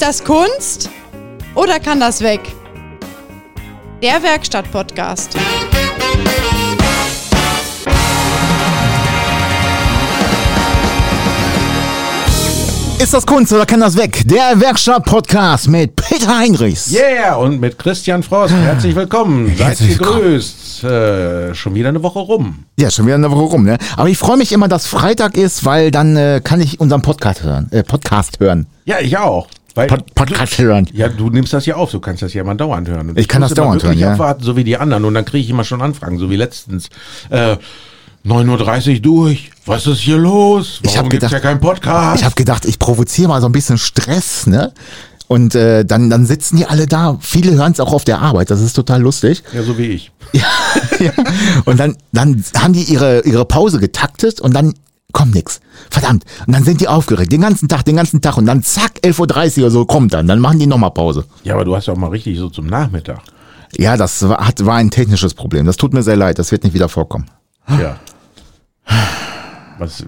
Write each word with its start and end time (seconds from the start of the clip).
Ist 0.00 0.06
das 0.06 0.24
Kunst 0.24 0.88
oder 1.54 1.78
kann 1.78 2.00
das 2.00 2.22
weg? 2.22 2.40
Der 4.02 4.22
Werkstatt-Podcast. 4.22 5.36
Ist 12.98 13.12
das 13.12 13.26
Kunst 13.26 13.52
oder 13.52 13.66
kann 13.66 13.80
das 13.80 13.94
weg? 13.98 14.22
Der 14.24 14.58
Werkstatt-Podcast 14.58 15.68
mit 15.68 15.96
Peter 15.96 16.38
Heinrichs. 16.38 16.90
Yeah, 16.90 17.36
und 17.36 17.60
mit 17.60 17.78
Christian 17.78 18.22
Frost. 18.22 18.54
Herzlich 18.54 18.96
willkommen. 18.96 19.48
Seid 19.48 19.68
Herzlich 19.68 19.98
willkommen. 19.98 20.22
gegrüßt. 20.22 20.84
Äh, 20.84 21.54
schon 21.54 21.74
wieder 21.74 21.90
eine 21.90 22.02
Woche 22.02 22.20
rum. 22.20 22.64
Ja, 22.78 22.90
schon 22.90 23.04
wieder 23.04 23.16
eine 23.16 23.30
Woche 23.30 23.52
rum, 23.52 23.64
ne? 23.64 23.76
Aber 23.98 24.08
ich 24.08 24.16
freue 24.16 24.38
mich 24.38 24.52
immer, 24.52 24.68
dass 24.68 24.86
Freitag 24.86 25.36
ist, 25.36 25.66
weil 25.66 25.90
dann 25.90 26.16
äh, 26.16 26.40
kann 26.42 26.58
ich 26.62 26.80
unseren 26.80 27.02
Podcast 27.02 27.42
hören. 27.42 27.68
Äh, 27.70 27.82
Podcast 27.82 28.40
hören. 28.40 28.66
Ja, 28.86 28.98
ich 29.00 29.18
auch. 29.18 29.46
Weil 29.74 29.86
Pod 29.88 30.14
Podcast 30.14 30.58
hören. 30.58 30.88
ja, 30.92 31.08
du 31.08 31.30
nimmst 31.30 31.52
das 31.52 31.66
ja 31.66 31.76
auf, 31.76 31.90
du 31.90 32.00
kannst 32.00 32.22
das 32.22 32.34
ja 32.34 32.42
immer 32.42 32.54
dauernd 32.54 32.88
hören. 32.88 33.10
Und 33.10 33.18
Ich 33.18 33.28
kann 33.28 33.40
muss 33.40 33.50
das 33.50 33.56
dauernd 33.56 33.82
hören, 33.82 33.98
ja. 33.98 34.12
abwarten, 34.12 34.42
so 34.42 34.56
wie 34.56 34.64
die 34.64 34.76
anderen. 34.76 35.04
Und 35.04 35.14
dann 35.14 35.24
kriege 35.24 35.44
ich 35.44 35.50
immer 35.50 35.64
schon 35.64 35.80
Anfragen, 35.82 36.18
so 36.18 36.28
wie 36.30 36.36
letztens. 36.36 36.88
Äh, 37.30 37.56
9.30 38.26 38.94
Uhr 38.96 39.00
durch. 39.00 39.50
Was 39.64 39.86
ist 39.86 40.00
hier 40.00 40.18
los? 40.18 40.80
Warum 40.82 40.90
Ich 40.90 40.98
hab 40.98 41.04
gibt's 41.10 41.26
gedacht- 41.26 41.32
ja 41.32 41.38
keinen 41.40 41.60
Podcast? 41.60 42.18
Ich 42.18 42.24
habe 42.24 42.34
gedacht, 42.34 42.64
ich 42.66 42.78
provoziere 42.78 43.28
mal 43.28 43.40
so 43.40 43.46
ein 43.48 43.52
bisschen 43.52 43.78
Stress, 43.78 44.46
ne? 44.46 44.72
Und 45.26 45.54
äh, 45.54 45.84
dann, 45.84 46.10
dann 46.10 46.26
sitzen 46.26 46.56
die 46.56 46.66
alle 46.66 46.86
da. 46.88 47.16
Viele 47.20 47.52
hören 47.52 47.70
es 47.72 47.78
auch 47.80 47.92
auf 47.92 48.04
der 48.04 48.20
Arbeit. 48.20 48.50
Das 48.50 48.60
ist 48.60 48.72
total 48.74 49.00
lustig. 49.00 49.44
ja, 49.54 49.62
so 49.62 49.78
wie 49.78 49.86
ich. 49.86 50.10
ja. 50.32 51.12
Und 51.64 51.78
dann, 51.78 51.96
dann 52.12 52.44
haben 52.58 52.72
die 52.72 52.82
ihre, 52.82 53.20
ihre 53.20 53.44
Pause 53.44 53.78
getaktet 53.78 54.40
und 54.40 54.52
dann 54.54 54.74
kommt 55.12 55.34
nix. 55.34 55.60
Verdammt. 55.90 56.24
Und 56.46 56.54
dann 56.54 56.64
sind 56.64 56.80
die 56.80 56.88
aufgeregt. 56.88 57.32
Den 57.32 57.40
ganzen 57.40 57.68
Tag, 57.68 57.84
den 57.84 57.96
ganzen 57.96 58.20
Tag. 58.20 58.36
Und 58.36 58.46
dann 58.46 58.62
zack, 58.62 58.92
11.30 59.02 59.58
Uhr 59.58 59.64
oder 59.64 59.70
so 59.70 59.84
kommt 59.84 60.14
dann. 60.14 60.26
Dann 60.26 60.40
machen 60.40 60.58
die 60.58 60.66
nochmal 60.66 60.90
Pause. 60.90 61.24
Ja, 61.44 61.54
aber 61.54 61.64
du 61.64 61.74
hast 61.74 61.86
ja 61.86 61.92
auch 61.92 61.98
mal 61.98 62.08
richtig 62.10 62.38
so 62.38 62.48
zum 62.48 62.66
Nachmittag. 62.66 63.20
Ja, 63.76 63.96
das 63.96 64.28
war, 64.28 64.46
hat, 64.46 64.64
war 64.64 64.76
ein 64.76 64.90
technisches 64.90 65.34
Problem. 65.34 65.66
Das 65.66 65.76
tut 65.76 65.92
mir 65.92 66.02
sehr 66.02 66.16
leid. 66.16 66.38
Das 66.38 66.50
wird 66.52 66.64
nicht 66.64 66.74
wieder 66.74 66.88
vorkommen. 66.88 67.26
Ja. 67.68 67.98
Was, 69.78 70.04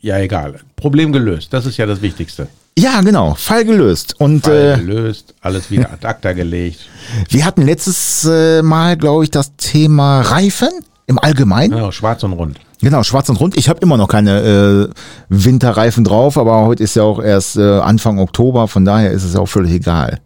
ja, 0.00 0.18
egal. 0.18 0.60
Problem 0.76 1.12
gelöst. 1.12 1.52
Das 1.52 1.64
ist 1.64 1.76
ja 1.76 1.86
das 1.86 2.02
Wichtigste. 2.02 2.48
Ja, 2.78 3.00
genau. 3.00 3.34
Fall 3.34 3.64
gelöst. 3.64 4.14
Und 4.18 4.44
Fall 4.44 4.74
äh, 4.74 4.76
gelöst, 4.76 5.34
alles 5.40 5.70
wieder 5.70 5.92
ad 5.92 6.06
acta 6.06 6.32
gelegt. 6.32 6.80
wir 7.28 7.44
hatten 7.44 7.62
letztes 7.62 8.24
äh, 8.24 8.62
Mal, 8.62 8.96
glaube 8.96 9.24
ich, 9.24 9.30
das 9.30 9.56
Thema 9.56 10.20
Reifen 10.20 10.68
im 11.06 11.18
Allgemeinen. 11.18 11.72
Genau, 11.72 11.92
schwarz 11.92 12.22
und 12.22 12.32
rund. 12.32 12.60
Genau, 12.80 13.02
schwarz 13.02 13.28
und 13.28 13.36
rund. 13.40 13.56
Ich 13.56 13.68
habe 13.68 13.80
immer 13.80 13.96
noch 13.96 14.08
keine 14.08 14.40
äh, 14.40 14.88
Winterreifen 15.28 16.04
drauf, 16.04 16.38
aber 16.38 16.64
heute 16.66 16.82
ist 16.82 16.96
ja 16.96 17.02
auch 17.02 17.22
erst 17.22 17.56
äh, 17.56 17.78
Anfang 17.80 18.18
Oktober, 18.18 18.68
von 18.68 18.84
daher 18.84 19.10
ist 19.10 19.24
es 19.24 19.36
auch 19.36 19.46
völlig 19.46 19.72
egal. 19.72 20.20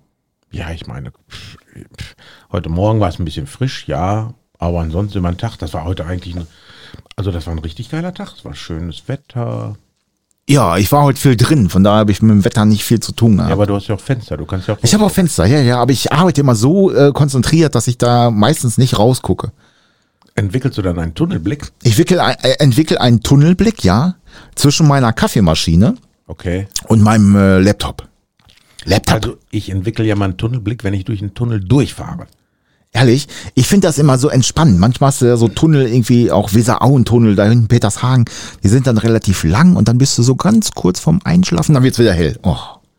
Ja, 0.53 0.71
ich 0.71 0.87
meine, 0.87 1.11
pff, 1.11 1.57
pff, 1.97 2.15
heute 2.53 2.69
Morgen 2.69 3.01
war 3.01 3.09
es 3.09 3.19
ein 3.19 3.25
bisschen 3.25 3.49
frisch, 3.49 3.89
ja, 3.89 4.35
aber 4.59 4.81
ansonsten 4.81 5.19
immer 5.19 5.31
ein 5.31 5.39
Tag, 5.39 5.57
das 5.59 5.75
war 5.75 5.85
heute 5.85 6.07
eigentlich 6.07 6.37
ein, 6.37 6.47
also 7.17 7.33
das 7.33 7.47
war 7.47 7.55
ein 7.55 7.59
richtig 7.59 7.91
geiler 7.91 8.15
Tag, 8.15 8.35
es 8.37 8.45
war 8.45 8.55
schönes 8.55 9.09
Wetter. 9.09 9.77
Ja, 10.49 10.77
ich 10.77 10.93
war 10.93 11.03
heute 11.03 11.19
viel 11.19 11.37
drin, 11.37 11.71
von 11.71 11.83
daher 11.83 12.01
habe 12.01 12.13
ich 12.13 12.23
mit 12.23 12.31
dem 12.31 12.45
Wetter 12.45 12.65
nicht 12.67 12.85
viel 12.85 13.01
zu 13.01 13.13
tun. 13.13 13.33
Ja, 13.33 13.37
gehabt. 13.39 13.53
aber 13.53 13.67
du 13.67 13.75
hast 13.75 13.89
ja 13.89 13.97
auch 13.97 14.01
Fenster, 14.01 14.37
du 14.37 14.45
kannst 14.45 14.69
ja 14.69 14.75
auch. 14.75 14.79
ich 14.81 14.95
habe 14.95 15.05
auch 15.05 15.11
Fenster, 15.11 15.45
ja, 15.47 15.61
ja, 15.61 15.79
aber 15.81 15.91
ich 15.91 16.13
arbeite 16.13 16.41
immer 16.43 16.55
so 16.55 16.95
äh, 16.95 17.11
konzentriert, 17.13 17.75
dass 17.75 17.89
ich 17.89 17.99
da 17.99 18.31
meistens 18.31 18.79
nicht 18.79 18.97
rausgucke. 18.97 19.51
Entwickelst 20.37 20.77
du 20.79 20.83
dann 20.83 20.99
einen 20.99 21.15
Tunnelblick? 21.15 21.71
Ich 21.83 21.97
wickel, 21.97 22.19
ein- 22.21 22.37
äh, 22.43 22.55
entwickle 22.59 23.01
einen 23.01 23.23
Tunnelblick, 23.23 23.85
ja, 23.85 24.17
zwischen 24.57 24.89
meiner 24.89 25.13
Kaffeemaschine 25.13 25.95
Okay. 26.27 26.67
und 26.89 27.03
meinem 27.03 27.37
äh, 27.37 27.59
Laptop. 27.61 28.09
Laptop, 28.85 29.15
Also 29.15 29.37
ich 29.51 29.71
entwickle 29.71 30.05
ja 30.05 30.17
mal 30.17 30.27
einen 30.27 30.37
Tunnelblick, 30.37 30.83
wenn 30.85 30.93
ich 30.95 31.05
durch 31.05 31.21
einen 31.23 31.35
Tunnel 31.35 31.61
durchfahre. 31.61 32.27
ehrlich, 32.93 33.29
ich 33.55 33.67
finde 33.67 33.87
das 33.89 33.99
immer 33.99 34.19
so 34.19 34.29
entspannend. 34.29 34.79
Manchmal 34.79 35.09
hast 35.09 35.23
du 35.23 35.27
ja 35.27 35.37
so 35.37 35.49
Tunnel, 35.49 35.87
irgendwie 35.87 36.31
auch 36.31 36.53
Weserauentunnel, 36.53 37.35
da 37.37 37.45
hinten 37.47 37.69
Petershagen, 37.69 38.25
die 38.63 38.69
sind 38.69 38.87
dann 38.87 38.99
relativ 38.99 39.43
lang 39.45 39.77
und 39.77 39.89
dann 39.89 39.99
bist 39.99 40.19
du 40.19 40.23
so 40.23 40.35
ganz 40.37 40.73
kurz 40.73 41.01
vorm 41.01 41.21
Einschlafen, 41.25 41.75
dann 41.75 41.83
wird's 41.85 41.99
wieder 41.99 42.13
hell. 42.13 42.39
Oh, 42.43 42.57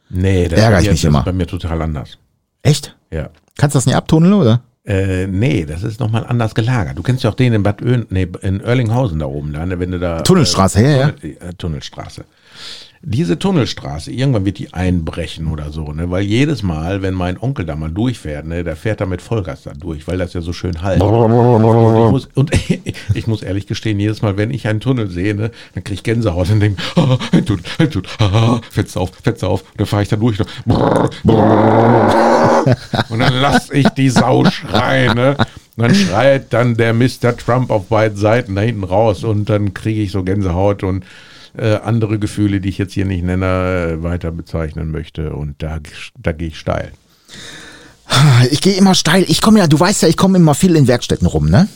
Nee, 0.09 0.47
das, 0.47 0.59
Ärgere 0.59 0.81
ich 0.81 0.90
mich 0.91 1.01
das 1.01 1.07
immer. 1.09 1.19
ist 1.19 1.25
bei 1.25 1.34
mir 1.34 1.47
total 1.47 1.81
anders. 1.81 2.18
echt? 2.62 2.95
Ja. 3.12 3.29
Kannst 3.57 3.74
du 3.75 3.78
das 3.78 3.85
nicht 3.85 3.95
abtunneln, 3.95 4.34
oder? 4.34 4.62
Äh, 4.85 5.25
nee, 5.25 5.66
das 5.66 5.84
ist 5.84 6.00
nochmal 6.00 6.25
anders 6.28 6.53
gelagert. 6.53 6.97
Du 6.97 7.01
kennst 7.01 7.23
ja 7.23 7.31
auch 7.31 7.35
den 7.35 7.53
in 7.53 7.63
Bad 7.63 7.81
Oeyn, 7.81 8.06
nee, 8.09 8.28
in 8.41 8.62
Oerlinghausen 8.63 9.18
da 9.18 9.25
oben, 9.25 9.53
da, 9.53 9.66
ne, 9.66 9.79
wenn 9.79 9.91
du 9.91 10.00
da. 10.00 10.22
Tunnelstraße, 10.22 10.81
ja, 10.81 10.90
ja. 10.90 11.12
Tunnel, 11.12 11.38
äh, 11.40 11.53
Tunnelstraße. 11.57 12.25
Diese 13.08 13.38
Tunnelstraße, 13.38 14.12
irgendwann 14.12 14.46
wird 14.46 14.58
die 14.58 14.74
einbrechen 14.74 15.46
oder 15.46 15.70
so, 15.70 15.94
ne? 15.94 16.10
Weil 16.10 16.24
jedes 16.24 16.64
Mal, 16.64 17.04
wenn 17.04 17.14
mein 17.14 17.40
Onkel 17.40 17.64
da 17.64 17.76
mal 17.76 17.92
durchfährt, 17.92 18.48
ne, 18.48 18.64
der 18.64 18.76
fährt 18.76 19.00
da 19.00 19.06
mit 19.06 19.22
Vollgas 19.22 19.62
da 19.62 19.74
durch, 19.74 20.08
weil 20.08 20.18
das 20.18 20.34
ja 20.34 20.42
so 20.42 20.54
schön 20.54 20.82
halt. 20.82 21.00
Und 21.04 22.06
ich 22.06 22.12
muss, 22.12 22.30
und 22.34 22.52
ich 23.14 23.28
muss 23.28 23.44
ehrlich 23.44 23.68
gestehen, 23.68 24.00
jedes 24.00 24.24
Mal, 24.24 24.38
wenn 24.38 24.50
ich 24.50 24.68
einen 24.68 24.80
Tunnel 24.80 25.08
sehe, 25.12 25.36
ne, 25.36 25.52
dann 25.76 25.84
kriege 25.84 25.94
ich 25.94 26.02
Gänsehaut 26.02 26.50
und 26.50 26.62
denke, 26.62 26.82
ah, 26.96 27.20
ein 27.32 27.46
Tunnel, 27.46 27.64
ein 27.78 27.92
Tunnel, 27.92 28.10
ah, 28.18 28.60
Fenster 28.72 29.02
auf, 29.02 29.12
Fenster 29.22 29.50
auf. 29.50 29.62
Und 29.62 29.82
dann 29.82 29.86
fahre 29.86 30.02
ich 30.02 30.10
da 30.10 30.16
durch. 30.16 30.40
Und 30.40 30.48
dann 33.20 33.34
lass 33.40 33.70
ich 33.70 33.88
die 33.90 34.10
Sau 34.10 34.46
schreien, 34.46 35.16
ne? 35.16 35.38
Und 35.78 35.84
dann 35.84 35.94
schreit 35.94 36.52
dann 36.54 36.76
der 36.76 36.96
Mr. 36.96 37.38
Trump 37.38 37.70
auf 37.70 37.86
beiden 37.86 38.18
Seiten 38.18 38.56
da 38.56 38.62
hinten 38.62 38.84
raus 38.84 39.24
und 39.24 39.48
dann 39.48 39.76
kriege 39.76 40.02
ich 40.02 40.12
so 40.12 40.24
Gänsehaut 40.24 40.82
und 40.82 41.06
äh, 41.58 41.76
andere 41.84 42.20
Gefühle, 42.20 42.60
die 42.62 42.70
ich 42.70 42.78
jetzt 42.78 42.94
hier 42.94 43.06
nicht 43.06 43.24
nenne, 43.24 43.98
äh, 44.00 44.04
weiter 44.04 44.32
bezeichnen 44.32 44.92
möchte. 44.92 45.34
Und 45.34 45.62
da, 45.62 45.80
da 46.18 46.32
gehe 46.32 46.50
ich 46.50 46.60
steil. 46.60 46.92
Ich 48.52 48.62
gehe 48.62 48.76
immer 48.76 48.96
steil. 48.96 49.26
Ich 49.28 49.42
komme 49.42 49.60
ja, 49.60 49.68
du 49.68 49.80
weißt 49.80 50.04
ja, 50.04 50.08
ich 50.08 50.18
komme 50.18 50.38
immer 50.38 50.54
viel 50.54 50.76
in 50.76 50.88
Werkstätten 50.88 51.28
rum, 51.28 51.50
ne? 51.50 51.68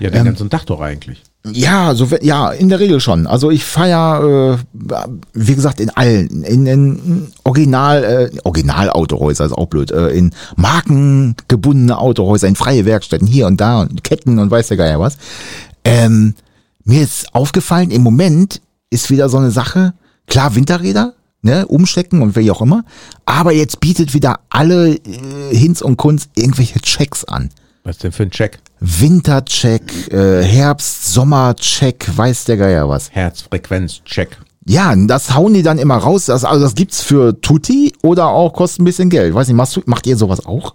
Ja, 0.00 0.10
den 0.10 0.24
ganzen 0.24 0.50
Tag 0.50 0.66
doch 0.66 0.80
eigentlich. 0.80 1.22
Ja, 1.44 1.94
so 1.94 2.08
ja, 2.20 2.50
in 2.50 2.68
der 2.68 2.78
Regel 2.78 3.00
schon. 3.00 3.26
Also 3.26 3.50
ich 3.50 3.64
feier, 3.64 4.58
äh, 4.58 4.96
wie 5.32 5.54
gesagt, 5.54 5.80
in 5.80 5.90
allen, 5.90 6.44
in, 6.44 6.66
in 6.66 7.32
Original, 7.42 8.04
äh, 8.04 8.38
Original-Autohäuser 8.44 9.46
ist 9.46 9.52
auch 9.52 9.66
blöd, 9.66 9.90
äh, 9.90 10.10
in 10.10 10.32
markengebundene 10.56 11.98
Autohäuser, 11.98 12.46
in 12.46 12.54
freie 12.54 12.84
Werkstätten 12.84 13.26
hier 13.26 13.48
und 13.48 13.60
da 13.60 13.80
und 13.80 14.04
Ketten 14.04 14.38
und 14.38 14.50
weiß 14.50 14.68
der 14.68 14.76
Geier 14.76 15.00
was. 15.00 15.18
Ähm, 15.84 16.34
mir 16.84 17.02
ist 17.02 17.34
aufgefallen, 17.34 17.90
im 17.90 18.02
Moment 18.02 18.60
ist 18.92 19.10
wieder 19.10 19.28
so 19.28 19.38
eine 19.38 19.50
Sache, 19.50 19.94
klar 20.26 20.54
Winterräder, 20.54 21.14
ne, 21.42 21.66
umstecken 21.66 22.22
und 22.22 22.36
wie 22.36 22.50
auch 22.50 22.62
immer, 22.62 22.84
aber 23.26 23.52
jetzt 23.52 23.80
bietet 23.80 24.14
wieder 24.14 24.40
alle 24.50 24.94
äh, 24.94 25.00
Hinz 25.54 25.82
und 25.82 25.96
Kunst 25.96 26.30
irgendwelche 26.36 26.80
Checks 26.80 27.24
an. 27.24 27.50
Was 27.84 27.98
denn 27.98 28.12
für 28.12 28.22
ein 28.22 28.30
Check? 28.30 28.60
Wintercheck, 28.78 30.12
äh, 30.12 30.42
Herbst, 30.44 31.12
Sommercheck, 31.12 32.06
weiß 32.16 32.44
der 32.44 32.56
Geier 32.56 32.88
was. 32.88 33.10
Herzfrequenz-Check. 33.10 34.38
Ja, 34.66 34.94
das 34.94 35.34
hauen 35.34 35.54
die 35.54 35.64
dann 35.64 35.78
immer 35.78 35.96
raus. 35.96 36.26
Das, 36.26 36.44
also 36.44 36.62
das 36.62 36.76
gibt's 36.76 37.02
für 37.02 37.40
Tutti 37.40 37.92
oder 38.02 38.28
auch 38.28 38.52
kostet 38.52 38.82
ein 38.82 38.84
bisschen 38.84 39.10
Geld. 39.10 39.34
Weiß 39.34 39.48
nicht, 39.48 39.56
machst 39.56 39.74
du, 39.74 39.82
macht 39.86 40.06
ihr 40.06 40.16
sowas 40.16 40.46
auch? 40.46 40.74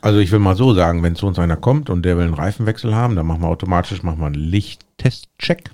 Also 0.00 0.20
ich 0.20 0.32
will 0.32 0.38
mal 0.38 0.56
so 0.56 0.72
sagen, 0.74 1.02
wenn 1.02 1.16
zu 1.16 1.26
uns 1.26 1.38
einer 1.38 1.56
kommt 1.56 1.90
und 1.90 2.04
der 2.04 2.16
will 2.16 2.24
einen 2.24 2.34
Reifenwechsel 2.34 2.94
haben, 2.94 3.16
dann 3.16 3.26
machen 3.26 3.42
wir 3.42 3.48
automatisch 3.48 4.02
machen 4.02 4.20
wir 4.20 4.26
einen 4.26 4.36
Lichttest-Check. 4.36 5.70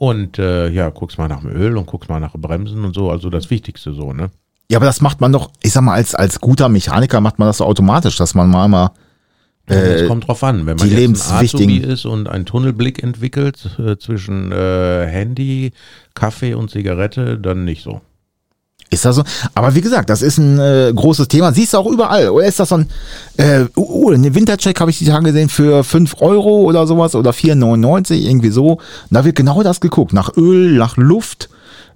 Und 0.00 0.38
äh, 0.38 0.70
ja, 0.70 0.88
guckst 0.88 1.18
mal 1.18 1.28
nach 1.28 1.40
dem 1.40 1.50
Öl 1.50 1.76
und 1.76 1.84
guckst 1.84 2.08
mal 2.08 2.20
nach 2.20 2.32
Bremsen 2.32 2.86
und 2.86 2.94
so. 2.94 3.10
Also 3.10 3.28
das 3.28 3.50
Wichtigste 3.50 3.92
so, 3.92 4.14
ne? 4.14 4.30
Ja, 4.70 4.78
aber 4.78 4.86
das 4.86 5.02
macht 5.02 5.20
man 5.20 5.30
doch, 5.30 5.50
ich 5.62 5.72
sag 5.72 5.82
mal, 5.82 5.92
als, 5.92 6.14
als 6.14 6.40
guter 6.40 6.70
Mechaniker 6.70 7.20
macht 7.20 7.38
man 7.38 7.48
das 7.48 7.58
so 7.58 7.66
automatisch, 7.66 8.16
dass 8.16 8.34
man 8.34 8.48
mal 8.48 8.66
mal, 8.66 8.92
Es 9.66 10.08
kommt 10.08 10.26
drauf 10.26 10.42
an, 10.42 10.64
wenn 10.64 10.78
man 10.78 10.88
die 10.88 10.94
jetzt 10.94 11.30
ein 11.30 11.44
Azubi 11.44 11.76
ist 11.76 12.06
und 12.06 12.30
einen 12.30 12.46
Tunnelblick 12.46 13.02
entwickelt 13.02 13.78
äh, 13.78 13.98
zwischen 13.98 14.52
äh, 14.52 15.06
Handy, 15.06 15.72
Kaffee 16.14 16.54
und 16.54 16.70
Zigarette, 16.70 17.36
dann 17.36 17.66
nicht 17.66 17.82
so. 17.82 18.00
Ist 18.90 19.04
das 19.04 19.16
so? 19.16 19.22
Aber 19.54 19.74
wie 19.74 19.80
gesagt, 19.80 20.10
das 20.10 20.20
ist 20.20 20.38
ein 20.38 20.58
äh, 20.58 20.92
großes 20.94 21.28
Thema. 21.28 21.52
Siehst 21.52 21.74
du 21.74 21.78
auch 21.78 21.86
überall. 21.86 22.28
Oder 22.28 22.46
ist 22.46 22.58
das 22.58 22.70
so 22.70 22.76
ein, 22.76 22.88
äh, 23.36 23.64
uh, 23.76 24.06
uh, 24.06 24.10
einen 24.10 24.34
Wintercheck 24.34 24.80
habe 24.80 24.90
ich 24.90 24.98
die 24.98 25.04
Tage 25.04 25.26
gesehen 25.26 25.48
für 25.48 25.84
5 25.84 26.16
Euro 26.20 26.62
oder 26.62 26.86
sowas 26.86 27.14
oder 27.14 27.30
4,99, 27.30 28.14
irgendwie 28.14 28.50
so. 28.50 28.78
Da 29.10 29.24
wird 29.24 29.36
genau 29.36 29.62
das 29.62 29.80
geguckt. 29.80 30.12
Nach 30.12 30.36
Öl, 30.36 30.72
nach 30.72 30.96
Luft 30.96 31.48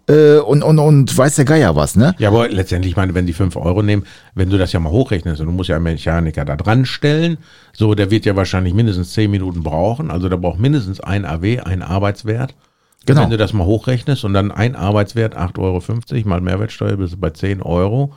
äh, 0.07 0.37
und, 0.39 0.63
und, 0.63 0.79
und 0.79 1.17
weiß 1.17 1.37
der 1.37 1.45
Geier 1.45 1.77
was, 1.77 1.97
ne? 1.97 2.15
Ja, 2.19 2.29
aber 2.29 2.49
letztendlich, 2.49 2.93
ich 2.93 2.97
meine, 2.97 3.15
wenn 3.15 3.27
die 3.27 3.33
5 3.33 3.57
Euro 3.57 3.83
nehmen, 3.83 4.05
wenn 4.35 4.51
du 4.51 4.59
das 4.59 4.73
ja 4.73 4.81
mal 4.81 4.91
hochrechnest 4.91 5.41
und 5.41 5.47
du 5.47 5.53
musst 5.53 5.71
ja 5.71 5.77
einen 5.77 5.85
Mechaniker 5.85 6.45
da 6.45 6.57
dran 6.57 6.85
stellen, 6.85 7.39
so, 7.73 7.95
der 7.95 8.11
wird 8.11 8.25
ja 8.25 8.37
wahrscheinlich 8.37 8.75
mindestens 8.75 9.13
10 9.15 9.31
Minuten 9.31 9.63
brauchen, 9.63 10.11
also 10.11 10.29
der 10.29 10.37
braucht 10.37 10.59
mindestens 10.59 11.01
ein 11.01 11.25
AW, 11.25 11.61
ein 11.61 11.83
Arbeitswert. 11.83 12.55
Genau. 13.07 13.23
Wenn 13.23 13.31
du 13.31 13.37
das 13.37 13.53
mal 13.53 13.67
hochrechnest 13.67 14.25
und 14.25 14.35
dann 14.35 14.51
ein 14.51 14.77
Arbeitswert 14.77 15.37
8,50 15.37 15.59
Euro 15.59 16.29
mal 16.29 16.41
Mehrwertsteuer 16.41 16.97
bist 16.97 17.15
du 17.15 17.17
bei 17.19 17.31
10 17.31 17.63
Euro. 17.63 18.13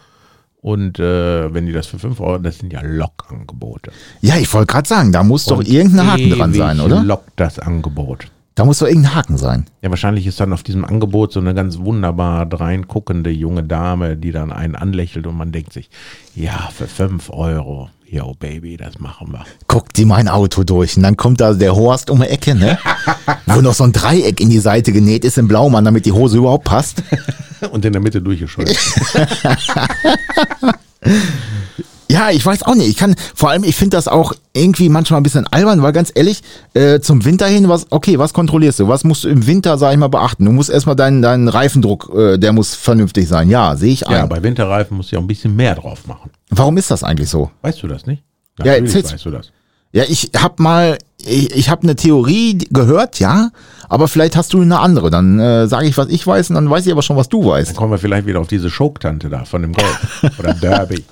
Und 0.61 0.99
äh, 0.99 1.53
wenn 1.53 1.65
die 1.65 1.71
das 1.71 1.87
für 1.87 1.99
5 1.99 2.19
Euro, 2.19 2.39
das 2.39 2.59
sind 2.59 2.73
ja 2.73 2.81
Lockangebote. 2.81 3.91
Ja, 4.21 4.37
ich 4.37 4.51
wollte 4.53 4.67
gerade 4.67 4.87
sagen, 4.89 5.11
da 5.11 5.23
muss 5.23 5.45
doch 5.45 5.59
Und 5.59 5.67
irgendein 5.67 6.11
Haken 6.11 6.29
dran 6.31 6.53
sein, 6.53 6.79
oder? 6.79 7.03
lockt 7.03 7.31
das 7.35 7.59
Angebot. 7.59 8.27
Da 8.55 8.65
muss 8.65 8.79
doch 8.79 8.87
irgendein 8.87 9.13
Haken 9.13 9.37
sein. 9.37 9.67
Ja, 9.83 9.91
wahrscheinlich 9.91 10.25
ist 10.25 10.39
dann 10.39 10.51
auf 10.51 10.63
diesem 10.63 10.83
Angebot 10.83 11.31
so 11.31 11.39
eine 11.39 11.53
ganz 11.53 11.77
wunderbar 11.77 12.47
dreinguckende 12.47 13.29
junge 13.29 13.63
Dame, 13.63 14.17
die 14.17 14.31
dann 14.31 14.51
einen 14.51 14.75
anlächelt 14.75 15.27
und 15.27 15.37
man 15.37 15.51
denkt 15.51 15.73
sich, 15.73 15.91
ja, 16.33 16.69
für 16.73 16.87
5 16.87 17.29
Euro, 17.29 17.89
yo 18.09 18.33
Baby, 18.39 18.77
das 18.77 18.99
machen 18.99 19.31
wir. 19.31 19.43
Guck 19.67 19.93
dir 19.93 20.05
mein 20.05 20.27
Auto 20.27 20.63
durch 20.63 20.97
und 20.97 21.03
dann 21.03 21.17
kommt 21.17 21.41
da 21.41 21.53
der 21.53 21.75
Horst 21.75 22.09
um 22.09 22.21
die 22.21 22.27
Ecke, 22.27 22.55
ne? 22.55 22.77
Wo 23.45 23.61
noch 23.61 23.73
so 23.73 23.83
ein 23.83 23.91
Dreieck 23.91 24.39
in 24.39 24.49
die 24.49 24.59
Seite 24.59 24.91
genäht 24.91 25.25
ist 25.25 25.37
im 25.37 25.47
Blaumann, 25.47 25.85
damit 25.85 26.05
die 26.05 26.11
Hose 26.11 26.37
überhaupt 26.37 26.65
passt. 26.65 27.03
Und 27.71 27.83
in 27.85 27.91
der 27.91 28.01
Mitte 28.01 28.21
durchgescheuert. 28.21 28.77
Ja, 32.09 32.29
ich 32.29 32.45
weiß 32.45 32.63
auch 32.63 32.75
nicht. 32.75 32.87
Ich 32.89 32.95
kann, 32.97 33.15
vor 33.35 33.49
allem, 33.49 33.63
ich 33.63 33.75
finde 33.75 33.97
das 33.97 34.07
auch 34.07 34.33
irgendwie 34.53 34.89
manchmal 34.89 35.19
ein 35.19 35.23
bisschen 35.23 35.45
albern, 35.47 35.81
weil 35.81 35.91
ganz 35.91 36.11
ehrlich, 36.15 36.41
äh, 36.73 36.99
zum 36.99 37.25
Winter 37.25 37.47
hin, 37.47 37.67
was, 37.67 37.87
okay, 37.91 38.17
was 38.17 38.33
kontrollierst 38.33 38.79
du? 38.79 38.87
Was 38.87 39.03
musst 39.03 39.25
du 39.25 39.29
im 39.29 39.45
Winter, 39.45 39.77
sag 39.77 39.91
ich 39.91 39.97
mal, 39.97 40.07
beachten? 40.07 40.45
Du 40.45 40.51
musst 40.51 40.69
erstmal 40.69 40.95
deinen, 40.95 41.21
deinen 41.21 41.47
Reifendruck, 41.49 42.11
äh, 42.15 42.37
der 42.37 42.53
muss 42.53 42.75
vernünftig 42.75 43.27
sein. 43.27 43.49
Ja, 43.49 43.75
sehe 43.75 43.91
ich 43.91 44.01
ja, 44.01 44.23
ein. 44.23 44.29
bei 44.29 44.41
Winterreifen 44.41 44.95
musst 44.95 45.11
du 45.11 45.15
ja 45.15 45.19
auch 45.19 45.23
ein 45.23 45.27
bisschen 45.27 45.55
mehr 45.55 45.75
drauf 45.75 46.07
machen. 46.07 46.31
Warum 46.49 46.77
ist 46.77 46.89
das 46.91 47.03
eigentlich 47.03 47.29
so? 47.29 47.51
Weißt 47.61 47.83
du 47.83 47.87
das 47.87 48.05
nicht? 48.05 48.23
Ja, 48.59 48.65
Natürlich 48.65 48.95
erzähl's. 48.95 49.13
weißt 49.13 49.25
du 49.25 49.31
das. 49.31 49.51
Ja, 49.93 50.03
ich 50.07 50.31
hab 50.37 50.59
mal, 50.59 50.97
ich, 51.25 51.51
ich 51.55 51.69
habe 51.69 51.83
eine 51.83 51.95
Theorie 51.95 52.57
gehört, 52.71 53.19
ja, 53.19 53.49
aber 53.89 54.07
vielleicht 54.07 54.35
hast 54.35 54.53
du 54.53 54.61
eine 54.61 54.79
andere. 54.79 55.09
Dann 55.09 55.39
äh, 55.39 55.67
sage 55.67 55.87
ich, 55.87 55.97
was 55.97 56.09
ich 56.09 56.25
weiß, 56.27 56.49
und 56.49 56.55
dann 56.55 56.69
weiß 56.69 56.85
ich 56.85 56.91
aber 56.91 57.01
schon, 57.01 57.15
was 57.17 57.29
du 57.29 57.41
Dann 57.41 57.49
weißt. 57.51 57.75
kommen 57.75 57.91
wir 57.91 57.97
vielleicht 57.97 58.27
wieder 58.27 58.39
auf 58.41 58.47
diese 58.47 58.69
Schoktante 58.69 59.29
da 59.29 59.45
von 59.45 59.61
dem 59.61 59.73
Golf 59.73 60.23
oder 60.39 60.53
Derby. 60.53 61.03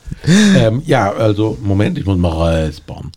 ähm, 0.58 0.82
ja, 0.86 1.12
also 1.12 1.58
Moment, 1.62 1.98
ich 1.98 2.06
muss 2.06 2.18
mal 2.18 2.30
räuspern. 2.30 3.12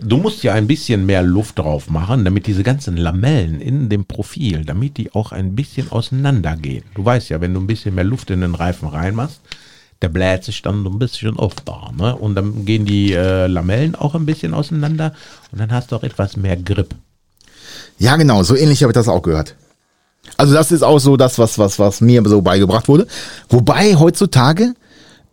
Du 0.00 0.16
musst 0.18 0.44
ja 0.44 0.54
ein 0.54 0.68
bisschen 0.68 1.06
mehr 1.06 1.22
Luft 1.22 1.58
drauf 1.58 1.90
machen, 1.90 2.24
damit 2.24 2.46
diese 2.46 2.62
ganzen 2.62 2.96
Lamellen 2.96 3.60
in 3.60 3.88
dem 3.88 4.04
Profil, 4.04 4.64
damit 4.64 4.96
die 4.96 5.12
auch 5.12 5.32
ein 5.32 5.56
bisschen 5.56 5.90
auseinandergehen. 5.90 6.84
Du 6.94 7.04
weißt 7.04 7.30
ja, 7.30 7.40
wenn 7.40 7.52
du 7.52 7.60
ein 7.60 7.66
bisschen 7.66 7.96
mehr 7.96 8.04
Luft 8.04 8.30
in 8.30 8.40
den 8.42 8.54
Reifen 8.54 8.88
reinmachst, 8.88 9.40
der 10.02 10.08
bläht 10.08 10.44
sich 10.44 10.62
dann 10.62 10.84
so 10.84 10.90
ein 10.90 10.98
bisschen 10.98 11.36
auf 11.36 11.54
da. 11.64 11.90
Ne? 11.96 12.14
Und 12.14 12.34
dann 12.34 12.64
gehen 12.64 12.84
die 12.84 13.12
äh, 13.12 13.46
Lamellen 13.46 13.94
auch 13.94 14.14
ein 14.14 14.26
bisschen 14.26 14.54
auseinander 14.54 15.12
und 15.52 15.60
dann 15.60 15.72
hast 15.72 15.90
du 15.90 15.96
auch 15.96 16.02
etwas 16.02 16.36
mehr 16.36 16.56
Grip. 16.56 16.94
Ja, 17.98 18.16
genau, 18.16 18.42
so 18.42 18.54
ähnlich 18.54 18.82
habe 18.82 18.92
ich 18.92 18.94
das 18.94 19.08
auch 19.08 19.22
gehört. 19.22 19.56
Also 20.36 20.54
das 20.54 20.70
ist 20.70 20.82
auch 20.82 20.98
so 20.98 21.16
das, 21.16 21.38
was, 21.38 21.58
was, 21.58 21.78
was 21.78 22.00
mir 22.00 22.22
so 22.26 22.42
beigebracht 22.42 22.88
wurde. 22.88 23.06
Wobei 23.48 23.96
heutzutage 23.96 24.74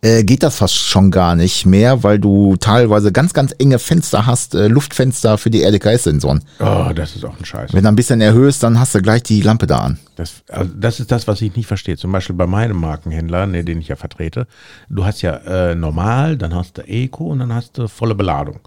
äh, 0.06 0.24
geht 0.24 0.42
das 0.42 0.56
fast 0.58 0.76
schon 0.76 1.10
gar 1.10 1.34
nicht 1.34 1.66
mehr, 1.66 2.04
weil 2.04 2.18
du 2.18 2.56
teilweise 2.56 3.10
ganz, 3.10 3.32
ganz 3.32 3.54
enge 3.58 3.78
Fenster 3.78 4.24
hast, 4.26 4.54
äh, 4.54 4.68
Luftfenster 4.68 5.36
für 5.36 5.50
die 5.50 5.62
RDKS-Sensoren. 5.64 6.44
Oh, 6.60 6.92
das 6.94 7.16
ist 7.16 7.24
auch 7.24 7.36
ein 7.36 7.44
Scheiß. 7.44 7.72
Wenn 7.72 7.82
du 7.82 7.88
ein 7.88 7.96
bisschen 7.96 8.20
erhöhst, 8.20 8.62
dann 8.62 8.78
hast 8.78 8.94
du 8.94 9.02
gleich 9.02 9.24
die 9.24 9.40
Lampe 9.40 9.66
da 9.66 9.78
an. 9.78 9.98
Das, 10.14 10.44
also 10.48 10.70
das 10.74 11.00
ist 11.00 11.10
das, 11.10 11.26
was 11.26 11.42
ich 11.42 11.56
nicht 11.56 11.66
verstehe. 11.66 11.96
Zum 11.96 12.12
Beispiel 12.12 12.36
bei 12.36 12.46
meinem 12.46 12.76
Markenhändler, 12.76 13.46
ne, 13.46 13.64
den 13.64 13.80
ich 13.80 13.88
ja 13.88 13.96
vertrete. 13.96 14.46
Du 14.88 15.04
hast 15.04 15.22
ja 15.22 15.36
äh, 15.38 15.74
normal, 15.74 16.36
dann 16.36 16.54
hast 16.54 16.78
du 16.78 16.82
Eco 16.82 17.24
und 17.26 17.40
dann 17.40 17.52
hast 17.52 17.76
du 17.76 17.88
volle 17.88 18.14
Beladung. 18.14 18.60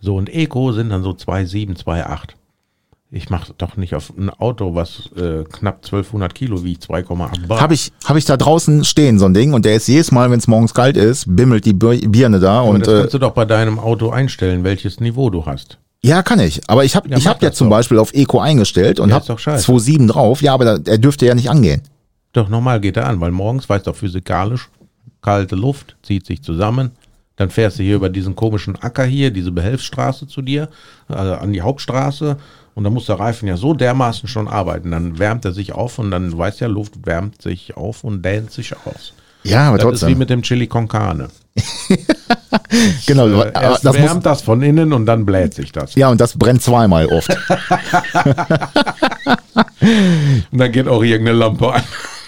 So, 0.00 0.16
und 0.16 0.32
Eco 0.32 0.72
sind 0.72 0.88
dann 0.90 1.02
so 1.02 1.10
2,7, 1.10 1.76
2,8. 1.76 2.30
Ich 3.10 3.30
mache 3.30 3.52
doch 3.56 3.76
nicht 3.76 3.94
auf 3.94 4.12
ein 4.18 4.30
Auto, 4.30 4.74
was 4.74 5.10
äh, 5.16 5.44
knapp 5.44 5.76
1200 5.84 6.34
Kilo 6.34 6.64
wiegt, 6.64 6.84
2,8 6.84 7.46
Bar. 7.46 7.60
Habe 7.60 7.74
ich, 7.74 7.92
hab 8.04 8.16
ich 8.16 8.24
da 8.24 8.36
draußen 8.36 8.84
stehen, 8.84 9.20
so 9.20 9.26
ein 9.26 9.34
Ding, 9.34 9.52
und 9.54 9.64
der 9.64 9.76
ist 9.76 9.86
jedes 9.86 10.10
Mal, 10.10 10.28
wenn 10.30 10.38
es 10.40 10.48
morgens 10.48 10.74
kalt 10.74 10.96
ist, 10.96 11.24
bimmelt 11.28 11.64
die 11.66 11.72
Bir- 11.72 12.06
Birne 12.08 12.40
da 12.40 12.60
Aber 12.62 12.70
und 12.70 12.80
das 12.86 12.92
äh, 12.92 12.98
kannst 13.02 13.14
du 13.14 13.18
doch 13.18 13.30
bei 13.32 13.44
deinem 13.44 13.78
Auto 13.78 14.10
einstellen, 14.10 14.64
welches 14.64 14.98
Niveau 14.98 15.30
du 15.30 15.46
hast. 15.46 15.78
ja, 16.02 16.22
kann 16.24 16.40
ich. 16.40 16.60
Aber 16.68 16.84
ich 16.84 16.96
habe 16.96 17.08
Ja, 17.08 17.16
ich 17.16 17.28
hab 17.28 17.40
ja 17.44 17.52
zum 17.52 17.68
doch. 17.70 17.76
Beispiel 17.76 17.98
auf 18.00 18.12
Eco 18.12 18.40
eingestellt 18.40 18.98
und 18.98 19.10
Ja, 19.10 19.14
hab 19.16 19.22
ist 19.22 19.28
doch 19.30 19.38
scheiße. 19.38 19.70
2,7 19.70 20.08
drauf. 20.08 20.42
Ja, 20.42 20.52
aber 20.54 20.64
da, 20.64 20.90
er 20.90 20.98
dürfte 20.98 21.26
ja 21.26 21.34
nicht 21.36 21.48
angehen. 21.48 21.82
Doch 22.32 22.48
normal 22.48 22.80
geht 22.80 22.96
er 22.96 23.06
an, 23.06 23.20
weil 23.20 23.30
morgens, 23.30 23.68
weißt 23.68 23.86
du, 23.86 23.92
physikalisch, 23.92 24.68
kalte 25.22 25.54
Luft 25.54 25.96
zieht 26.02 26.26
sich 26.26 26.42
zusammen. 26.42 26.90
Dann 27.36 27.50
fährst 27.50 27.78
du 27.78 27.82
hier 27.84 27.96
über 27.96 28.08
diesen 28.08 28.34
komischen 28.34 28.74
Acker 28.76 29.04
hier, 29.04 29.30
diese 29.30 29.52
Behelfsstraße 29.52 30.26
zu 30.26 30.42
dir, 30.42 30.68
also 31.06 31.34
an 31.34 31.52
die 31.52 31.60
Hauptstraße. 31.62 32.36
Und 32.76 32.84
dann 32.84 32.92
muss 32.92 33.06
der 33.06 33.18
Reifen 33.18 33.48
ja 33.48 33.56
so 33.56 33.74
dermaßen 33.74 34.28
schon 34.28 34.46
arbeiten. 34.46 34.92
Dann 34.92 35.18
wärmt 35.18 35.44
er 35.44 35.52
sich 35.52 35.72
auf 35.72 35.98
und 35.98 36.10
dann 36.12 36.36
weißt 36.36 36.60
ja, 36.60 36.68
Luft 36.68 37.04
wärmt 37.06 37.42
sich 37.42 37.76
auf 37.76 38.04
und 38.04 38.22
dehnt 38.22 38.52
sich 38.52 38.74
aus. 38.86 39.12
Ja, 39.42 39.68
aber 39.70 39.78
Das 39.78 39.86
ist 39.86 39.92
wie 39.92 39.98
trotzdem. 40.00 40.18
mit 40.18 40.30
dem 40.30 40.42
Chili 40.42 40.66
con 40.68 40.86
Carne. 40.86 41.28
genau, 43.06 43.28
Äh, 43.42 43.52
erst 43.54 43.84
das 43.84 43.94
wärmt 43.96 44.14
muss, 44.16 44.24
das 44.24 44.42
von 44.42 44.60
innen 44.62 44.92
und 44.92 45.06
dann 45.06 45.24
bläht 45.24 45.54
sich 45.54 45.72
das. 45.72 45.94
ja, 45.94 46.08
und 46.10 46.20
das 46.20 46.36
brennt 46.36 46.60
zweimal 46.62 47.06
oft. 47.06 47.30
Und 50.50 50.58
dann 50.58 50.72
geht 50.72 50.88
auch 50.88 51.02
irgendeine 51.02 51.38
Lampe 51.38 51.72
an. 51.72 51.82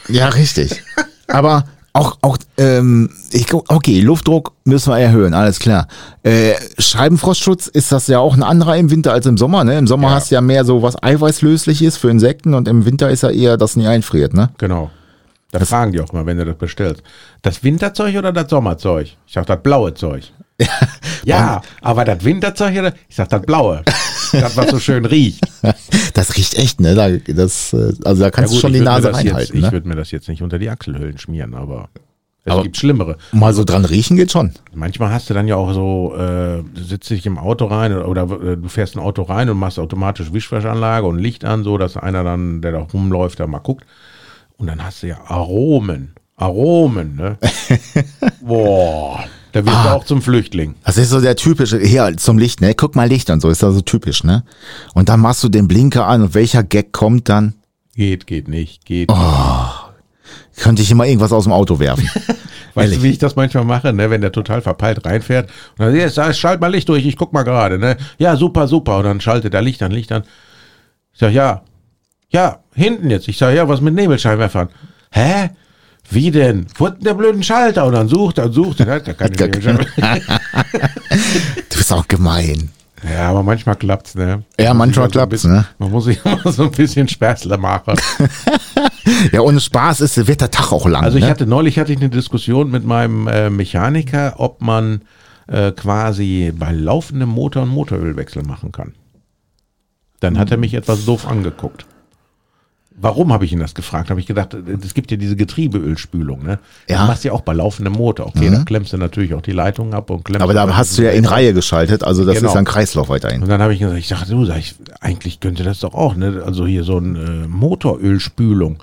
ja, 0.08 0.28
richtig. 0.28 0.82
Aber 1.26 1.64
auch, 1.98 2.18
auch 2.22 2.38
ähm, 2.56 3.10
ich, 3.32 3.46
guck- 3.46 3.64
okay, 3.70 4.00
Luftdruck 4.00 4.52
müssen 4.64 4.90
wir 4.92 4.98
erhöhen, 4.98 5.34
alles 5.34 5.58
klar. 5.58 5.86
Äh, 6.22 6.54
Scheibenfrostschutz 6.78 7.66
ist 7.66 7.92
das 7.92 8.06
ja 8.06 8.18
auch 8.18 8.34
ein 8.34 8.42
anderer 8.42 8.76
im 8.76 8.90
Winter 8.90 9.12
als 9.12 9.26
im 9.26 9.36
Sommer. 9.36 9.64
Ne? 9.64 9.78
Im 9.78 9.86
Sommer 9.86 10.08
Ja. 10.08 10.14
hast 10.14 10.30
du 10.30 10.34
ja 10.36 10.40
mehr 10.40 10.64
so 10.64 10.82
was 10.82 11.02
Eiweißlösliches 11.02 11.96
für 11.96 12.10
Insekten 12.10 12.54
und 12.54 12.68
im 12.68 12.84
Winter 12.84 13.10
ist 13.10 13.22
ja 13.22 13.30
eher, 13.30 13.56
dass 13.56 13.76
nie 13.76 13.86
einfriert. 13.86 14.34
Ne? 14.34 14.50
Genau. 14.58 14.90
Da 15.50 15.60
fragen 15.60 15.92
die 15.92 16.00
auch 16.00 16.12
mal, 16.12 16.26
wenn 16.26 16.36
du 16.36 16.44
das 16.44 16.56
bestellst. 16.56 17.02
Das 17.42 17.62
Winterzeug 17.64 18.16
oder 18.16 18.32
das 18.32 18.50
Sommerzeug? 18.50 19.06
Ich 19.26 19.32
sag, 19.32 19.46
das 19.46 19.62
blaue 19.62 19.94
Zeug. 19.94 20.24
Ja, 21.24 21.60
aber 21.82 22.04
das 22.04 22.24
Winterzeug 22.24 22.78
oder? 22.78 22.92
Ich 23.08 23.16
sag, 23.16 23.28
das 23.28 23.42
blaue. 23.42 23.82
das, 24.32 24.56
was 24.56 24.70
so 24.70 24.78
schön 24.78 25.04
riecht. 25.04 25.40
Das 26.14 26.36
riecht 26.36 26.54
echt, 26.54 26.80
ne? 26.80 26.94
Da, 26.96 27.10
das, 27.10 27.72
äh, 27.72 27.92
also 28.04 28.22
da 28.22 28.30
kannst 28.30 28.52
du 28.54 28.58
schon 28.58 28.72
die 28.72 28.80
Nase 28.80 29.08
das 29.12 29.18
jetzt, 29.22 29.26
reinhalten. 29.34 29.56
Ich 29.56 29.62
Ne? 29.62 29.72
würde 29.72 29.88
mir 29.88 29.94
das 29.94 30.10
jetzt 30.10 30.28
nicht 30.28 30.42
unter 30.42 30.58
die 30.58 30.68
Achselhöhlen 30.68 31.16
schmieren, 31.18 31.54
aber 31.54 31.90
es 32.44 32.52
Aber- 32.52 32.62
gibt 32.64 32.76
Schlimmere. 32.76 33.18
Mal 33.30 33.52
so 33.54 33.62
dran 33.62 33.84
riechen 33.84 34.16
geht 34.16 34.32
schon. 34.32 34.52
Manchmal 34.74 35.10
hast 35.12 35.30
du 35.30 35.34
dann 35.34 35.46
ja 35.46 35.54
auch 35.56 35.72
so, 35.72 36.14
äh, 36.16 36.62
du 36.74 36.82
sitzt 36.82 37.08
dich 37.10 37.24
im 37.26 37.38
Auto 37.38 37.66
rein 37.66 37.92
oder, 37.96 38.08
oder 38.08 38.22
äh, 38.52 38.56
du 38.56 38.68
fährst 38.68 38.96
ein 38.96 39.00
Auto 39.00 39.22
rein 39.22 39.48
und 39.48 39.58
machst 39.58 39.78
automatisch 39.78 40.32
Wischwaschanlage 40.32 41.06
und 41.06 41.18
Licht 41.18 41.44
an, 41.44 41.62
so 41.62 41.78
dass 41.78 41.96
einer 41.96 42.24
dann, 42.24 42.62
der 42.62 42.72
da 42.72 42.78
rumläuft, 42.78 43.38
da 43.38 43.46
mal 43.46 43.58
guckt. 43.58 43.84
Und 44.56 44.66
dann 44.66 44.82
hast 44.84 45.02
du 45.04 45.08
ja 45.08 45.18
Aromen. 45.26 46.14
Aromen, 46.36 47.14
ne? 47.16 47.38
Boah. 48.40 49.24
Da 49.52 49.64
wirst 49.64 49.76
Ah. 49.76 49.82
du 49.84 49.88
auch 49.96 50.04
zum 50.04 50.20
Flüchtling. 50.22 50.74
Das 50.84 50.96
ist 50.98 51.10
so 51.10 51.20
der 51.20 51.36
typische, 51.36 51.78
hier 51.78 52.14
zum 52.16 52.36
Licht, 52.38 52.60
ne? 52.60 52.74
Guck 52.74 52.94
mal 52.96 53.08
Licht 53.08 53.30
und 53.30 53.40
so, 53.40 53.48
ist 53.48 53.62
da 53.62 53.70
so 53.70 53.80
typisch, 53.80 54.22
ne? 54.24 54.44
Und 54.94 55.08
dann 55.08 55.20
machst 55.20 55.42
du 55.42 55.48
den 55.48 55.66
Blinker 55.68 56.06
an 56.06 56.22
und 56.22 56.34
welcher 56.34 56.62
Gag 56.62 56.92
kommt 56.92 57.28
dann? 57.28 57.54
Geht, 57.94 58.26
geht 58.26 58.46
nicht, 58.48 58.84
geht. 58.84 59.10
Könnte 60.56 60.82
ich 60.82 60.90
immer 60.90 61.06
irgendwas 61.06 61.32
aus 61.32 61.44
dem 61.44 61.52
Auto 61.52 61.78
werfen. 61.78 62.08
weißt 62.14 62.36
ehrlich. 62.76 62.98
du, 62.98 63.02
wie 63.04 63.10
ich 63.10 63.18
das 63.18 63.36
manchmal 63.36 63.64
mache, 63.64 63.92
ne? 63.92 64.10
wenn 64.10 64.20
der 64.20 64.32
total 64.32 64.60
verpeilt 64.60 65.04
reinfährt 65.06 65.48
und 65.78 65.86
dann 65.86 65.94
jetzt 65.96 66.16
sag, 66.16 66.34
schalt 66.34 66.60
mal 66.60 66.68
Licht 66.72 66.88
durch, 66.88 67.06
ich 67.06 67.16
guck 67.16 67.32
mal 67.32 67.42
gerade, 67.44 67.78
ne? 67.78 67.96
Ja, 68.18 68.36
super, 68.36 68.68
super. 68.68 68.98
Und 68.98 69.04
dann 69.04 69.20
schaltet 69.20 69.54
er 69.54 69.62
Licht 69.62 69.82
an, 69.82 69.92
Licht 69.92 70.12
an. 70.12 70.24
Ich 71.12 71.20
sag, 71.20 71.32
ja, 71.32 71.62
ja, 72.30 72.58
hinten 72.74 73.08
jetzt. 73.10 73.28
Ich 73.28 73.38
sag, 73.38 73.54
ja, 73.54 73.68
was 73.68 73.80
mit 73.80 73.94
Nebelscheinwerfern? 73.94 74.68
Hä? 75.10 75.50
Wie 76.10 76.30
denn? 76.30 76.66
Denn 76.78 76.94
der 77.00 77.14
blöden 77.14 77.42
Schalter? 77.42 77.86
Und 77.86 77.92
dann 77.92 78.08
sucht 78.08 78.38
er 78.38 78.46
und 78.46 78.52
sucht 78.52 78.80
er, 78.80 78.86
hat 78.94 79.08
er 79.08 79.14
keine. 79.14 79.86
Du 81.70 81.76
bist 81.76 81.92
auch 81.92 82.08
gemein. 82.08 82.70
Ja, 83.08 83.28
aber 83.30 83.42
manchmal 83.44 83.76
klappt's, 83.76 84.14
ne? 84.16 84.42
Ja, 84.58 84.70
Man 84.70 84.78
manchmal 84.88 85.06
ein 85.06 85.10
klappt's, 85.12 85.30
bisschen- 85.42 85.52
ne? 85.52 85.66
Man 85.78 85.90
muss 85.92 86.04
sich 86.06 86.18
immer 86.24 86.50
so 86.52 86.64
ein 86.64 86.70
bisschen 86.72 87.08
Späßle 87.08 87.56
machen. 87.58 87.94
Ja, 89.32 89.40
ohne 89.40 89.58
Spaß 89.58 90.02
ist, 90.02 90.26
wird 90.28 90.42
der 90.42 90.50
Tag 90.50 90.70
auch 90.70 90.86
lang. 90.86 91.02
Also 91.02 91.16
ich 91.16 91.24
ne? 91.24 91.30
hatte 91.30 91.46
neulich 91.46 91.78
hatte 91.78 91.92
ich 91.92 91.98
eine 91.98 92.10
Diskussion 92.10 92.70
mit 92.70 92.84
meinem 92.84 93.26
äh, 93.26 93.48
Mechaniker, 93.48 94.34
ob 94.36 94.60
man 94.60 95.00
äh, 95.46 95.72
quasi 95.72 96.52
bei 96.54 96.72
laufendem 96.72 97.30
Motor 97.30 97.62
einen 97.62 97.70
Motorölwechsel 97.70 98.42
machen 98.42 98.70
kann. 98.70 98.92
Dann 100.20 100.38
hat 100.38 100.50
er 100.50 100.58
mich 100.58 100.74
etwas 100.74 101.06
doof 101.06 101.26
angeguckt. 101.26 101.86
Warum 103.00 103.32
habe 103.32 103.44
ich 103.44 103.52
ihn 103.52 103.60
das 103.60 103.74
gefragt? 103.74 104.10
Habe 104.10 104.18
ich 104.20 104.26
gedacht, 104.26 104.54
es 104.54 104.92
gibt 104.94 105.10
ja 105.10 105.16
diese 105.16 105.36
Getriebeölspülung, 105.36 106.42
ne? 106.42 106.58
Ja. 106.88 106.98
Das 106.98 107.06
machst 107.08 107.24
du 107.24 107.28
ja 107.28 107.34
auch 107.34 107.42
bei 107.42 107.52
laufendem 107.52 107.92
Motor. 107.92 108.26
Okay, 108.26 108.50
da 108.50 108.64
klemmst 108.64 108.92
du 108.92 108.96
natürlich 108.98 109.34
auch 109.34 109.42
die 109.42 109.52
Leitungen 109.52 109.94
ab 109.94 110.10
und 110.10 110.24
klemmst. 110.24 110.42
Aber 110.42 110.52
da 110.54 110.76
hast 110.76 110.98
du 110.98 111.02
ja 111.02 111.10
in 111.10 111.24
Reihe 111.24 111.54
geschaltet, 111.54 112.02
also 112.02 112.24
das 112.24 112.36
Genau. 112.38 112.50
ist 112.50 112.56
ein 112.56 112.64
Kreislauf 112.64 113.08
weiterhin. 113.08 113.42
Und 113.42 113.48
dann 113.48 113.62
habe 113.62 113.72
ich 113.72 113.78
gesagt, 113.80 113.98
ich 113.98 114.08
dachte, 114.08 114.32
du, 114.32 114.44
sag 114.44 114.58
ich, 114.58 114.74
eigentlich 115.00 115.38
könnte 115.40 115.62
das 115.62 115.80
doch 115.80 115.94
auch, 115.94 116.16
ne? 116.16 116.42
Also 116.44 116.66
hier 116.66 116.82
so 116.84 116.96
eine 116.96 117.18
äh, 117.20 117.46
Motorölspülung. 117.48 118.82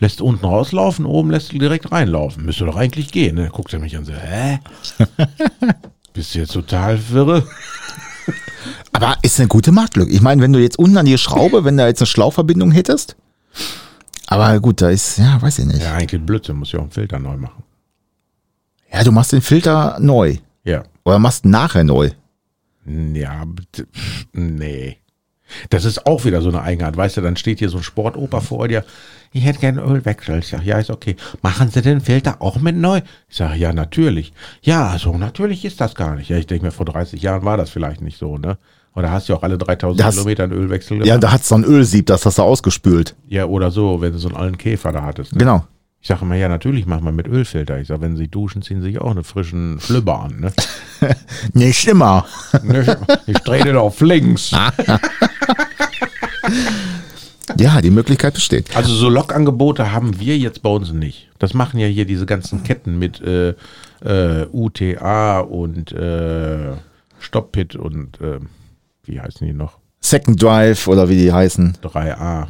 Lässt 0.00 0.20
unten 0.20 0.44
rauslaufen, 0.44 1.06
oben 1.06 1.30
lässt 1.30 1.52
du 1.52 1.58
direkt 1.58 1.92
reinlaufen. 1.92 2.44
Müsste 2.44 2.64
doch 2.64 2.74
eigentlich 2.76 3.12
gehen. 3.12 3.36
Ne? 3.36 3.50
Guckt 3.52 3.72
er 3.72 3.78
mich 3.78 3.96
an 3.96 4.04
so, 4.04 4.12
hä? 4.12 4.58
Bist 6.12 6.34
du 6.34 6.40
jetzt 6.40 6.52
total 6.52 6.98
wirre? 7.10 7.44
Aber 8.92 9.16
ist 9.22 9.38
eine 9.38 9.48
gute 9.48 9.70
Marktlücke. 9.72 10.10
Ich 10.12 10.20
meine, 10.20 10.42
wenn 10.42 10.52
du 10.52 10.58
jetzt 10.58 10.78
unten 10.78 10.96
an 10.96 11.06
die 11.06 11.16
Schraube, 11.18 11.64
wenn 11.64 11.76
da 11.76 11.86
jetzt 11.86 12.00
eine 12.00 12.06
Schlauchverbindung 12.06 12.72
hättest, 12.72 13.16
aber 14.26 14.58
gut, 14.60 14.80
da 14.80 14.90
ist, 14.90 15.18
ja, 15.18 15.40
weiß 15.40 15.58
ich 15.60 15.66
nicht. 15.66 15.82
Ja, 15.82 15.94
eigentlich 15.94 16.24
Blödsinn, 16.24 16.56
muss 16.56 16.72
ja 16.72 16.78
auch 16.78 16.84
einen 16.84 16.90
Filter 16.90 17.18
neu 17.18 17.36
machen. 17.36 17.62
Ja, 18.92 19.04
du 19.04 19.12
machst 19.12 19.32
den 19.32 19.42
Filter 19.42 19.98
neu. 20.00 20.36
Ja. 20.64 20.84
Oder 21.04 21.18
machst 21.18 21.44
nachher 21.44 21.84
neu. 21.84 22.10
Ja, 22.86 23.44
pff, 23.74 24.26
nee. 24.32 24.98
Das 25.70 25.84
ist 25.84 26.06
auch 26.06 26.24
wieder 26.24 26.40
so 26.40 26.48
eine 26.48 26.62
Eigenart. 26.62 26.96
Weißt 26.96 27.16
du, 27.16 27.20
dann 27.20 27.36
steht 27.36 27.58
hier 27.58 27.68
so 27.68 27.78
ein 27.78 27.82
Sportoper 27.82 28.40
vor 28.40 28.68
dir. 28.68 28.84
Ich 29.32 29.44
hätte 29.44 29.60
gerne 29.60 29.82
Ölwechsel. 29.82 30.38
Ich 30.38 30.48
sage, 30.48 30.64
ja, 30.64 30.78
ist 30.78 30.90
okay. 30.90 31.16
Machen 31.42 31.70
Sie 31.70 31.82
den 31.82 32.00
Filter 32.00 32.40
auch 32.40 32.56
mit 32.56 32.76
neu? 32.76 33.00
Ich 33.28 33.36
sage, 33.36 33.56
ja, 33.56 33.72
natürlich. 33.72 34.32
Ja, 34.62 34.98
so 34.98 35.16
natürlich 35.16 35.64
ist 35.64 35.80
das 35.80 35.94
gar 35.94 36.14
nicht. 36.14 36.28
Ja, 36.28 36.36
ich 36.36 36.46
denke 36.46 36.66
mir, 36.66 36.72
vor 36.72 36.86
30 36.86 37.20
Jahren 37.22 37.44
war 37.44 37.56
das 37.56 37.70
vielleicht 37.70 38.00
nicht 38.00 38.18
so, 38.18 38.38
ne? 38.38 38.58
Oder 38.94 39.10
hast 39.10 39.28
du 39.28 39.34
auch 39.34 39.42
alle 39.42 39.56
3000 39.58 39.98
Das- 40.00 40.14
Kilometer 40.16 40.44
einen 40.44 40.52
Ölwechsel 40.52 40.98
gemacht? 40.98 41.08
Ja, 41.08 41.18
da 41.18 41.32
hat's 41.32 41.48
so 41.48 41.54
ein 41.54 41.64
Ölsieb, 41.64 42.06
das 42.06 42.26
hast 42.26 42.38
du 42.38 42.42
ausgespült. 42.42 43.14
ja, 43.28 43.46
oder 43.46 43.70
so, 43.70 44.00
wenn 44.00 44.12
du 44.12 44.18
so 44.18 44.28
einen 44.28 44.36
alten 44.36 44.58
Käfer 44.58 44.92
da 44.92 45.02
hattest. 45.02 45.32
Ne? 45.32 45.38
Genau. 45.38 45.64
Ich 46.00 46.08
sage 46.08 46.22
immer, 46.24 46.34
ja, 46.34 46.48
natürlich 46.48 46.84
machen 46.84 47.04
wir 47.04 47.12
mit 47.12 47.28
Ölfilter. 47.28 47.78
Ich 47.78 47.86
sage, 47.86 48.00
wenn 48.00 48.16
Sie 48.16 48.26
duschen, 48.26 48.60
ziehen 48.60 48.80
Sie 48.82 48.88
sich 48.88 49.00
auch 49.00 49.12
einen 49.12 49.22
frischen 49.22 49.78
Schlüpper 49.80 50.20
an. 50.24 50.40
Ne? 50.40 50.52
Nicht 51.54 51.86
immer. 51.86 52.26
ich 53.28 53.38
drehe 53.38 53.62
den 53.62 53.76
auf 53.76 54.00
links. 54.00 54.50
Ja, 57.58 57.80
die 57.80 57.90
Möglichkeit 57.90 58.34
besteht. 58.34 58.74
Also 58.76 58.94
so 58.94 59.08
Lokangebote 59.08 59.92
haben 59.92 60.18
wir 60.18 60.36
jetzt 60.38 60.62
bei 60.62 60.70
uns 60.70 60.92
nicht. 60.92 61.28
Das 61.38 61.54
machen 61.54 61.78
ja 61.78 61.86
hier 61.86 62.04
diese 62.04 62.24
ganzen 62.26 62.62
Ketten 62.62 62.98
mit 62.98 63.20
äh, 63.20 63.50
äh, 64.04 64.46
UTA 64.52 65.40
und 65.40 65.92
äh, 65.92 66.72
Stoppit 67.18 67.76
und 67.76 68.20
äh, 68.20 68.38
wie 69.04 69.20
heißen 69.20 69.46
die 69.46 69.52
noch? 69.52 69.78
Second 70.00 70.42
Drive 70.42 70.88
oder 70.88 71.08
wie 71.08 71.16
die 71.16 71.32
heißen. 71.32 71.78
3A. 71.82 72.48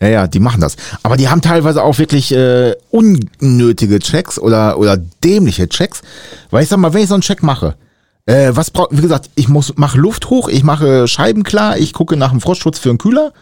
Ja, 0.00 0.08
ja, 0.08 0.26
die 0.28 0.38
machen 0.38 0.60
das. 0.60 0.76
Aber 1.02 1.16
die 1.16 1.28
haben 1.28 1.40
teilweise 1.40 1.82
auch 1.82 1.98
wirklich 1.98 2.32
äh, 2.32 2.74
unnötige 2.90 3.98
Checks 3.98 4.38
oder, 4.38 4.78
oder 4.78 4.96
dämliche 4.96 5.68
Checks. 5.68 6.02
Weil 6.50 6.62
ich 6.62 6.68
sag 6.68 6.78
mal, 6.78 6.94
wenn 6.94 7.02
ich 7.02 7.08
so 7.08 7.14
einen 7.14 7.22
Check 7.22 7.42
mache, 7.42 7.74
äh, 8.26 8.50
was 8.52 8.70
braucht, 8.70 8.96
wie 8.96 9.00
gesagt, 9.00 9.30
ich 9.34 9.48
muss, 9.48 9.76
mache 9.76 9.98
Luft 9.98 10.30
hoch, 10.30 10.48
ich 10.48 10.62
mache 10.62 11.08
Scheiben 11.08 11.42
klar, 11.42 11.78
ich 11.78 11.92
gucke 11.92 12.16
nach 12.16 12.30
dem 12.30 12.40
Frostschutz 12.40 12.78
für 12.78 12.90
einen 12.90 12.98
Kühler. 12.98 13.32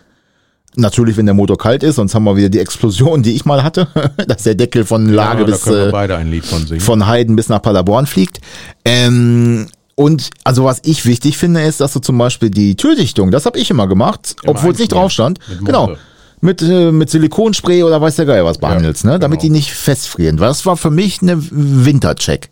Natürlich, 0.78 1.16
wenn 1.16 1.26
der 1.26 1.34
Motor 1.34 1.56
kalt 1.56 1.82
ist, 1.82 1.96
sonst 1.96 2.14
haben 2.14 2.24
wir 2.24 2.36
wieder 2.36 2.50
die 2.50 2.58
Explosion, 2.58 3.22
die 3.22 3.34
ich 3.34 3.44
mal 3.46 3.62
hatte, 3.62 3.88
dass 4.28 4.42
der 4.42 4.54
Deckel 4.54 4.84
von 4.84 5.08
Lage 5.08 5.40
ja, 5.40 5.46
da 5.46 5.52
bis 5.52 5.62
können 5.62 5.76
wir 5.76 5.88
äh, 5.88 5.92
beide 5.92 6.16
ein 6.16 6.30
Lied 6.30 6.44
von 6.44 6.66
singen. 6.66 6.80
von 6.80 7.06
Heiden 7.06 7.34
bis 7.36 7.48
nach 7.48 7.62
Paderborn 7.62 8.06
fliegt. 8.06 8.40
Ähm, 8.84 9.68
und 9.96 10.30
also 10.44 10.64
was 10.64 10.80
ich 10.84 11.06
wichtig 11.06 11.38
finde, 11.38 11.62
ist, 11.62 11.80
dass 11.80 11.94
du 11.94 12.00
zum 12.00 12.18
Beispiel 12.18 12.50
die 12.50 12.76
Türdichtung, 12.76 13.30
das 13.30 13.46
habe 13.46 13.58
ich 13.58 13.70
immer 13.70 13.88
gemacht, 13.88 14.36
Immer 14.42 14.52
obwohl 14.52 14.72
es 14.72 14.78
nicht 14.78 14.92
drauf 14.92 15.10
stand. 15.10 15.40
Mit 15.48 15.64
Genau. 15.64 15.96
Mit, 16.42 16.60
äh, 16.60 16.92
mit 16.92 17.08
Silikonspray 17.08 17.82
oder 17.82 17.98
weiß 17.98 18.16
der 18.16 18.26
Geil 18.26 18.44
was 18.44 18.58
behandelst, 18.58 19.06
ne? 19.06 19.18
Damit 19.18 19.40
genau. 19.40 19.48
die 19.48 19.58
nicht 19.58 19.72
festfrieren. 19.72 20.38
Weil 20.38 20.48
Das 20.48 20.66
war 20.66 20.76
für 20.76 20.90
mich 20.90 21.22
eine 21.22 21.38
Wintercheck. 21.40 22.50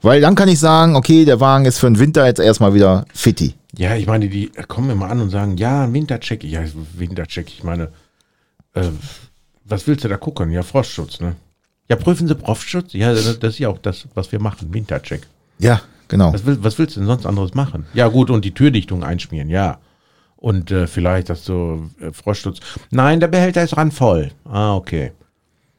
Weil 0.00 0.20
dann 0.20 0.36
kann 0.36 0.48
ich 0.48 0.60
sagen, 0.60 0.94
okay, 0.94 1.24
der 1.24 1.40
Wagen 1.40 1.64
ist 1.64 1.78
für 1.78 1.86
den 1.86 1.98
Winter 1.98 2.24
jetzt 2.24 2.38
erstmal 2.38 2.72
wieder 2.72 3.04
fitti. 3.12 3.54
Ja, 3.76 3.96
ich 3.96 4.06
meine, 4.06 4.28
die 4.28 4.50
kommen 4.68 4.90
immer 4.90 5.10
an 5.10 5.20
und 5.20 5.30
sagen, 5.30 5.56
ja, 5.56 5.84
ein 5.84 5.92
Wintercheck. 5.92 6.44
Ja, 6.44 6.62
Wintercheck. 6.94 7.48
Ich 7.48 7.64
meine, 7.64 7.88
äh, 8.74 8.88
was 9.64 9.88
willst 9.88 10.04
du 10.04 10.08
da 10.08 10.16
gucken? 10.16 10.52
Ja, 10.52 10.62
Frostschutz, 10.62 11.18
ne? 11.18 11.34
Ja, 11.88 11.96
prüfen 11.96 12.28
Sie 12.28 12.36
Frostschutz? 12.36 12.92
Ja, 12.92 13.12
das 13.12 13.26
ist 13.26 13.58
ja 13.58 13.68
auch 13.68 13.78
das, 13.78 14.04
was 14.14 14.30
wir 14.30 14.40
machen, 14.40 14.72
Wintercheck. 14.72 15.26
Ja, 15.58 15.80
genau. 16.10 16.34
Was, 16.34 16.44
will, 16.44 16.58
was 16.60 16.78
willst 16.78 16.96
du 16.96 17.00
denn 17.00 17.06
sonst 17.06 17.24
anderes 17.24 17.54
machen? 17.54 17.86
Ja, 17.94 18.08
gut, 18.08 18.28
und 18.30 18.44
die 18.44 18.52
Türdichtung 18.52 19.02
einschmieren, 19.02 19.48
ja. 19.48 19.78
Und 20.36 20.70
äh, 20.70 20.86
vielleicht 20.86 21.30
hast 21.30 21.48
du 21.48 21.90
äh, 22.00 22.12
Frostschutz. 22.12 22.60
Nein, 22.90 23.20
der 23.20 23.28
Behälter 23.28 23.62
ist 23.62 23.76
ran 23.76 23.90
voll. 23.90 24.30
Ah, 24.44 24.74
okay. 24.74 25.12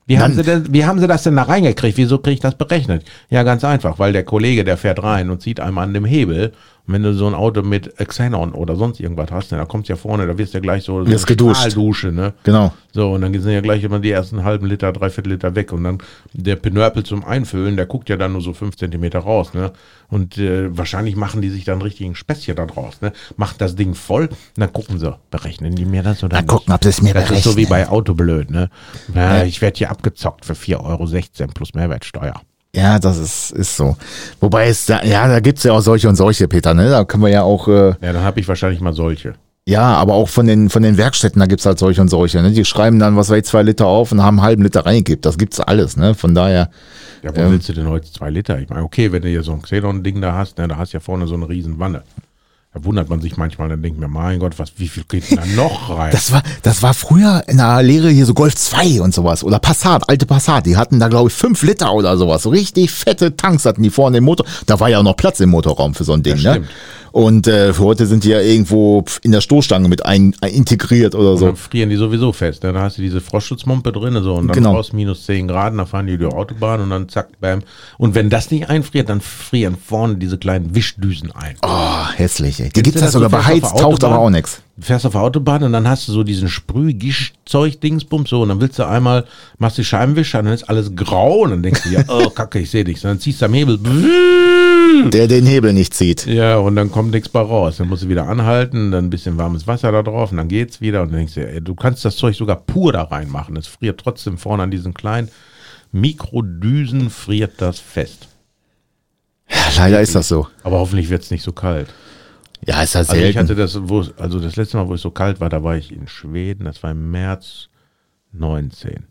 Wie 0.07 0.19
haben, 0.19 0.33
Sie 0.33 0.43
denn, 0.43 0.73
wie 0.73 0.83
haben 0.83 0.99
Sie 0.99 1.07
das 1.07 1.23
denn 1.23 1.35
da 1.35 1.43
reingekriegt? 1.43 1.97
Wieso 1.97 2.17
kriege 2.17 2.33
ich 2.33 2.39
das 2.41 2.55
berechnet? 2.55 3.05
Ja, 3.29 3.43
ganz 3.43 3.63
einfach, 3.63 3.97
weil 3.97 4.11
der 4.11 4.25
Kollege, 4.25 4.63
der 4.63 4.75
fährt 4.75 5.01
rein 5.01 5.29
und 5.29 5.41
zieht 5.41 5.59
einmal 5.59 5.85
an 5.85 5.93
dem 5.93 6.05
Hebel. 6.05 6.51
Wenn 6.91 7.03
du 7.03 7.13
so 7.13 7.27
ein 7.27 7.33
Auto 7.33 7.61
mit 7.61 7.95
Xenon 7.97 8.53
oder 8.53 8.75
sonst 8.75 8.99
irgendwas 8.99 9.31
hast, 9.31 9.51
ne, 9.51 9.57
da 9.57 9.65
kommst 9.65 9.89
du 9.89 9.93
ja 9.93 9.97
vorne, 9.97 10.27
da 10.27 10.37
wirst 10.37 10.53
du 10.53 10.57
ja 10.57 10.61
gleich 10.61 10.83
so, 10.83 11.03
so. 11.03 11.09
Strahldusche, 11.55 12.11
ne? 12.11 12.33
Genau. 12.43 12.73
So, 12.93 13.13
und 13.13 13.21
dann 13.21 13.33
sind 13.39 13.51
ja 13.51 13.61
gleich 13.61 13.83
immer 13.83 13.99
die 13.99 14.11
ersten 14.11 14.43
halben 14.43 14.65
Liter, 14.65 14.91
dreiviertel 14.91 15.33
Liter 15.33 15.55
weg. 15.55 15.71
Und 15.71 15.83
dann 15.83 15.97
der 16.33 16.57
Pinörpel 16.57 17.03
zum 17.03 17.23
Einfüllen, 17.23 17.77
der 17.77 17.85
guckt 17.85 18.09
ja 18.09 18.17
dann 18.17 18.33
nur 18.33 18.41
so 18.41 18.53
fünf 18.53 18.75
Zentimeter 18.75 19.19
raus, 19.19 19.53
ne? 19.53 19.71
Und 20.09 20.37
äh, 20.37 20.75
wahrscheinlich 20.77 21.15
machen 21.15 21.41
die 21.41 21.49
sich 21.49 21.63
dann 21.63 21.81
richtigen 21.81 22.15
Späßchen 22.15 22.55
da 22.55 22.65
draus, 22.65 23.01
ne? 23.01 23.13
Machen 23.37 23.55
das 23.59 23.75
Ding 23.75 23.95
voll 23.95 24.25
und 24.27 24.57
dann 24.57 24.73
gucken 24.73 24.99
sie, 24.99 25.17
berechnen 25.29 25.75
die 25.75 25.85
mir 25.85 26.03
das 26.03 26.23
oder 26.23 26.35
Mal 26.35 26.41
nicht? 26.41 26.49
gucken, 26.49 26.73
ob 26.73 26.83
es 26.85 27.01
mir 27.01 27.13
Das 27.13 27.31
ist 27.31 27.43
so 27.43 27.55
wie 27.55 27.65
bei 27.65 27.87
Autoblöd, 27.87 28.51
ne? 28.51 28.69
Ja, 29.15 29.43
ich 29.43 29.61
werde 29.61 29.77
hier 29.77 29.89
abgezockt 29.91 30.45
für 30.45 30.53
4,16 30.53 30.79
Euro 31.41 31.51
plus 31.53 31.73
Mehrwertsteuer. 31.73 32.41
Ja, 32.75 32.99
das 32.99 33.17
ist, 33.17 33.51
ist 33.51 33.75
so. 33.75 33.97
Wobei 34.39 34.67
es 34.67 34.85
da, 34.85 35.03
ja, 35.03 35.27
da 35.27 35.39
gibt's 35.41 35.63
ja 35.63 35.73
auch 35.73 35.81
solche 35.81 36.07
und 36.07 36.15
solche, 36.15 36.47
Peter, 36.47 36.73
ne? 36.73 36.89
Da 36.89 37.03
können 37.03 37.23
wir 37.23 37.29
ja 37.29 37.43
auch, 37.43 37.67
äh, 37.67 37.89
Ja, 38.01 38.13
dann 38.13 38.23
habe 38.23 38.39
ich 38.39 38.47
wahrscheinlich 38.47 38.79
mal 38.79 38.93
solche. 38.93 39.33
Ja, 39.67 39.93
aber 39.95 40.13
auch 40.15 40.29
von 40.29 40.47
den, 40.47 40.69
von 40.69 40.81
den 40.81 40.97
Werkstätten, 40.97 41.39
da 41.39 41.45
gibt's 41.45 41.65
halt 41.65 41.77
solche 41.77 42.01
und 42.01 42.07
solche. 42.07 42.41
Ne? 42.41 42.51
Die 42.51 42.65
schreiben 42.65 42.97
dann, 42.97 43.15
was 43.15 43.29
weiß 43.29 43.39
ich, 43.39 43.45
zwei 43.45 43.61
Liter 43.61 43.85
auf 43.85 44.11
und 44.11 44.23
haben 44.23 44.39
einen 44.39 44.45
halben 44.47 44.63
Liter 44.63 44.85
reingekippt. 44.85 45.25
Das 45.25 45.37
gibt's 45.37 45.59
alles, 45.59 45.97
ne? 45.97 46.15
Von 46.15 46.33
daher, 46.33 46.71
Ja, 47.21 47.29
wo 47.35 47.51
willst 47.51 47.69
du 47.69 47.73
denn 47.73 47.87
heute 47.87 48.11
zwei 48.11 48.29
Liter? 48.31 48.57
Ich 48.59 48.69
meine, 48.69 48.81
okay, 48.83 49.11
wenn 49.11 49.21
du 49.21 49.27
hier 49.27 49.43
so 49.43 49.51
ein 49.51 49.61
Xenon-Ding 49.61 50.19
da 50.21 50.33
hast, 50.33 50.57
ne, 50.57 50.67
da 50.67 50.77
hast 50.77 50.93
du 50.93 50.97
ja 50.97 51.01
vorne 51.01 51.27
so 51.27 51.35
eine 51.35 51.47
riesen 51.47 51.77
Wanne. 51.77 52.03
Da 52.73 52.85
wundert 52.85 53.09
man 53.09 53.19
sich 53.19 53.35
manchmal, 53.35 53.67
dann 53.67 53.81
denkt 53.81 53.99
mir, 53.99 54.07
mein 54.07 54.39
Gott, 54.39 54.57
was, 54.57 54.71
wie 54.77 54.87
viel 54.87 55.03
geht 55.03 55.29
denn 55.29 55.39
da 55.39 55.45
noch 55.61 55.89
rein? 55.97 56.11
das 56.13 56.31
war, 56.31 56.41
das 56.63 56.81
war 56.81 56.93
früher 56.93 57.43
in 57.47 57.57
der 57.57 57.83
Lehre 57.83 58.09
hier 58.09 58.25
so 58.25 58.33
Golf 58.33 58.55
2 58.55 59.01
und 59.01 59.13
sowas. 59.13 59.43
Oder 59.43 59.59
Passat, 59.59 60.09
alte 60.09 60.25
Passat. 60.25 60.65
Die 60.65 60.77
hatten 60.77 60.97
da, 60.97 61.09
glaube 61.09 61.29
ich, 61.29 61.35
fünf 61.35 61.63
Liter 61.63 61.91
oder 61.91 62.15
sowas. 62.15 62.43
So 62.43 62.49
richtig 62.49 62.89
fette 62.91 63.35
Tanks 63.35 63.65
hatten 63.65 63.83
die 63.83 63.89
vorne 63.89 64.19
im 64.19 64.23
Motor. 64.23 64.45
Da 64.67 64.79
war 64.79 64.87
ja 64.87 64.99
auch 64.99 65.03
noch 65.03 65.17
Platz 65.17 65.41
im 65.41 65.49
Motorraum 65.49 65.93
für 65.93 66.05
so 66.05 66.13
ein 66.13 66.23
Ding, 66.23 66.35
Das 66.35 66.43
ne? 66.43 66.51
stimmt. 66.51 66.69
Und 67.11 67.47
äh, 67.47 67.73
für 67.73 67.83
heute 67.83 68.05
sind 68.05 68.23
die 68.23 68.29
ja 68.29 68.39
irgendwo 68.39 69.03
in 69.21 69.31
der 69.31 69.41
Stoßstange 69.41 69.87
mit 69.89 70.05
ein, 70.05 70.33
ein 70.41 70.51
integriert 70.53 71.13
oder 71.15 71.31
Und 71.31 71.37
so. 71.37 71.45
dann 71.47 71.55
frieren 71.55 71.89
die 71.89 71.95
sowieso 71.97 72.31
fest. 72.31 72.63
Ne? 72.63 72.71
Da 72.73 72.81
hast 72.81 72.97
du 72.97 73.01
diese 73.01 73.19
Frostschutzmumpe 73.21 73.91
drin 73.91 74.17
so, 74.23 74.35
und 74.35 74.47
dann 74.47 74.55
Genau. 74.55 74.73
raus 74.73 74.93
minus 74.93 75.25
10 75.25 75.47
Grad, 75.47 75.71
und 75.73 75.79
dann 75.79 75.87
fahren 75.87 76.07
die 76.07 76.17
die 76.17 76.25
Autobahn 76.25 76.81
und 76.81 76.89
dann 76.89 77.09
zack, 77.09 77.39
bam. 77.41 77.61
Und 77.97 78.15
wenn 78.15 78.29
das 78.29 78.49
nicht 78.51 78.69
einfriert, 78.69 79.09
dann 79.09 79.19
frieren 79.21 79.75
vorne 79.77 80.15
diese 80.15 80.37
kleinen 80.37 80.73
Wischdüsen 80.73 81.31
ein. 81.31 81.55
Oh, 81.63 82.07
hässlich, 82.15 82.59
ey. 82.61 82.69
Die 82.69 82.81
gibt's 82.81 82.93
du 82.93 82.99
ja 82.99 83.05
das? 83.05 83.13
sogar 83.13 83.29
beheizt, 83.29 83.77
taucht 83.77 84.03
aber 84.03 84.19
auch 84.19 84.29
nix. 84.29 84.61
Du 84.77 84.83
fährst 84.83 85.05
auf 85.05 85.11
der 85.11 85.21
Autobahn 85.21 85.63
und 85.63 85.73
dann 85.73 85.87
hast 85.87 86.07
du 86.07 86.11
so 86.13 86.23
diesen 86.23 86.47
Sprühgischzeug-Dingsbums 86.49 88.29
so 88.29 88.41
und 88.41 88.49
dann 88.49 88.61
willst 88.61 88.79
du 88.79 88.87
einmal, 88.87 89.25
machst 89.59 89.77
die 89.77 89.83
Scheibenwischer 89.83 90.39
und 90.39 90.45
dann 90.45 90.53
ist 90.55 90.63
alles 90.69 90.95
grau 90.95 91.39
und 91.41 91.51
dann 91.51 91.61
denkst 91.63 91.83
du 91.83 91.89
ja, 91.89 92.03
oh 92.07 92.29
Kacke, 92.29 92.59
ich 92.59 92.71
sehe 92.71 92.83
nichts. 92.83 93.03
Und 93.03 93.09
dann 93.11 93.19
ziehst 93.19 93.41
du 93.41 93.45
am 93.45 93.53
Hebel. 93.53 93.77
Der 95.09 95.27
den 95.27 95.45
Hebel 95.45 95.73
nicht 95.73 95.93
zieht. 95.93 96.25
Ja, 96.27 96.57
und 96.57 96.75
dann 96.75 96.91
kommt 96.91 97.11
nichts 97.11 97.29
bei 97.29 97.39
raus. 97.41 97.77
Dann 97.77 97.87
musst 97.89 98.03
du 98.03 98.09
wieder 98.09 98.27
anhalten, 98.27 98.91
dann 98.91 99.05
ein 99.05 99.09
bisschen 99.09 99.37
warmes 99.37 99.65
Wasser 99.67 99.91
da 99.91 100.03
drauf 100.03 100.31
und 100.31 100.37
dann 100.37 100.47
geht's 100.47 100.81
wieder. 100.81 101.01
Und 101.01 101.09
dann 101.09 101.17
denkst 101.19 101.33
du, 101.35 101.47
ey, 101.47 101.61
du 101.61 101.73
kannst 101.75 102.05
das 102.05 102.15
Zeug 102.17 102.35
sogar 102.35 102.57
pur 102.57 102.93
da 102.93 103.03
reinmachen. 103.03 103.55
Es 103.57 103.67
friert 103.67 103.99
trotzdem 103.99 104.37
vorne 104.37 104.63
an 104.63 104.71
diesen 104.71 104.93
kleinen 104.93 105.29
Mikrodüsen 105.91 107.09
friert 107.09 107.53
das 107.57 107.79
fest. 107.79 108.27
Leider 109.77 109.99
ist 110.01 110.15
das 110.15 110.27
so. 110.27 110.47
Aber 110.63 110.79
hoffentlich 110.79 111.09
wird's 111.09 111.31
nicht 111.31 111.43
so 111.43 111.51
kalt. 111.51 111.89
Ja, 112.65 112.81
ist 112.83 112.93
ja 112.93 112.99
Also 112.99 113.13
selten. 113.13 113.29
ich 113.29 113.37
hatte 113.37 113.55
das, 113.55 113.77
wo 113.89 113.99
es, 114.01 114.17
also 114.17 114.39
das 114.39 114.55
letzte 114.55 114.77
Mal, 114.77 114.87
wo 114.87 114.93
es 114.93 115.01
so 115.01 115.11
kalt 115.11 115.39
war, 115.39 115.49
da 115.49 115.63
war 115.63 115.75
ich 115.75 115.91
in 115.91 116.07
Schweden, 116.07 116.65
das 116.65 116.81
war 116.83 116.91
im 116.91 117.11
März 117.11 117.67
19. 118.33 119.07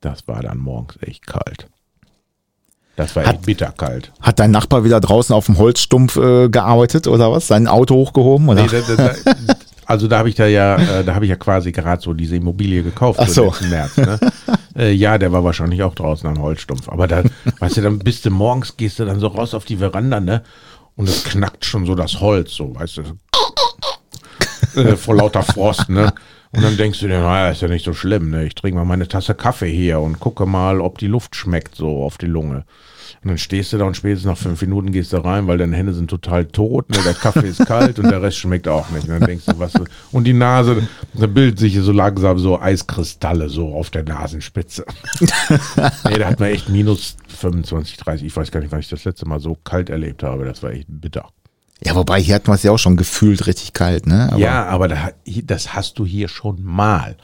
Das 0.00 0.26
war 0.28 0.42
dann 0.42 0.58
morgens 0.58 0.98
echt 1.02 1.26
kalt. 1.26 1.68
Das 3.00 3.16
war 3.16 3.24
Hat- 3.24 3.36
echt 3.36 3.46
bitterkalt. 3.46 4.12
Hat 4.20 4.38
dein 4.38 4.50
Nachbar 4.50 4.84
wieder 4.84 5.00
draußen 5.00 5.34
auf 5.34 5.46
dem 5.46 5.56
Holzstumpf 5.58 6.16
äh, 6.16 6.48
gearbeitet 6.48 7.06
oder 7.06 7.32
was? 7.32 7.46
Sein 7.46 7.66
Auto 7.66 7.94
hochgehoben? 7.94 8.48
Oder? 8.48 8.62
Nee, 8.62 8.68
da, 8.68 8.80
da, 8.94 9.14
da, 9.46 9.54
also 9.86 10.06
da 10.06 10.18
habe 10.18 10.28
ich 10.28 10.34
da 10.34 10.46
ja, 10.46 10.76
äh, 10.76 11.04
da 11.04 11.14
habe 11.14 11.24
ich 11.24 11.30
ja 11.30 11.36
quasi 11.36 11.72
gerade 11.72 12.02
so 12.02 12.12
diese 12.12 12.36
Immobilie 12.36 12.82
gekauft 12.82 13.18
Ach 13.22 13.26
so. 13.28 13.46
letzten 13.46 13.70
März. 13.70 13.96
Ne? 13.96 14.20
äh, 14.76 14.92
ja, 14.92 15.16
der 15.18 15.32
war 15.32 15.42
wahrscheinlich 15.44 15.82
auch 15.82 15.94
draußen 15.94 16.28
am 16.28 16.40
Holzstumpf. 16.40 16.88
Aber 16.88 17.08
da, 17.08 17.22
weißt 17.58 17.78
du, 17.78 17.80
dann 17.80 17.98
bist 17.98 18.24
du 18.26 18.30
morgens, 18.30 18.76
gehst 18.76 18.98
du 18.98 19.04
dann 19.04 19.18
so 19.18 19.28
raus 19.28 19.54
auf 19.54 19.64
die 19.64 19.78
Veranda, 19.78 20.20
ne? 20.20 20.42
Und 20.96 21.08
es 21.08 21.24
knackt 21.24 21.64
schon 21.64 21.86
so 21.86 21.94
das 21.94 22.20
Holz, 22.20 22.52
so, 22.52 22.74
weißt 22.74 22.98
du, 22.98 24.80
äh, 24.80 24.96
vor 24.96 25.16
lauter 25.16 25.42
Frost, 25.42 25.88
ne? 25.88 26.12
Und 26.52 26.62
dann 26.62 26.76
denkst 26.76 26.98
du 26.98 27.06
dir, 27.06 27.20
naja, 27.20 27.50
ist 27.50 27.62
ja 27.62 27.68
nicht 27.68 27.84
so 27.84 27.94
schlimm, 27.94 28.30
ne? 28.30 28.44
Ich 28.44 28.56
trinke 28.56 28.76
mal 28.76 28.84
meine 28.84 29.06
Tasse 29.06 29.34
Kaffee 29.34 29.70
hier 29.70 30.00
und 30.00 30.18
gucke 30.18 30.46
mal, 30.46 30.80
ob 30.80 30.98
die 30.98 31.06
Luft 31.06 31.36
schmeckt 31.36 31.76
so 31.76 32.02
auf 32.02 32.18
die 32.18 32.26
Lunge. 32.26 32.64
Und 33.22 33.28
dann 33.28 33.38
stehst 33.38 33.72
du 33.72 33.78
da 33.78 33.84
und 33.84 33.96
spätestens 33.96 34.26
nach 34.26 34.38
fünf 34.38 34.60
Minuten 34.62 34.92
gehst 34.92 35.12
du 35.12 35.18
rein, 35.18 35.46
weil 35.46 35.58
deine 35.58 35.76
Hände 35.76 35.92
sind 35.92 36.08
total 36.08 36.46
tot, 36.46 36.88
ne? 36.90 36.98
der 37.04 37.14
Kaffee 37.14 37.48
ist 37.48 37.66
kalt 37.66 37.98
und 37.98 38.10
der 38.10 38.22
Rest 38.22 38.38
schmeckt 38.38 38.66
auch 38.66 38.88
nicht. 38.90 39.04
Und 39.04 39.10
dann 39.10 39.26
denkst 39.26 39.44
du, 39.46 39.58
was. 39.58 39.74
Und 40.10 40.24
die 40.24 40.32
Nase, 40.32 40.88
da 41.14 41.26
bildet 41.26 41.58
sich 41.58 41.78
so 41.78 41.92
langsam 41.92 42.38
so 42.38 42.58
Eiskristalle 42.58 43.48
so 43.48 43.74
auf 43.74 43.90
der 43.90 44.04
Nasenspitze. 44.04 44.86
nee, 45.20 46.18
da 46.18 46.28
hat 46.28 46.40
man 46.40 46.48
echt 46.48 46.68
minus 46.68 47.16
25, 47.28 47.96
30. 47.98 48.26
Ich 48.26 48.36
weiß 48.36 48.50
gar 48.50 48.60
nicht, 48.60 48.72
wann 48.72 48.80
ich 48.80 48.88
das 48.88 49.04
letzte 49.04 49.28
Mal 49.28 49.38
so 49.38 49.56
kalt 49.64 49.90
erlebt 49.90 50.22
habe. 50.22 50.44
Das 50.44 50.62
war 50.62 50.70
echt 50.70 50.86
bitter. 50.88 51.28
Ja, 51.84 51.94
wobei 51.94 52.20
hier 52.20 52.34
hatten 52.34 52.48
wir 52.48 52.54
es 52.54 52.62
ja 52.62 52.72
auch 52.72 52.78
schon 52.78 52.96
gefühlt 52.96 53.46
richtig 53.46 53.72
kalt, 53.72 54.06
ne? 54.06 54.28
Aber 54.30 54.38
ja, 54.38 54.66
aber 54.66 54.88
da, 54.88 55.10
das 55.44 55.74
hast 55.74 55.98
du 55.98 56.04
hier 56.04 56.28
schon 56.28 56.62
mal. 56.62 57.16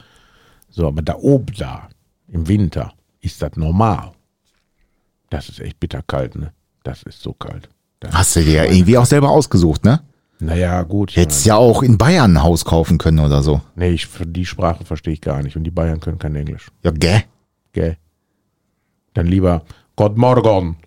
So, 0.69 0.87
aber 0.87 1.01
da 1.01 1.15
oben 1.15 1.53
da, 1.57 1.89
im 2.27 2.47
Winter, 2.47 2.93
ist 3.21 3.41
das 3.41 3.55
normal. 3.55 4.11
Das 5.29 5.49
ist 5.49 5.59
echt 5.59 5.79
bitterkalt, 5.79 6.35
ne? 6.35 6.53
Das 6.83 7.03
ist 7.03 7.21
so 7.21 7.33
kalt. 7.33 7.69
Das 7.99 8.13
Hast 8.13 8.35
du 8.35 8.43
dir 8.43 8.63
ja 8.63 8.63
irgendwie 8.65 8.97
auch 8.97 9.05
selber 9.05 9.29
ausgesucht, 9.29 9.83
ne? 9.83 10.01
Naja, 10.39 10.83
gut. 10.83 11.15
Hättest 11.15 11.45
ja 11.45 11.55
auch 11.55 11.81
in 11.81 11.97
Bayern 11.97 12.37
ein 12.37 12.43
Haus 12.43 12.63
kaufen 12.63 12.97
können 12.97 13.19
oder 13.19 13.41
so. 13.41 13.61
Nee, 13.75 13.89
ich, 13.89 14.07
die 14.25 14.45
Sprache 14.45 14.85
verstehe 14.85 15.13
ich 15.13 15.21
gar 15.21 15.41
nicht. 15.41 15.55
Und 15.55 15.63
die 15.63 15.71
Bayern 15.71 15.99
können 15.99 16.19
kein 16.19 16.35
Englisch. 16.35 16.67
Ja, 16.83 16.91
gell? 16.91 17.23
Gell? 17.73 17.97
Dann 19.13 19.27
lieber 19.27 19.63
Gott 19.95 20.15
Morgen. 20.15 20.77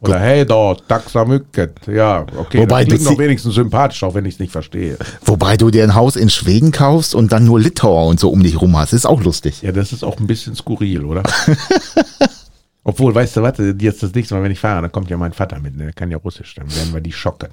Oder 0.00 0.18
hey 0.18 0.46
dort, 0.46 0.88
Taxamücket. 0.88 1.86
Ja, 1.86 2.24
okay. 2.36 2.58
Wobei 2.60 2.84
das 2.84 2.94
klingt 2.94 3.08
sie- 3.08 3.18
wenigstens 3.18 3.54
sympathisch, 3.54 4.02
auch 4.02 4.14
wenn 4.14 4.24
ich 4.24 4.34
es 4.34 4.40
nicht 4.40 4.52
verstehe. 4.52 4.96
Wobei 5.24 5.56
du 5.56 5.70
dir 5.70 5.84
ein 5.84 5.94
Haus 5.94 6.16
in 6.16 6.30
Schweden 6.30 6.72
kaufst 6.72 7.14
und 7.14 7.32
dann 7.32 7.44
nur 7.44 7.60
Litauer 7.60 8.06
und 8.06 8.18
so 8.20 8.30
um 8.30 8.42
dich 8.42 8.60
rum 8.60 8.76
hast. 8.76 8.92
Ist 8.92 9.06
auch 9.06 9.22
lustig. 9.22 9.62
Ja, 9.62 9.72
das 9.72 9.92
ist 9.92 10.02
auch 10.04 10.18
ein 10.18 10.26
bisschen 10.26 10.54
skurril, 10.54 11.04
oder? 11.04 11.22
Obwohl, 12.84 13.14
weißt 13.14 13.36
du 13.36 13.42
was, 13.42 13.54
jetzt 13.80 14.02
das 14.02 14.14
nächste 14.14 14.34
Mal, 14.34 14.42
wenn 14.44 14.52
ich 14.52 14.60
fahre, 14.60 14.80
dann 14.82 14.92
kommt 14.92 15.10
ja 15.10 15.16
mein 15.16 15.32
Vater 15.32 15.58
mit, 15.58 15.78
der 15.78 15.92
kann 15.92 16.10
ja 16.10 16.18
Russisch, 16.18 16.54
dann 16.54 16.72
werden 16.74 16.94
wir 16.94 17.00
die 17.00 17.12
schocken. 17.12 17.48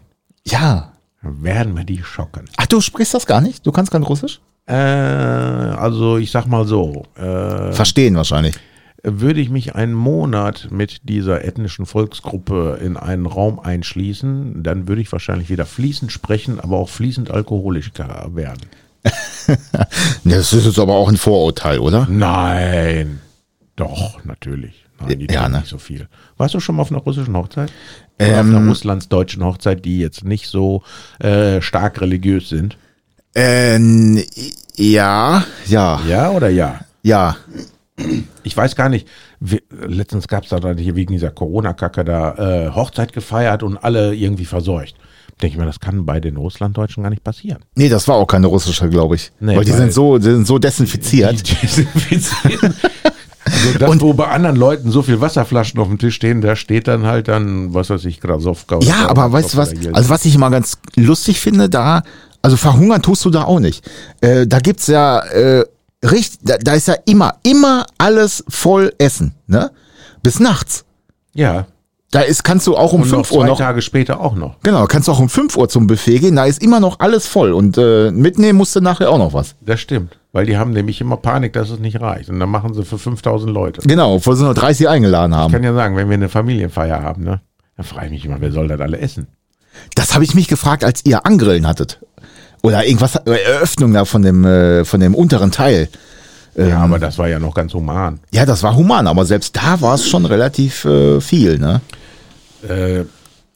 Ja. 0.46 0.94
Dann 1.24 1.44
werden 1.44 1.76
wir 1.76 1.84
die 1.84 2.04
schocken. 2.04 2.46
Ach, 2.58 2.68
du 2.68 2.82
sprichst 2.82 3.14
das 3.16 3.26
gar 3.26 3.42
nicht? 3.42 3.66
Du 3.66 3.72
kannst 3.72 3.92
kein 3.92 4.04
Russisch? 4.04 4.40
Äh, 4.68 4.74
also 4.76 6.18
ich 6.18 6.30
sag 6.32 6.46
mal 6.46 6.66
so, 6.66 7.04
äh, 7.16 7.72
Verstehen 7.74 8.16
wahrscheinlich. 8.16 8.56
Würde 9.04 9.42
ich 9.42 9.50
mich 9.50 9.76
einen 9.76 9.94
Monat 9.94 10.70
mit 10.72 11.02
dieser 11.10 11.44
ethnischen 11.44 11.86
Volksgruppe 11.86 12.80
in 12.82 12.96
einen 12.96 13.26
Raum 13.26 13.60
einschließen, 13.60 14.64
dann 14.64 14.88
würde 14.88 15.02
ich 15.02 15.12
wahrscheinlich 15.12 15.50
wieder 15.50 15.66
fließend 15.66 16.12
sprechen, 16.12 16.60
aber 16.60 16.78
auch 16.78 16.90
fließend 16.90 17.30
alkoholisch 17.30 17.92
werden. 17.98 18.62
Das 20.24 20.54
ist 20.54 20.66
jetzt 20.66 20.80
aber 20.80 20.94
auch 20.94 21.10
ein 21.10 21.18
Vorurteil, 21.18 21.80
oder? 21.80 22.08
Nein, 22.10 23.20
doch, 23.76 24.24
natürlich. 24.24 24.86
Nein, 25.02 25.20
die 25.20 25.28
Ja, 25.34 25.50
ne? 25.50 25.58
nicht 25.58 25.68
so 25.68 25.78
viel. 25.78 26.08
Warst 26.38 26.54
du 26.54 26.62
schon 26.62 26.76
mal 26.76 26.84
auf 26.84 26.92
einer 26.92 27.02
russischen 27.02 27.36
Hochzeit? 27.36 27.74
Oder 28.22 28.40
auf 28.40 28.46
einer 28.46 28.68
russlandsdeutschen 28.68 29.44
Hochzeit, 29.44 29.84
die 29.84 30.00
jetzt 30.00 30.24
nicht 30.24 30.48
so 30.48 30.84
äh, 31.20 31.62
stark 31.62 32.00
religiös 32.00 32.48
sind? 32.48 32.78
Ähm, 33.36 34.24
ja, 34.76 35.44
ja, 35.68 36.00
Ja 36.08 36.30
oder 36.32 36.50
ja? 36.50 36.82
ja. 37.02 37.36
Ich 38.44 38.58
weiß 38.58 38.76
gar 38.76 38.90
nicht. 38.90 39.08
wie- 39.40 39.62
Letztens 39.86 40.28
gab 40.28 40.44
es 40.44 40.50
da 40.50 40.60
dann 40.60 40.78
hier 40.78 40.96
wegen 40.96 41.14
dieser 41.14 41.30
Corona-Kacke 41.32 42.04
da 42.04 42.34
äh, 42.66 42.70
Hochzeit 42.72 43.14
gefeiert 43.14 43.62
und 43.64 43.78
alle 43.78 44.16
irgendwie 44.16 44.46
verseucht. 44.46 44.96
Denke 45.42 45.56
ich 45.56 45.60
mir, 45.60 45.66
das 45.66 45.80
kann 45.80 46.06
bei 46.06 46.20
den 46.20 46.38
Russlanddeutschen 46.38 47.04
gar 47.04 47.10
nicht 47.10 47.24
passieren. 47.24 47.60
Nee, 47.76 47.90
das 47.90 48.08
war 48.08 48.16
auch 48.16 48.26
keine 48.28 48.48
russische, 48.48 48.90
glaube 48.90 49.16
ich. 49.16 49.32
Nee, 49.40 49.56
weil 49.58 49.66
die 49.66 49.72
weil- 49.72 49.78
sind 49.80 49.94
so, 49.94 50.18
die 50.18 50.24
sind 50.26 50.48
so 50.48 50.58
desinfiziert. 50.60 51.48
Die 51.48 51.56
desinfizieren. 51.56 52.74
Also 53.46 53.78
das, 53.78 54.00
wo 54.02 54.14
bei 54.14 54.28
anderen 54.28 54.56
Leuten 54.56 54.90
so 54.90 55.02
viel 55.02 55.20
Wasserflaschen 55.20 55.80
auf 55.80 55.88
dem 55.88 55.98
Tisch 56.00 56.16
stehen, 56.16 56.40
da 56.42 56.56
steht 56.56 56.88
dann 56.88 57.06
halt 57.06 57.28
dann, 57.28 57.74
was 57.74 57.90
weiß 57.90 58.06
ich, 58.06 58.22
Grasowka. 58.22 58.78
oder 58.78 58.86
Ja, 58.88 59.08
aber 59.10 59.32
weißt 59.32 59.54
du 59.54 59.58
was? 59.58 59.74
Also 59.92 60.10
was 60.10 60.24
ich 60.26 60.34
immer 60.36 60.50
ganz 60.50 60.78
lustig 60.96 61.40
finde, 61.42 61.70
da, 61.70 62.04
also 62.42 62.56
verhungern 62.56 63.02
tust 63.02 63.26
du 63.26 63.30
da 63.30 63.44
auch 63.44 63.60
nicht. 63.60 63.88
Äh, 64.22 64.48
da 64.48 64.60
gibt's 64.60 64.88
ja 64.88 65.20
äh, 65.26 65.66
richtig, 66.04 66.40
da, 66.44 66.58
da 66.58 66.74
ist 66.74 66.88
ja 66.88 66.96
immer, 67.06 67.36
immer 67.44 67.86
alles 67.98 68.44
voll 68.50 68.94
Essen, 68.98 69.34
ne? 69.48 69.72
Bis 70.22 70.40
nachts. 70.40 70.86
ja, 71.34 71.66
Da 72.12 72.22
ist, 72.22 72.44
kannst 72.44 72.68
du 72.68 72.78
auch 72.78 72.94
um 72.94 73.02
und 73.02 73.10
noch 73.10 73.26
5 73.26 73.32
Uhr 73.32 73.46
noch. 73.46 73.58
Tage 73.58 73.82
später 73.82 74.20
auch 74.20 74.36
noch. 74.36 74.60
Genau, 74.62 74.86
kannst 74.86 75.08
du 75.08 75.12
auch 75.14 75.20
um 75.20 75.30
5 75.30 75.58
Uhr 75.58 75.68
zum 75.68 75.88
Buffet 75.88 76.20
gehen, 76.20 76.36
da 76.36 76.46
ist 76.46 76.62
immer 76.62 76.80
noch 76.80 77.00
alles 77.00 77.28
voll 77.28 77.52
und 77.54 77.78
äh, 77.78 78.12
mitnehmen 78.12 78.58
musst 78.58 78.76
du 78.76 78.82
nachher 78.82 79.10
auch 79.10 79.18
noch 79.18 79.34
was. 79.34 79.56
Das 79.62 79.80
stimmt. 79.82 80.18
Weil 80.32 80.46
die 80.46 80.58
haben 80.58 80.72
nämlich 80.72 81.00
immer 81.02 81.18
Panik, 81.18 81.54
dass 81.54 81.70
es 81.70 81.80
nicht 81.80 82.00
reicht. 82.02 82.30
Und 82.30 82.40
dann 82.40 82.50
machen 82.50 82.74
sie 82.74 82.84
für 82.86 82.98
5000 82.98 83.52
Leute. 83.52 83.82
Genau, 83.88 84.16
obwohl 84.16 84.36
sie 84.36 84.44
nur 84.44 84.54
30 84.56 84.88
eingeladen 84.90 85.32
Ich 85.32 85.38
haben. 85.38 85.52
kann 85.52 85.64
ja 85.64 85.74
sagen, 85.74 85.96
wenn 85.96 86.08
wir 86.10 86.16
eine 86.16 86.30
Familienfeier 86.30 87.02
haben, 87.04 87.24
ne, 87.24 87.42
dann 87.78 87.86
frage 87.86 88.06
ich 88.08 88.12
mich 88.14 88.26
immer, 88.26 88.42
wer 88.42 88.52
soll 88.52 88.68
das 88.68 88.80
alle 88.80 88.98
essen? 89.00 89.28
Das 89.96 90.14
habe 90.14 90.24
ich 90.24 90.36
mich 90.36 90.48
gefragt, 90.48 90.84
als 90.84 91.04
ihr 91.06 91.26
Angrillen 91.26 91.68
hattet. 91.68 92.00
Oder 92.64 92.86
irgendwas, 92.86 93.18
äh, 93.18 93.44
Eröffnung 93.44 93.94
da 93.94 94.06
von 94.06 94.22
dem, 94.22 94.46
äh, 94.46 94.86
von 94.86 95.02
dem 95.02 95.14
unteren 95.16 95.52
Teil. 95.52 95.90
Ja, 96.56 96.80
aber 96.80 96.98
das 96.98 97.18
war 97.18 97.28
ja 97.28 97.40
noch 97.40 97.54
ganz 97.54 97.74
human. 97.74 98.20
Ja, 98.32 98.46
das 98.46 98.64
war 98.64 98.76
human, 98.76 99.08
aber 99.08 99.26
selbst 99.26 99.56
da 99.56 99.82
war 99.82 99.96
es 99.96 100.08
schon 100.08 100.26
relativ 100.26 100.86
äh, 100.86 101.20
viel, 101.20 101.58
ne? 101.58 101.82
Äh, 102.68 103.06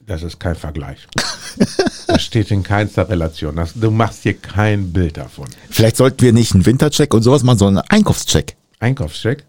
das 0.06 0.22
ist 0.22 0.40
kein 0.40 0.56
Vergleich. 0.56 1.06
das 2.06 2.22
steht 2.22 2.50
in 2.50 2.62
keinster 2.62 3.08
Relation. 3.08 3.56
Das, 3.56 3.72
du 3.74 3.90
machst 3.90 4.24
hier 4.24 4.34
kein 4.34 4.92
Bild 4.92 5.16
davon. 5.16 5.46
Vielleicht 5.70 5.96
sollten 5.96 6.20
wir 6.22 6.32
nicht 6.32 6.54
einen 6.54 6.66
Wintercheck 6.66 7.14
und 7.14 7.22
sowas 7.22 7.44
machen, 7.44 7.58
sondern 7.58 7.84
einen 7.84 8.00
Einkaufscheck. 8.00 8.56
Einkaufscheck? 8.80 9.44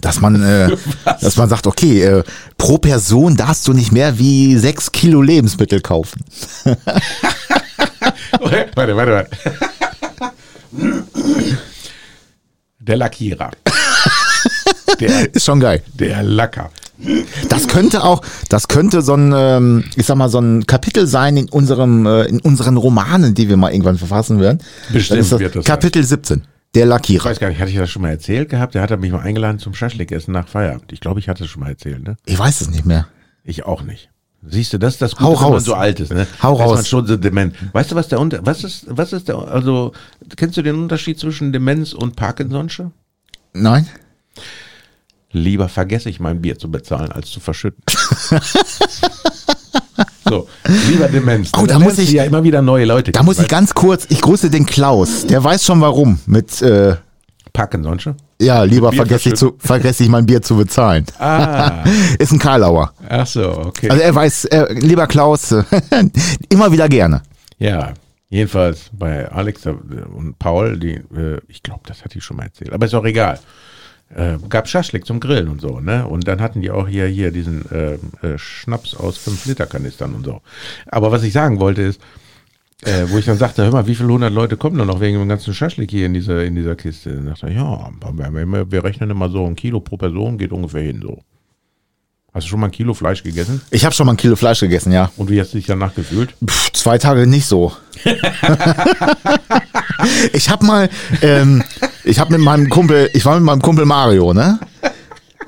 Dass 0.00 0.20
man, 0.20 0.42
äh, 0.42 0.76
dass 1.20 1.36
man 1.36 1.48
sagt, 1.48 1.66
okay, 1.66 2.02
äh, 2.02 2.22
pro 2.56 2.78
Person 2.78 3.36
darfst 3.36 3.66
du 3.66 3.72
nicht 3.72 3.92
mehr 3.92 4.18
wie 4.18 4.56
sechs 4.56 4.92
Kilo 4.92 5.20
Lebensmittel 5.20 5.80
kaufen. 5.80 6.24
warte, 8.40 8.96
warte, 8.96 9.12
warte. 9.12 9.30
Der 12.80 12.96
Lackierer. 12.96 13.50
Der, 15.00 15.34
Ist 15.34 15.44
schon 15.44 15.60
geil. 15.60 15.82
der 15.94 16.22
Lacker. 16.22 16.70
Das 17.48 17.68
könnte 17.68 18.02
auch, 18.02 18.22
das 18.48 18.66
könnte 18.66 19.02
so 19.02 19.14
ein, 19.14 19.32
ähm, 19.36 19.84
ich 19.94 20.06
sag 20.06 20.16
mal, 20.16 20.28
so 20.28 20.40
ein 20.40 20.66
Kapitel 20.66 21.06
sein 21.06 21.36
in 21.36 21.48
unserem, 21.48 22.06
äh, 22.06 22.24
in 22.24 22.40
unseren 22.40 22.76
Romanen, 22.76 23.34
die 23.34 23.48
wir 23.48 23.56
mal 23.56 23.70
irgendwann 23.70 23.98
verfassen 23.98 24.40
werden. 24.40 24.58
Bestimmt 24.92 25.20
das 25.20 25.38
wird 25.38 25.54
das 25.54 25.64
Kapitel 25.64 26.02
17. 26.02 26.42
Der 26.74 26.84
Ich 26.84 26.88
Lackierer. 26.88 27.24
weiß 27.26 27.38
gar 27.38 27.48
nicht, 27.48 27.60
hatte 27.60 27.70
ich 27.70 27.76
das 27.76 27.88
schon 27.90 28.02
mal 28.02 28.10
erzählt 28.10 28.48
gehabt? 28.48 28.74
Der 28.74 28.82
hat 28.82 28.98
mich 28.98 29.12
mal 29.12 29.20
eingeladen 29.20 29.58
zum 29.58 29.74
Schaschlik-Essen 29.74 30.32
nach 30.32 30.48
Feierabend. 30.48 30.92
Ich 30.92 31.00
glaube, 31.00 31.20
ich 31.20 31.28
hatte 31.28 31.44
es 31.44 31.50
schon 31.50 31.60
mal 31.62 31.68
erzählt, 31.70 32.02
ne? 32.02 32.16
Ich 32.26 32.38
weiß 32.38 32.60
es 32.60 32.70
nicht 32.70 32.84
mehr. 32.84 33.06
Ich 33.44 33.64
auch 33.64 33.82
nicht. 33.82 34.10
Siehst 34.46 34.72
du, 34.72 34.78
das 34.78 34.94
ist 34.94 35.02
das 35.02 35.16
Gute, 35.16 35.24
Hau 35.24 35.34
wenn 35.34 35.40
man 35.42 35.52
raus. 35.54 35.64
so 35.64 35.74
alt 35.74 35.98
ist, 36.00 36.12
ne? 36.12 36.26
Hau 36.42 36.56
Da 36.56 36.64
ist 36.64 36.70
raus. 36.70 36.76
man 36.76 36.84
schon 36.84 37.06
so 37.06 37.16
dement. 37.16 37.54
Weißt 37.72 37.90
du, 37.90 37.96
was 37.96 38.08
der 38.08 38.20
Unter 38.20 38.44
was 38.46 38.62
ist 38.64 38.86
was 38.88 39.12
ist 39.12 39.26
der 39.28 39.36
also 39.36 39.92
kennst 40.36 40.56
du 40.56 40.62
den 40.62 40.76
Unterschied 40.76 41.18
zwischen 41.18 41.52
Demenz 41.52 41.92
und 41.92 42.16
Parkinson'sche? 42.18 42.90
Nein? 43.52 43.88
Lieber 45.32 45.68
vergesse 45.68 46.08
ich 46.08 46.20
mein 46.20 46.40
Bier 46.40 46.56
zu 46.58 46.70
bezahlen, 46.70 47.10
als 47.12 47.30
zu 47.30 47.40
verschütten. 47.40 47.82
so, 50.28 50.48
lieber 50.88 51.08
Demenz. 51.08 51.50
Oh, 51.58 51.66
da 51.66 51.78
muss 51.78 51.98
ich- 51.98 52.12
ja 52.12 52.24
immer 52.24 52.42
wieder 52.44 52.62
neue 52.62 52.84
Leute. 52.84 53.12
Da 53.12 53.22
muss 53.22 53.38
ich 53.38 53.48
ganz 53.48 53.74
kurz, 53.74 54.06
ich 54.08 54.20
grüße 54.20 54.50
den 54.50 54.66
Klaus. 54.66 55.26
Der 55.26 55.42
weiß 55.42 55.64
schon 55.64 55.80
warum. 55.80 56.20
Mit, 56.26 56.62
äh, 56.62 56.96
Parkinson'sche? 57.54 58.14
Ja, 58.40 58.62
lieber 58.62 58.92
vergesse 58.92 59.30
ich, 59.30 59.34
zu, 59.34 59.56
vergesse 59.58 60.04
ich 60.04 60.08
mein 60.08 60.26
Bier 60.26 60.42
zu 60.42 60.56
bezahlen. 60.56 61.04
Ah, 61.18 61.84
Ist 62.18 62.32
ein 62.32 62.38
Karlauer. 62.38 62.92
ach 63.08 63.26
so, 63.26 63.48
okay. 63.66 63.90
Also 63.90 64.02
er 64.02 64.14
weiß, 64.14 64.44
äh, 64.46 64.72
lieber 64.74 65.06
Klaus, 65.06 65.54
immer 66.48 66.70
wieder 66.70 66.88
gerne. 66.88 67.22
Ja, 67.58 67.94
jedenfalls 68.30 68.90
bei 68.92 69.28
Alex 69.28 69.66
und 69.66 70.38
Paul, 70.38 70.78
die, 70.78 70.94
äh, 70.94 71.40
ich 71.48 71.62
glaube, 71.62 71.80
das 71.86 72.04
hatte 72.04 72.18
ich 72.18 72.24
schon 72.24 72.36
mal 72.36 72.44
erzählt, 72.44 72.72
aber 72.72 72.86
ist 72.86 72.94
auch 72.94 73.04
egal. 73.04 73.40
Äh, 74.14 74.38
gab 74.48 74.68
Schaschlik 74.68 75.04
zum 75.04 75.20
Grillen 75.20 75.48
und 75.48 75.60
so, 75.60 75.80
ne? 75.80 76.06
Und 76.06 76.26
dann 76.28 76.40
hatten 76.40 76.62
die 76.62 76.70
auch 76.70 76.88
hier, 76.88 77.06
hier 77.06 77.30
diesen 77.30 77.70
äh, 77.70 77.94
äh, 78.26 78.38
Schnaps 78.38 78.94
aus 78.94 79.18
5-Liter-Kanistern 79.18 80.14
und 80.14 80.24
so. 80.24 80.40
Aber 80.86 81.12
was 81.12 81.24
ich 81.24 81.34
sagen 81.34 81.60
wollte 81.60 81.82
ist, 81.82 82.00
äh, 82.84 83.06
wo 83.08 83.18
ich 83.18 83.24
dann 83.24 83.38
sagte, 83.38 83.64
hör 83.64 83.72
mal, 83.72 83.86
wie 83.88 83.94
viele 83.94 84.08
hundert 84.08 84.32
Leute 84.32 84.56
kommen 84.56 84.78
da 84.78 84.84
noch 84.84 85.00
wegen 85.00 85.18
dem 85.18 85.28
ganzen 85.28 85.52
Schaschlik 85.52 85.90
hier 85.90 86.06
in 86.06 86.14
dieser, 86.14 86.44
in 86.44 86.54
dieser 86.54 86.76
Kiste? 86.76 87.10
Dann 87.10 87.26
sagte 87.26 87.48
er, 87.48 87.52
ja, 87.52 87.90
wir, 88.12 88.70
wir, 88.70 88.84
rechnen 88.84 89.10
immer 89.10 89.28
so 89.28 89.44
ein 89.44 89.56
Kilo 89.56 89.80
pro 89.80 89.96
Person, 89.96 90.38
geht 90.38 90.52
ungefähr 90.52 90.82
hin 90.82 91.00
so. 91.02 91.18
Hast 92.32 92.44
du 92.46 92.50
schon 92.50 92.60
mal 92.60 92.66
ein 92.66 92.72
Kilo 92.72 92.94
Fleisch 92.94 93.24
gegessen? 93.24 93.62
Ich 93.70 93.84
habe 93.84 93.94
schon 93.94 94.06
mal 94.06 94.12
ein 94.12 94.16
Kilo 94.16 94.36
Fleisch 94.36 94.60
gegessen, 94.60 94.92
ja. 94.92 95.10
Und 95.16 95.28
wie 95.28 95.40
hast 95.40 95.54
du 95.54 95.56
dich 95.56 95.66
danach 95.66 95.92
gefühlt? 95.94 96.34
Pff, 96.46 96.70
zwei 96.72 96.98
Tage 96.98 97.26
nicht 97.26 97.46
so. 97.46 97.72
ich 100.32 100.48
habe 100.48 100.64
mal, 100.64 100.88
ähm, 101.22 101.64
ich 102.04 102.20
habe 102.20 102.32
mit 102.32 102.42
meinem 102.42 102.68
Kumpel, 102.68 103.10
ich 103.12 103.24
war 103.24 103.34
mit 103.34 103.44
meinem 103.44 103.62
Kumpel 103.62 103.86
Mario, 103.86 104.32
ne? 104.34 104.60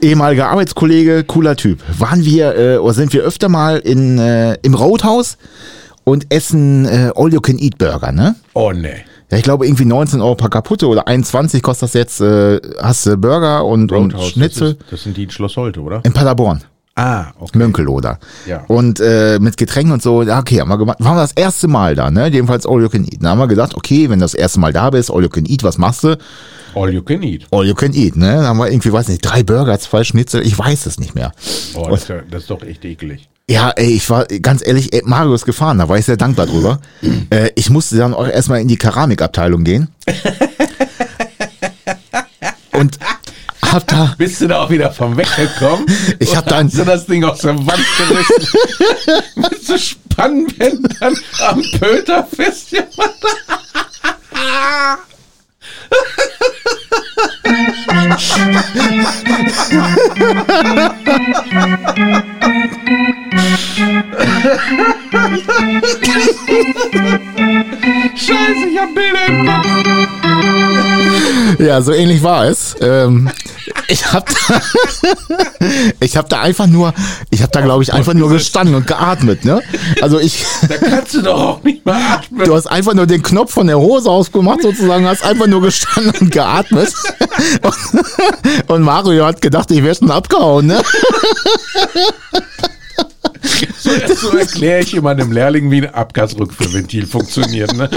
Ehemaliger 0.00 0.48
Arbeitskollege, 0.48 1.22
cooler 1.24 1.54
Typ. 1.54 1.80
Waren 1.98 2.24
wir, 2.24 2.56
äh, 2.56 2.78
oder 2.78 2.94
sind 2.94 3.12
wir 3.12 3.22
öfter 3.22 3.48
mal 3.48 3.78
in, 3.78 4.18
äh, 4.18 4.54
im 4.62 4.74
Roadhouse 4.74 5.36
und 6.04 6.32
essen 6.32 6.86
äh, 6.86 7.10
All-You-Can-Eat-Burger, 7.14 8.12
ne? 8.12 8.34
Oh 8.54 8.72
nee. 8.72 9.04
Ja, 9.30 9.36
ich 9.38 9.44
glaube 9.44 9.66
irgendwie 9.66 9.84
19 9.84 10.20
Euro 10.20 10.34
per 10.34 10.48
kaputte 10.48 10.88
oder 10.88 11.06
21 11.06 11.62
kostet 11.62 11.88
das 11.88 11.94
jetzt, 11.94 12.20
äh, 12.20 12.60
hast 12.82 13.06
du 13.06 13.16
Burger 13.16 13.64
und, 13.64 13.92
und 13.92 14.12
Roadhouse, 14.14 14.30
Schnitzel 14.32 14.74
Das, 14.74 14.82
ist, 14.84 14.92
das 14.92 15.02
sind 15.04 15.16
die 15.16 15.22
in 15.24 15.30
Schloss 15.30 15.56
Holte, 15.56 15.80
oder? 15.80 16.00
in 16.04 16.12
Paderborn. 16.12 16.62
Ah, 16.96 17.26
okay. 17.38 17.56
Münkeloder. 17.56 18.18
Ja. 18.46 18.64
Und 18.66 18.98
äh, 19.00 19.38
mit 19.40 19.56
Getränken 19.56 19.92
und 19.92 20.02
so, 20.02 20.22
ja, 20.22 20.40
okay, 20.40 20.60
haben 20.60 20.68
wir 20.68 20.76
gemacht. 20.76 20.98
Waren 21.00 21.16
wir 21.16 21.22
das 21.22 21.32
erste 21.32 21.68
Mal 21.68 21.94
da, 21.94 22.10
ne? 22.10 22.26
Jedenfalls 22.26 22.66
All 22.66 22.82
You 22.82 22.88
Can 22.88 23.04
Eat. 23.04 23.18
Dann 23.22 23.30
haben 23.30 23.38
wir 23.38 23.46
gesagt, 23.46 23.74
okay, 23.74 24.10
wenn 24.10 24.18
du 24.18 24.24
das 24.24 24.34
erste 24.34 24.58
Mal 24.60 24.72
da 24.72 24.90
bist, 24.90 25.10
All 25.10 25.22
You 25.22 25.28
Can 25.28 25.46
Eat, 25.46 25.62
was 25.62 25.78
machst 25.78 26.02
du? 26.04 26.18
All 26.74 26.92
you 26.92 27.02
can 27.02 27.22
eat. 27.24 27.46
All 27.50 27.66
You 27.66 27.74
Can 27.74 27.92
Eat, 27.94 28.14
ne? 28.16 28.26
Dann 28.36 28.44
haben 28.46 28.58
wir 28.58 28.70
irgendwie, 28.70 28.92
weiß 28.92 29.08
nicht, 29.08 29.22
drei 29.22 29.42
Burger, 29.42 29.76
zwei 29.80 30.04
Schnitzel, 30.04 30.42
ich 30.46 30.56
weiß 30.56 30.86
es 30.86 31.00
nicht 31.00 31.16
mehr. 31.16 31.32
Oh, 31.74 31.88
das, 31.90 32.02
ist 32.02 32.08
ja- 32.08 32.22
das 32.30 32.42
ist 32.42 32.50
doch 32.50 32.62
echt 32.62 32.84
eklig. 32.84 33.28
Ja, 33.50 33.70
ey, 33.70 33.94
ich 33.94 34.08
war 34.08 34.26
ganz 34.26 34.64
ehrlich, 34.64 34.92
ey, 34.92 35.02
Mario 35.04 35.34
ist 35.34 35.44
gefahren, 35.44 35.78
da 35.78 35.88
war 35.88 35.98
ich 35.98 36.04
sehr 36.04 36.16
dankbar 36.16 36.46
drüber. 36.46 36.78
äh, 37.30 37.50
ich 37.56 37.68
musste 37.68 37.96
dann 37.96 38.14
auch 38.14 38.28
erstmal 38.28 38.60
in 38.60 38.68
die 38.68 38.76
Keramikabteilung 38.76 39.64
gehen. 39.64 39.88
und 42.72 42.96
hab 43.60 43.88
da, 43.88 44.14
Bist 44.16 44.40
du 44.40 44.46
da 44.46 44.62
auch 44.62 44.70
wieder 44.70 44.92
vom 44.92 45.16
weggekommen? 45.16 45.84
Ich 46.20 46.36
hab 46.36 46.46
dann- 46.46 46.68
Hast 46.68 46.78
du 46.78 46.84
das 46.84 47.06
Ding 47.06 47.24
aus 47.24 47.40
der 47.40 47.58
Wand 47.58 47.84
gerissen? 47.98 48.46
Dann, 50.16 50.46
wenn 50.58 50.82
dann 51.00 51.16
am 51.48 51.60
Pöter 51.80 52.28
festgemacht. 52.32 53.10
Ja, 71.58 71.82
so 71.82 71.92
ähnlich 71.92 72.22
war 72.22 72.46
es. 72.46 72.74
Ähm, 72.80 73.30
ich 73.88 74.12
hab 74.12 74.28
da, 74.28 74.62
ich 76.00 76.16
hab 76.16 76.28
da 76.28 76.40
einfach 76.40 76.66
nur, 76.66 76.94
ich 77.30 77.42
hab 77.42 77.52
da 77.52 77.60
glaube 77.60 77.82
ich 77.82 77.92
einfach 77.92 78.14
nur 78.14 78.30
gestanden 78.30 78.74
und 78.74 78.86
geatmet, 78.86 79.44
ne? 79.44 79.62
Also 80.00 80.18
ich, 80.18 80.44
Da 80.68 80.76
kannst 80.76 81.14
du 81.14 81.22
doch 81.22 81.40
auch 81.40 81.62
nicht 81.62 81.84
mal 81.84 82.00
atmen. 82.00 82.44
du 82.44 82.54
hast 82.54 82.66
einfach 82.66 82.94
nur 82.94 83.06
den 83.06 83.22
Knopf 83.22 83.52
von 83.52 83.66
der 83.66 83.78
Hose 83.78 84.10
ausgemacht 84.10 84.62
sozusagen, 84.62 85.06
hast 85.06 85.24
einfach 85.24 85.46
nur 85.46 85.60
gestanden 85.60 86.12
und 86.20 86.30
geatmet. 86.30 86.92
Und, 87.62 88.68
und 88.70 88.82
Mario 88.82 89.26
hat 89.26 89.42
gedacht, 89.42 89.70
ich 89.70 89.82
wäre 89.82 89.94
schon 89.94 90.10
abgehauen, 90.10 90.66
ne? 90.66 90.82
So, 94.16 94.36
erkläre 94.36 94.80
ich 94.80 94.94
immer 94.94 95.10
einem 95.10 95.32
Lehrling, 95.32 95.70
wie 95.70 95.78
ein 95.78 95.94
Abgasrückführventil 95.94 97.06
funktioniert. 97.06 97.74
Ne? 97.74 97.88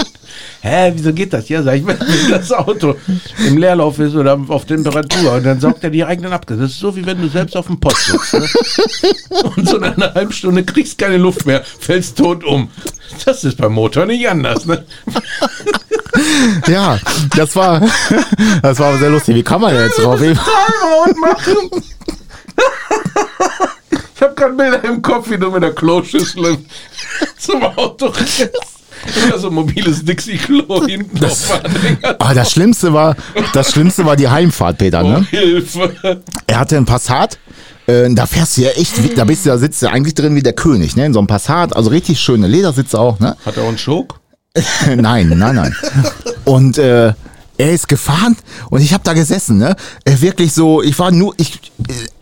Hä, 0.62 0.92
wieso 0.94 1.12
geht 1.12 1.32
das? 1.32 1.48
Ja, 1.48 1.62
sag 1.62 1.76
ich, 1.76 1.86
wenn 1.86 1.98
das 2.30 2.52
Auto 2.52 2.96
im 3.46 3.58
Leerlauf 3.58 3.98
ist 3.98 4.14
oder 4.14 4.38
auf 4.48 4.64
Temperatur 4.64 5.32
und 5.32 5.44
dann 5.44 5.60
saugt 5.60 5.84
er 5.84 5.90
die 5.90 6.04
eigenen 6.04 6.32
Abgase. 6.32 6.62
Das 6.62 6.70
ist 6.70 6.80
so, 6.80 6.96
wie 6.96 7.04
wenn 7.04 7.20
du 7.20 7.28
selbst 7.28 7.56
auf 7.56 7.66
dem 7.66 7.78
Post 7.78 8.06
sitzt. 8.06 8.34
Ne? 8.34 9.40
Und 9.56 9.68
so 9.68 9.76
nach 9.78 9.96
einer 9.96 10.14
halben 10.14 10.32
Stunde 10.32 10.64
kriegst 10.64 10.96
keine 10.98 11.18
Luft 11.18 11.44
mehr, 11.46 11.62
fällst 11.64 12.16
tot 12.18 12.44
um. 12.44 12.70
Das 13.24 13.44
ist 13.44 13.56
beim 13.58 13.72
Motor 13.72 14.06
nicht 14.06 14.28
anders. 14.28 14.66
Ne? 14.66 14.84
Ja, 16.68 16.98
das 17.36 17.56
war, 17.56 17.82
das 18.62 18.78
war 18.78 18.96
sehr 18.98 19.10
lustig. 19.10 19.34
Wie 19.34 19.42
kann 19.42 19.60
man 19.60 19.74
jetzt 19.74 19.98
drauf? 19.98 20.20
Timeout 20.20 21.20
machen. 21.20 21.82
Ich 24.24 24.30
habe 24.30 24.36
gerade 24.36 24.54
Bilder 24.54 24.84
im 24.84 25.02
Kopf, 25.02 25.28
wie 25.28 25.36
du 25.36 25.50
mit 25.50 25.62
der 25.62 25.74
Kloschüssel 25.74 26.56
zum 27.38 27.62
Auto 27.62 28.06
rennst. 28.06 28.50
Oder 29.28 29.38
so 29.38 29.48
ein 29.48 29.54
mobiles 29.54 30.02
Dixie-Klo 30.02 30.86
hinten 30.86 31.22
auf 31.22 31.46
dem 31.46 31.66
Anhänger. 31.66 32.16
Aber 32.20 32.32
das 32.32 32.50
Schlimmste 32.52 32.94
war, 32.94 33.16
das 33.52 33.72
Schlimmste 33.72 34.06
war 34.06 34.16
die 34.16 34.26
Heimfahrt, 34.26 34.78
Peter, 34.78 35.04
Oh, 35.04 35.08
ne? 35.08 35.26
Hilfe. 35.28 36.22
Er 36.46 36.58
hatte 36.58 36.78
einen 36.78 36.86
Passat. 36.86 37.38
Äh, 37.86 38.14
da 38.14 38.24
fährst 38.24 38.56
du 38.56 38.62
ja 38.62 38.70
echt, 38.70 38.94
da 39.18 39.24
bist 39.24 39.44
du, 39.44 39.50
da 39.50 39.58
sitzt 39.58 39.82
du 39.82 39.88
eigentlich 39.90 40.14
drin 40.14 40.34
wie 40.34 40.42
der 40.42 40.54
König, 40.54 40.96
ne? 40.96 41.04
In 41.04 41.12
so 41.12 41.18
einem 41.18 41.26
Passat, 41.26 41.76
also 41.76 41.90
richtig 41.90 42.18
schöne 42.18 42.46
Ledersitze 42.46 42.98
auch, 42.98 43.20
ne? 43.20 43.36
Hat 43.44 43.58
er 43.58 43.64
auch 43.64 43.68
einen 43.68 43.76
Schok? 43.76 44.20
nein, 44.96 45.28
nein, 45.36 45.54
nein. 45.54 45.76
Und 46.46 46.78
äh, 46.78 47.12
er 47.56 47.72
ist 47.72 47.88
gefahren 47.88 48.36
und 48.70 48.80
ich 48.80 48.92
habe 48.92 49.04
da 49.04 49.12
gesessen, 49.12 49.58
ne? 49.58 49.76
Wirklich 50.04 50.52
so, 50.52 50.82
ich 50.82 50.98
war 50.98 51.10
nur, 51.10 51.34
ich, 51.36 51.72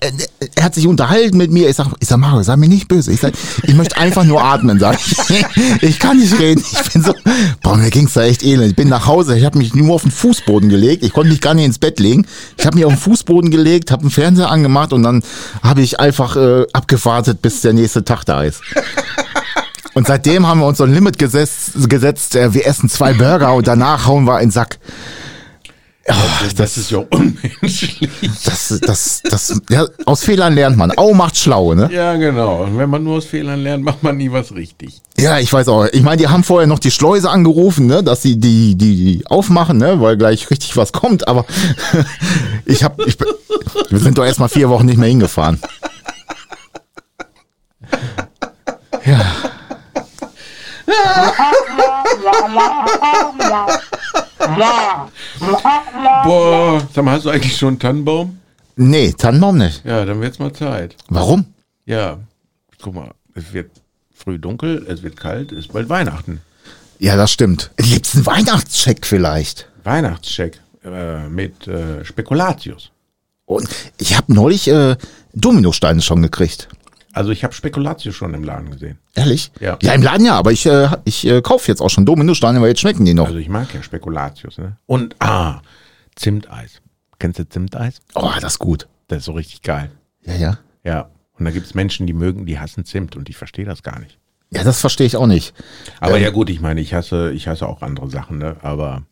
äh, 0.01 0.11
er 0.55 0.65
hat 0.65 0.75
sich 0.75 0.87
unterhalten 0.87 1.37
mit 1.37 1.51
mir. 1.51 1.69
Ich 1.69 1.77
sag, 1.77 1.89
ich 2.01 2.09
sag, 2.09 2.19
Mario, 2.19 2.43
sei 2.43 2.57
mir 2.57 2.69
nicht 2.69 2.89
böse. 2.89 3.13
Ich 3.13 3.21
sag, 3.21 3.33
ich 3.63 3.75
möchte 3.75 3.97
einfach 3.97 4.25
nur 4.25 4.43
atmen, 4.43 4.79
sag 4.79 4.99
ich. 4.99 5.45
Ich 5.83 5.99
kann 5.99 6.19
nicht 6.19 6.39
reden. 6.39 6.63
Ich 6.71 6.93
bin 6.93 7.03
so, 7.03 7.15
boah, 7.63 7.77
mir 7.77 7.91
ging's 7.91 8.13
da 8.13 8.23
echt 8.23 8.43
elend. 8.43 8.71
Ich 8.71 8.77
bin 8.77 8.89
nach 8.89 9.07
Hause, 9.07 9.37
ich 9.37 9.45
habe 9.45 9.59
mich 9.59 9.75
nur 9.75 9.95
auf 9.95 10.03
den 10.03 10.11
Fußboden 10.11 10.69
gelegt. 10.69 11.03
Ich 11.03 11.13
konnte 11.13 11.31
mich 11.31 11.41
gar 11.41 11.55
nicht 11.55 11.65
ins 11.65 11.79
Bett 11.79 11.99
legen. 11.99 12.27
Ich 12.57 12.67
habe 12.67 12.77
mich 12.77 12.85
auf 12.85 12.93
den 12.93 13.01
Fußboden 13.01 13.51
gelegt, 13.51 13.91
habe 13.91 14.03
einen 14.03 14.11
Fernseher 14.11 14.51
angemacht 14.51 14.93
und 14.93 15.03
dann 15.03 15.23
habe 15.63 15.83
ich 15.83 15.99
einfach 16.01 16.37
äh, 16.37 16.67
abgewartet, 16.73 17.43
bis 17.43 17.61
der 17.63 17.73
nächste 17.73 18.05
Tag 18.05 18.25
da 18.25 18.43
ist. 18.43 18.61
Und 19.95 20.07
seitdem 20.07 20.47
haben 20.47 20.61
wir 20.61 20.67
uns 20.67 20.79
so 20.79 20.85
ein 20.85 20.95
Limit 20.95 21.19
gesetzt, 21.19 21.89
gesetzt 21.89 22.35
äh, 22.35 22.55
wir 22.55 22.67
essen 22.67 22.89
zwei 22.89 23.13
Burger 23.13 23.55
und 23.55 23.67
danach 23.67 24.07
hauen 24.07 24.25
wir 24.25 24.37
einen 24.37 24.51
Sack. 24.51 24.79
Ja, 26.09 26.17
Das 26.57 26.77
ist 26.77 26.91
ja 26.91 26.99
unmenschlich. 27.11 28.01
das, 28.45 28.81
das, 28.83 29.23
das, 29.23 29.61
ja, 29.71 29.87
aus 30.05 30.25
Fehlern 30.25 30.53
lernt 30.55 30.77
man. 30.77 30.91
Au 30.99 31.15
macht 31.15 31.37
schlau, 31.37 31.75
ne? 31.75 31.89
Ja, 31.93 32.17
genau. 32.17 32.65
Und 32.65 32.77
wenn 32.77 32.91
man 32.91 33.05
nur 33.05 33.19
aus 33.19 33.25
Fehlern 33.25 33.63
lernt, 33.63 33.85
macht 33.85 34.03
man 34.03 34.17
nie 34.17 34.33
was 34.33 34.53
richtig. 34.53 35.01
Ja, 35.17 35.39
ich 35.39 35.53
weiß 35.53 35.69
auch. 35.69 35.87
Ich 35.93 36.03
meine, 36.03 36.17
die 36.17 36.27
haben 36.29 36.43
vorher 36.43 36.67
noch 36.67 36.81
die 36.81 36.91
Schleuse 36.91 37.31
angerufen, 37.31 37.87
ne, 37.87 38.03
dass 38.03 38.21
sie 38.23 38.37
die, 38.41 38.75
die, 38.75 38.97
die 38.97 39.27
aufmachen, 39.29 39.79
ne, 39.79 40.01
weil 40.01 40.17
gleich 40.17 40.51
richtig 40.51 40.77
was 40.77 40.91
kommt. 40.93 41.29
Aber 41.29 41.45
ich 42.67 42.83
hab, 42.83 43.01
ich, 43.07 43.17
bin- 43.17 43.29
wir 43.89 43.99
sind 44.01 44.19
doch 44.19 44.25
erst 44.25 44.41
mal 44.41 44.49
vier 44.49 44.69
Wochen 44.71 44.87
nicht 44.87 44.99
mehr 44.99 45.09
hingefahren. 45.09 45.61
Ja, 49.05 49.21
Boah, 56.25 56.83
sag 56.93 57.05
mal, 57.05 57.13
hast 57.13 57.25
du 57.25 57.31
eigentlich 57.31 57.57
schon 57.57 57.69
einen 57.71 57.79
Tannenbaum? 57.79 58.39
nee, 58.77 59.13
Tannenbaum 59.13 59.59
nicht. 59.59 59.85
Ja, 59.85 60.05
dann 60.05 60.21
wird's 60.21 60.39
mal 60.39 60.53
Zeit. 60.53 60.97
Warum? 61.09 61.47
Ja, 61.87 62.19
guck 62.81 62.95
mal, 62.95 63.11
es 63.35 63.53
wird 63.53 63.71
früh 64.15 64.39
dunkel, 64.39 64.87
es 64.89 65.03
wird 65.03 65.17
kalt, 65.17 65.53
es 65.53 65.67
ist 65.67 65.73
bald 65.73 65.89
Weihnachten. 65.89 66.41
Ja, 66.99 67.17
das 67.17 67.33
stimmt. 67.33 67.71
Gibt's 67.77 68.15
einen 68.15 68.27
Weihnachtscheck 68.27 69.07
vielleicht? 69.07 69.69
Weihnachtscheck 69.85 70.61
äh, 70.85 71.29
mit 71.29 71.67
äh, 71.67 72.05
Spekulatius. 72.05 72.91
Und 73.45 73.69
ich 73.99 74.17
habe 74.17 74.33
neulich 74.33 74.69
äh, 74.69 74.97
Dominosteine 75.35 76.01
schon 76.01 76.23
gekriegt. 76.23 76.69
Also 77.13 77.31
ich 77.31 77.45
habe 77.45 77.53
Spekulatius 77.55 78.15
schon 78.15 78.33
im 78.35 78.43
Laden 78.43 78.71
gesehen. 78.71 78.99
Ehrlich? 79.15 79.53
Ja. 79.61 79.77
Ja, 79.83 79.93
im 79.93 80.03
Laden 80.03 80.25
ja, 80.25 80.35
aber 80.37 80.51
ich, 80.53 80.65
äh, 80.67 80.89
ich 81.05 81.27
äh, 81.27 81.43
kaufe 81.43 81.69
jetzt 81.69 81.81
auch 81.83 81.91
schon 81.91 82.07
Dominosteine, 82.07 82.61
weil 82.61 82.69
jetzt 82.69 82.81
schmecken 82.81 83.05
die 83.05 83.15
noch. 83.15 83.27
Also 83.27 83.39
ich 83.39 83.49
mag 83.51 83.73
ja 83.75 83.83
Spekulatius. 83.83 84.59
Ne? 84.59 84.77
Und, 84.87 85.15
ah, 85.21 85.61
Zimteis. 86.17 86.81
Kennst 87.19 87.39
du 87.39 87.49
Zimteis? 87.49 87.97
Oh, 88.15 88.31
das 88.41 88.55
ist 88.55 88.59
gut. 88.59 88.89
Das 89.09 89.19
ist 89.19 89.25
so 89.27 89.33
richtig 89.33 89.63
geil. 89.63 89.91
Ja, 90.25 90.35
ja. 90.35 90.59
Ja. 90.85 91.09
Und 91.39 91.45
da 91.45 91.51
gibt 91.51 91.67
es 91.67 91.75
Menschen, 91.75 92.07
die 92.07 92.13
mögen, 92.13 92.47
die 92.47 92.59
hassen 92.59 92.85
Zimt 92.85 93.17
und 93.17 93.29
ich 93.29 93.37
verstehe 93.37 93.65
das 93.65 93.83
gar 93.83 93.99
nicht. 93.99 94.19
Ja, 94.51 94.65
das 94.65 94.81
verstehe 94.81 95.07
ich 95.07 95.17
auch 95.17 95.27
nicht. 95.27 95.55
Aber 96.01 96.17
Ähm. 96.17 96.23
ja 96.25 96.31
gut, 96.31 96.51
ich 96.51 96.61
meine, 96.61 96.81
ich 96.81 96.95
hasse, 96.95 97.33
ich 97.33 97.49
hasse 97.49 97.67
auch 97.67 97.83
andere 97.83 98.11
Sachen, 98.11 98.39
ne? 98.39 98.57
Aber 98.63 99.03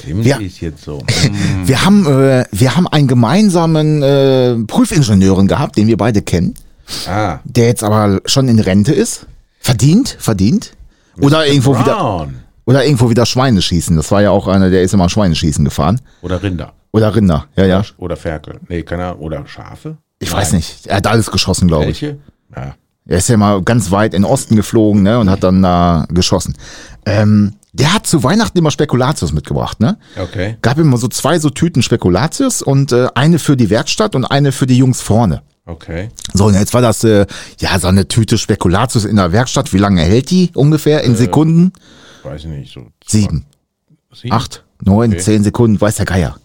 Zimt 0.00 0.24
Ja. 0.26 0.38
ist 0.38 0.60
jetzt 0.60 0.82
so. 0.82 1.02
Wir 1.64 1.84
haben, 1.84 2.06
äh, 2.06 2.44
wir 2.50 2.74
haben 2.76 2.88
einen 2.88 3.06
gemeinsamen 3.06 4.02
äh, 4.02 4.56
Prüfingenieuren 4.66 5.46
gehabt, 5.46 5.76
den 5.76 5.86
wir 5.86 5.96
beide 5.96 6.22
kennen, 6.22 6.54
ah, 7.08 7.38
der 7.44 7.66
jetzt 7.66 7.84
aber 7.84 8.20
schon 8.26 8.48
in 8.48 8.58
Rente 8.58 8.92
ist. 8.92 9.26
Verdient, 9.60 10.16
verdient. 10.18 10.72
Oder 11.20 11.46
irgendwo 11.46 11.78
wieder, 11.78 11.96
Brown. 11.96 12.36
oder 12.64 12.84
irgendwo 12.84 13.08
wieder 13.10 13.24
Schweine 13.24 13.62
schießen. 13.62 13.96
Das 13.96 14.10
war 14.10 14.22
ja 14.22 14.30
auch 14.30 14.48
einer, 14.48 14.70
der 14.70 14.82
ist 14.82 14.94
immer 14.94 15.08
Schweineschießen 15.08 15.64
gefahren. 15.64 16.00
Oder 16.22 16.42
Rinder. 16.42 16.72
Oder 16.92 17.14
Rinder, 17.14 17.46
ja, 17.56 17.64
ja. 17.64 17.82
Oder 17.96 18.16
Ferkel. 18.16 18.60
Nee, 18.68 18.82
keine 18.82 19.06
Ahnung. 19.06 19.20
Oder 19.20 19.46
Schafe. 19.46 19.96
Ich 20.18 20.32
weiß 20.32 20.52
nicht. 20.52 20.86
Er 20.86 20.96
hat 20.96 21.06
alles 21.06 21.30
geschossen, 21.30 21.68
glaube 21.68 21.90
ich. 21.90 22.02
Welche? 22.02 22.18
Ja. 22.54 22.74
Er 23.06 23.18
ist 23.18 23.28
ja 23.28 23.36
mal 23.36 23.62
ganz 23.62 23.90
weit 23.90 24.14
in 24.14 24.22
den 24.22 24.30
Osten 24.30 24.56
geflogen, 24.56 25.02
ne, 25.02 25.18
und 25.18 25.28
hat 25.28 25.42
dann 25.42 25.62
da 25.62 26.06
geschossen. 26.08 26.56
Ähm, 27.04 27.54
der 27.74 27.92
hat 27.92 28.06
zu 28.06 28.22
Weihnachten 28.22 28.56
immer 28.56 28.70
Spekulatius 28.70 29.32
mitgebracht, 29.32 29.80
ne? 29.80 29.98
Okay. 30.16 30.56
Gab 30.62 30.78
immer 30.78 30.96
so 30.96 31.08
zwei 31.08 31.38
so 31.38 31.50
Tüten 31.50 31.82
Spekulatius 31.82 32.62
und 32.62 32.92
äh, 32.92 33.08
eine 33.14 33.38
für 33.38 33.56
die 33.56 33.68
Werkstatt 33.68 34.14
und 34.14 34.24
eine 34.24 34.52
für 34.52 34.66
die 34.66 34.78
Jungs 34.78 35.02
vorne. 35.02 35.42
Okay. 35.66 36.10
So, 36.34 36.46
und 36.46 36.54
jetzt 36.54 36.74
war 36.74 36.82
das, 36.82 37.04
äh, 37.04 37.26
ja, 37.58 37.78
so 37.78 37.88
eine 37.88 38.06
Tüte 38.06 38.36
Spekulatius 38.36 39.04
in 39.06 39.16
der 39.16 39.32
Werkstatt. 39.32 39.72
Wie 39.72 39.78
lange 39.78 40.02
hält 40.02 40.30
die 40.30 40.50
ungefähr 40.54 41.02
in 41.02 41.16
Sekunden? 41.16 41.72
Weiß 42.22 42.42
ich 42.42 42.46
nicht. 42.48 42.72
So 42.72 42.86
Sieben, 43.06 43.46
Sieben? 44.12 44.32
acht, 44.34 44.64
neun, 44.82 45.12
Okay. 45.12 45.20
zehn 45.20 45.42
Sekunden, 45.44 45.80
weiß 45.80 45.96
der 45.96 46.06
Geier. 46.06 46.36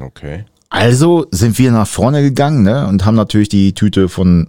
Okay. 0.00 0.44
Also 0.70 1.26
sind 1.30 1.56
wir 1.58 1.70
nach 1.72 1.86
vorne 1.86 2.22
gegangen, 2.22 2.62
ne, 2.62 2.86
und 2.88 3.04
haben 3.04 3.14
natürlich 3.14 3.48
die 3.48 3.74
Tüte 3.74 4.08
von, 4.08 4.48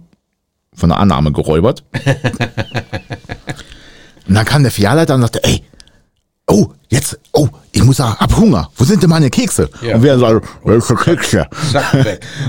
von 0.74 0.88
der 0.90 0.98
Annahme 0.98 1.32
geräubert. 1.32 1.84
und 4.28 4.34
dann 4.34 4.44
kam 4.44 4.62
der 4.62 4.72
Filialleiter 4.72 5.14
und 5.14 5.22
sagte, 5.22 5.42
ey, 5.44 5.62
oh, 6.46 6.68
jetzt, 6.90 7.18
oh, 7.32 7.48
ich 7.72 7.82
muss 7.82 7.96
sagen, 7.96 8.16
hab 8.18 8.36
Hunger. 8.36 8.70
Wo 8.76 8.84
sind 8.84 9.02
denn 9.02 9.10
meine 9.10 9.30
Kekse? 9.30 9.70
Ja. 9.80 9.96
Und 9.96 10.02
wir 10.02 10.18
sagen, 10.18 10.40
welche 10.64 10.94
Kekse? 10.94 11.46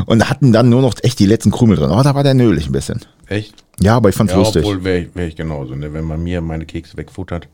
Und 0.06 0.30
hatten 0.30 0.52
dann 0.52 0.70
nur 0.70 0.82
noch 0.82 0.96
echt 1.02 1.20
die 1.20 1.26
letzten 1.26 1.52
Krümel 1.52 1.78
drin. 1.78 1.90
Aber 1.92 2.04
da 2.04 2.14
war 2.16 2.24
der 2.24 2.34
nölig 2.34 2.68
ein 2.68 2.72
bisschen. 2.72 3.02
Echt? 3.28 3.64
Ja, 3.80 3.96
aber 3.96 4.10
ich 4.10 4.16
fand's 4.16 4.34
Ja, 4.34 4.40
lustig. 4.40 4.64
obwohl 4.66 4.84
wäre 4.84 5.00
ich, 5.00 5.16
wär 5.16 5.28
ich 5.28 5.36
genauso, 5.36 5.76
ne? 5.76 5.94
Wenn 5.94 6.04
man 6.04 6.22
mir 6.22 6.42
meine 6.42 6.66
Kekse 6.66 6.98
wegfuttert. 6.98 7.48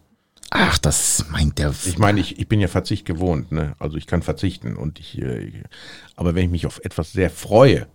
Ach, 0.50 0.78
das 0.78 1.26
meint 1.30 1.58
der. 1.60 1.74
Ich 1.86 1.98
meine, 1.98 2.20
ich, 2.22 2.40
ich 2.40 2.48
bin 2.48 2.62
ja 2.62 2.68
Verzicht 2.70 3.06
gewohnt, 3.06 3.52
ne? 3.52 3.76
Also 3.80 3.98
ich 3.98 4.08
kann 4.08 4.22
verzichten 4.22 4.76
und 4.78 5.00
ich, 5.00 5.22
äh, 5.22 5.52
aber 6.16 6.36
wenn 6.36 6.46
ich 6.46 6.52
mich 6.52 6.66
auf 6.66 6.80
etwas 6.84 7.12
sehr 7.12 7.30
freue, 7.30 7.86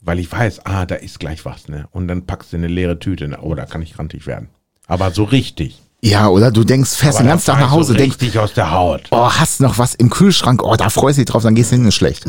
weil 0.00 0.18
ich 0.20 0.30
weiß, 0.30 0.64
ah, 0.64 0.86
da 0.86 0.94
ist 0.94 1.18
gleich 1.18 1.44
was, 1.44 1.68
ne? 1.68 1.88
Und 1.90 2.06
dann 2.08 2.24
packst 2.24 2.52
du 2.52 2.56
eine 2.56 2.68
leere 2.68 2.98
Tüte, 2.98 3.26
ne? 3.28 3.38
oh, 3.42 3.54
da 3.54 3.66
kann 3.66 3.82
ich 3.82 3.98
rantig 3.98 4.26
werden. 4.26 4.48
Aber 4.86 5.10
so 5.10 5.24
richtig. 5.24 5.81
Ja, 6.04 6.28
oder 6.28 6.50
du 6.50 6.64
denkst, 6.64 6.90
fährst 6.90 7.18
Aber 7.18 7.24
den 7.24 7.28
ganzen 7.30 7.46
Tag 7.46 7.60
nach 7.60 7.70
Hause, 7.70 7.94
denkst, 7.94 8.16
richtig 8.20 8.38
aus 8.38 8.52
der 8.54 8.72
Haut. 8.72 9.02
oh, 9.10 9.30
hast 9.30 9.60
noch 9.60 9.78
was 9.78 9.94
im 9.94 10.10
Kühlschrank, 10.10 10.62
oh, 10.64 10.74
da 10.74 10.90
freust 10.90 11.18
du 11.18 11.22
dich 11.22 11.30
drauf, 11.30 11.44
dann 11.44 11.54
gehst 11.54 11.70
du 11.70 11.76
hin, 11.76 11.86
ist 11.86 11.94
schlecht. 11.94 12.26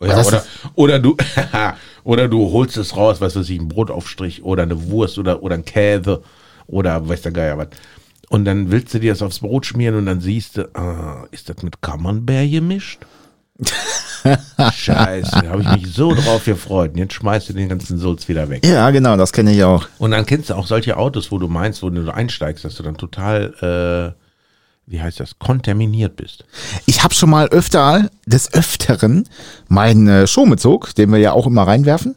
Ja, 0.00 0.24
oder, 0.24 0.44
oder 0.74 0.98
du, 1.00 1.16
oder 2.04 2.28
du 2.28 2.52
holst 2.52 2.76
es 2.76 2.96
raus, 2.96 3.20
was 3.20 3.34
weiß 3.34 3.48
ich, 3.48 3.60
ein 3.60 3.68
Brotaufstrich 3.68 4.44
oder 4.44 4.62
eine 4.62 4.88
Wurst 4.88 5.18
oder, 5.18 5.42
oder 5.42 5.56
ein 5.56 5.64
Käse 5.64 6.22
Oder 6.66 7.08
weiß 7.08 7.22
der 7.22 7.32
Geier 7.32 7.58
was. 7.58 7.68
Und 8.28 8.44
dann 8.44 8.70
willst 8.70 8.94
du 8.94 9.00
dir 9.00 9.12
das 9.12 9.22
aufs 9.22 9.40
Brot 9.40 9.66
schmieren 9.66 9.96
und 9.96 10.06
dann 10.06 10.20
siehst 10.20 10.56
du, 10.56 10.74
ah, 10.74 11.26
ist 11.32 11.48
das 11.48 11.62
mit 11.62 11.82
Camembert 11.82 12.50
gemischt? 12.50 13.00
Scheiße, 14.72 15.48
habe 15.48 15.62
ich 15.62 15.82
mich 15.82 15.94
so 15.94 16.14
drauf 16.14 16.44
gefreut. 16.44 16.92
Und 16.92 16.98
jetzt 16.98 17.14
schmeißt 17.14 17.48
du 17.48 17.52
den 17.52 17.68
ganzen 17.68 17.98
Sulz 17.98 18.28
wieder 18.28 18.48
weg. 18.48 18.64
Ja, 18.64 18.90
genau, 18.90 19.16
das 19.16 19.32
kenne 19.32 19.52
ich 19.52 19.64
auch. 19.64 19.88
Und 19.98 20.12
dann 20.12 20.26
kennst 20.26 20.50
du 20.50 20.54
auch 20.54 20.66
solche 20.66 20.96
Autos, 20.96 21.32
wo 21.32 21.38
du 21.38 21.48
meinst, 21.48 21.82
wo 21.82 21.90
du 21.90 22.12
einsteigst, 22.12 22.64
dass 22.64 22.76
du 22.76 22.82
dann 22.82 22.96
total, 22.96 24.14
äh, 24.16 24.90
wie 24.90 25.00
heißt 25.00 25.20
das, 25.20 25.38
kontaminiert 25.38 26.16
bist. 26.16 26.44
Ich 26.86 27.02
habe 27.02 27.14
schon 27.14 27.30
mal 27.30 27.48
öfter, 27.48 28.10
des 28.26 28.52
Öfteren, 28.52 29.28
meinen 29.68 30.08
äh, 30.08 30.26
Schomezug, 30.26 30.94
den 30.94 31.10
wir 31.10 31.18
ja 31.18 31.32
auch 31.32 31.46
immer 31.46 31.66
reinwerfen, 31.66 32.14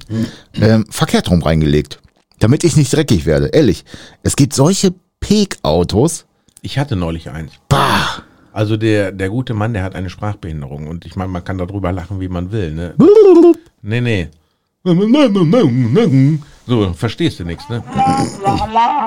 ähm, 0.55 0.85
verkehrt 0.89 1.29
rum 1.31 1.41
reingelegt. 1.41 1.99
Damit 2.39 2.63
ich 2.63 2.75
nicht 2.75 2.93
dreckig 2.93 3.25
werde. 3.25 3.47
Ehrlich, 3.47 3.85
es 4.21 4.35
gibt 4.35 4.53
solche 4.53 4.93
Peak-Autos. 5.21 6.25
Ich 6.61 6.77
hatte 6.77 6.95
neulich 6.95 7.29
eins. 7.29 7.53
Bah! 7.69 8.23
Also 8.55 8.77
der, 8.77 9.11
der 9.11 9.27
gute 9.27 9.53
Mann, 9.53 9.73
der 9.73 9.83
hat 9.83 9.95
eine 9.95 10.09
Sprachbehinderung 10.09 10.87
und 10.87 11.05
ich 11.05 11.17
meine, 11.17 11.29
man 11.29 11.43
kann 11.43 11.57
darüber 11.57 11.91
lachen, 11.91 12.21
wie 12.21 12.29
man 12.29 12.53
will, 12.53 12.71
ne? 12.71 12.93
Nee, 13.81 13.99
nee. 13.99 14.29
So, 16.65 16.93
verstehst 16.93 17.37
du 17.37 17.43
nichts, 17.43 17.67
ne? 17.67 17.83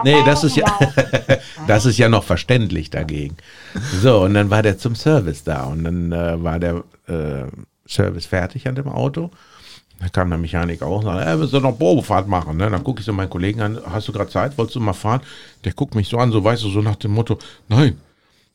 Nee, 0.04 0.22
das 0.26 0.44
ist 0.44 0.54
ja, 0.54 0.66
das 1.66 1.86
ist 1.86 1.96
ja 1.96 2.10
noch 2.10 2.24
verständlich 2.24 2.90
dagegen. 2.90 3.38
So, 4.02 4.24
und 4.24 4.34
dann 4.34 4.50
war 4.50 4.62
der 4.62 4.76
zum 4.76 4.94
Service 4.94 5.44
da 5.44 5.64
und 5.64 5.82
dann 5.84 6.12
äh, 6.12 6.44
war 6.44 6.58
der 6.58 6.84
äh, 7.06 7.44
Service 7.86 8.26
fertig 8.26 8.68
an 8.68 8.74
dem 8.74 8.88
Auto. 8.88 9.30
Da 9.98 10.10
kam 10.10 10.28
der 10.28 10.38
Mechaniker 10.38 10.84
auch 10.84 10.98
und 10.98 11.04
sagte, 11.04 11.24
äh, 11.24 11.40
willst 11.40 11.54
du 11.54 11.60
noch 11.60 11.78
Probefahrt 11.78 12.28
machen? 12.28 12.58
Ne? 12.58 12.68
Dann 12.68 12.84
gucke 12.84 13.00
ich 13.00 13.06
so 13.06 13.14
meinen 13.14 13.30
Kollegen 13.30 13.62
an, 13.62 13.80
hast 13.90 14.08
du 14.08 14.12
gerade 14.12 14.28
Zeit, 14.28 14.58
wolltest 14.58 14.76
du 14.76 14.80
mal 14.80 14.92
fahren? 14.92 15.22
Der 15.64 15.72
guckt 15.72 15.94
mich 15.94 16.06
so 16.06 16.18
an, 16.18 16.32
so 16.32 16.44
weißt 16.44 16.64
du, 16.64 16.68
so 16.68 16.82
nach 16.82 16.96
dem 16.96 17.12
Motto, 17.12 17.38
nein, 17.68 17.98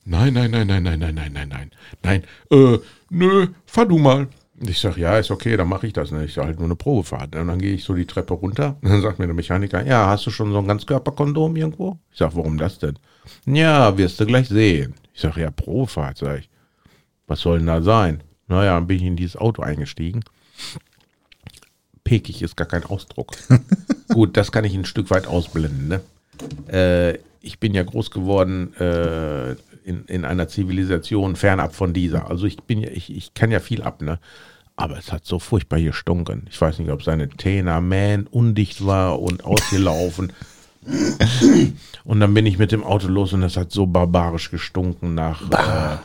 nein, 0.06 0.34
nein, 0.34 0.52
nein, 0.52 0.68
nein, 0.68 0.84
nein, 0.84 1.00
nein, 1.00 1.16
nein, 1.16 1.34
nein, 1.34 1.50
nein, 1.50 1.72
nein, 2.04 2.24
äh, 2.52 2.80
nö, 3.10 3.48
fahr 3.66 3.86
du 3.86 3.98
mal. 3.98 4.28
Ich 4.68 4.80
sage, 4.80 5.02
ja, 5.02 5.18
ist 5.18 5.32
okay, 5.32 5.58
dann 5.58 5.68
mache 5.68 5.88
ich 5.88 5.94
das. 5.94 6.12
Ne? 6.12 6.26
Ich 6.26 6.34
sage 6.34 6.48
halt 6.48 6.60
nur 6.60 6.68
eine 6.68 6.76
Probefahrt. 6.76 7.36
Und 7.36 7.48
dann 7.48 7.60
gehe 7.60 7.74
ich 7.74 7.84
so 7.84 7.94
die 7.94 8.06
Treppe 8.06 8.34
runter. 8.34 8.78
Und 8.82 8.92
dann 8.92 9.02
sagt 9.02 9.20
mir 9.20 9.26
der 9.26 9.36
Mechaniker, 9.36 9.86
ja, 9.86 10.08
hast 10.08 10.26
du 10.26 10.32
schon 10.32 10.52
so 10.52 10.60
ein 10.60 10.68
Ganzkörperkondom 10.68 11.56
irgendwo? 11.56 11.98
Ich 12.12 12.20
sage, 12.20 12.36
warum 12.36 12.58
das 12.58 12.80
denn? 12.80 12.98
Ja, 13.46 13.98
wirst 13.98 14.20
du 14.20 14.26
gleich 14.26 14.48
sehen. 14.48 14.94
Ich 15.14 15.22
sage, 15.22 15.42
ja, 15.42 15.52
Probefahrt, 15.52 16.18
sage 16.18 16.40
ich. 16.40 16.50
Was 17.28 17.42
soll 17.42 17.58
denn 17.58 17.68
da 17.68 17.82
sein? 17.82 18.22
Naja, 18.48 18.76
dann 18.76 18.88
bin 18.88 18.98
ich 18.98 19.04
in 19.04 19.16
dieses 19.16 19.36
Auto 19.36 19.62
eingestiegen. 19.62 20.24
Pekig 22.04 22.42
ist 22.42 22.56
gar 22.56 22.68
kein 22.68 22.84
Ausdruck. 22.84 23.32
Gut, 24.10 24.38
das 24.38 24.52
kann 24.52 24.66
ich 24.66 24.76
ein 24.76 24.86
Stück 24.86 25.10
weit 25.10 25.28
ausblenden. 25.28 25.88
Ne? 25.88 26.02
Äh, 26.72 27.20
ich 27.42 27.60
bin 27.60 27.74
ja 27.74 27.84
groß 27.84 28.12
geworden 28.12 28.74
äh, 28.76 29.56
in, 29.84 30.06
in 30.06 30.26
einer 30.26 30.48
Zivilisation 30.48 31.36
fernab 31.36 31.76
von 31.76 31.94
dieser. 31.94 32.30
Also 32.30 32.46
ich 32.46 32.58
bin 32.64 32.80
ja, 32.80 32.90
ich, 32.90 33.16
ich 33.16 33.34
kann 33.34 33.52
ja 33.52 33.60
viel 33.60 33.82
ab, 33.82 34.02
ne? 34.02 34.20
Aber 34.76 34.98
es 34.98 35.12
hat 35.12 35.26
so 35.26 35.38
furchtbar 35.38 35.80
gestunken. 35.80 36.48
Ich 36.50 36.60
weiß 36.60 36.80
nicht, 36.80 36.90
ob 36.90 37.04
seine 37.04 37.30
Tena 37.30 37.80
Man 37.80 38.28
undicht 38.28 38.86
war 38.86 39.22
und 39.22 39.44
ausgelaufen. 39.46 40.34
und 42.04 42.20
dann 42.20 42.34
bin 42.34 42.46
ich 42.46 42.58
mit 42.58 42.72
dem 42.72 42.84
Auto 42.84 43.08
los 43.08 43.34
und 43.34 43.44
es 43.44 43.56
hat 43.56 43.72
so 43.72 43.86
barbarisch 43.86 44.52
gestunken 44.52 45.16
nach 45.16 45.50
äh, 45.52 45.98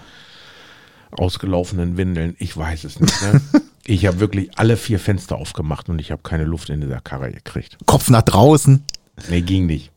ausgelaufenen 1.11 1.97
Windeln. 1.97 2.37
Ich 2.39 2.57
weiß 2.57 2.85
es 2.85 3.01
nicht. 3.01 3.23
Ne? 3.23 3.41
Ich 3.91 4.05
habe 4.05 4.21
wirklich 4.21 4.51
alle 4.59 4.77
vier 4.77 4.99
Fenster 4.99 5.37
aufgemacht 5.37 5.89
und 5.89 5.99
ich 5.99 6.11
habe 6.11 6.21
keine 6.23 6.45
Luft 6.45 6.69
in 6.69 6.83
dieser 6.83 7.01
Karre 7.01 7.33
gekriegt. 7.33 7.79
Kopf 7.87 8.11
nach 8.11 8.21
draußen. 8.21 8.85
Nee, 9.31 9.41
ging 9.41 9.65
nicht. 9.65 9.91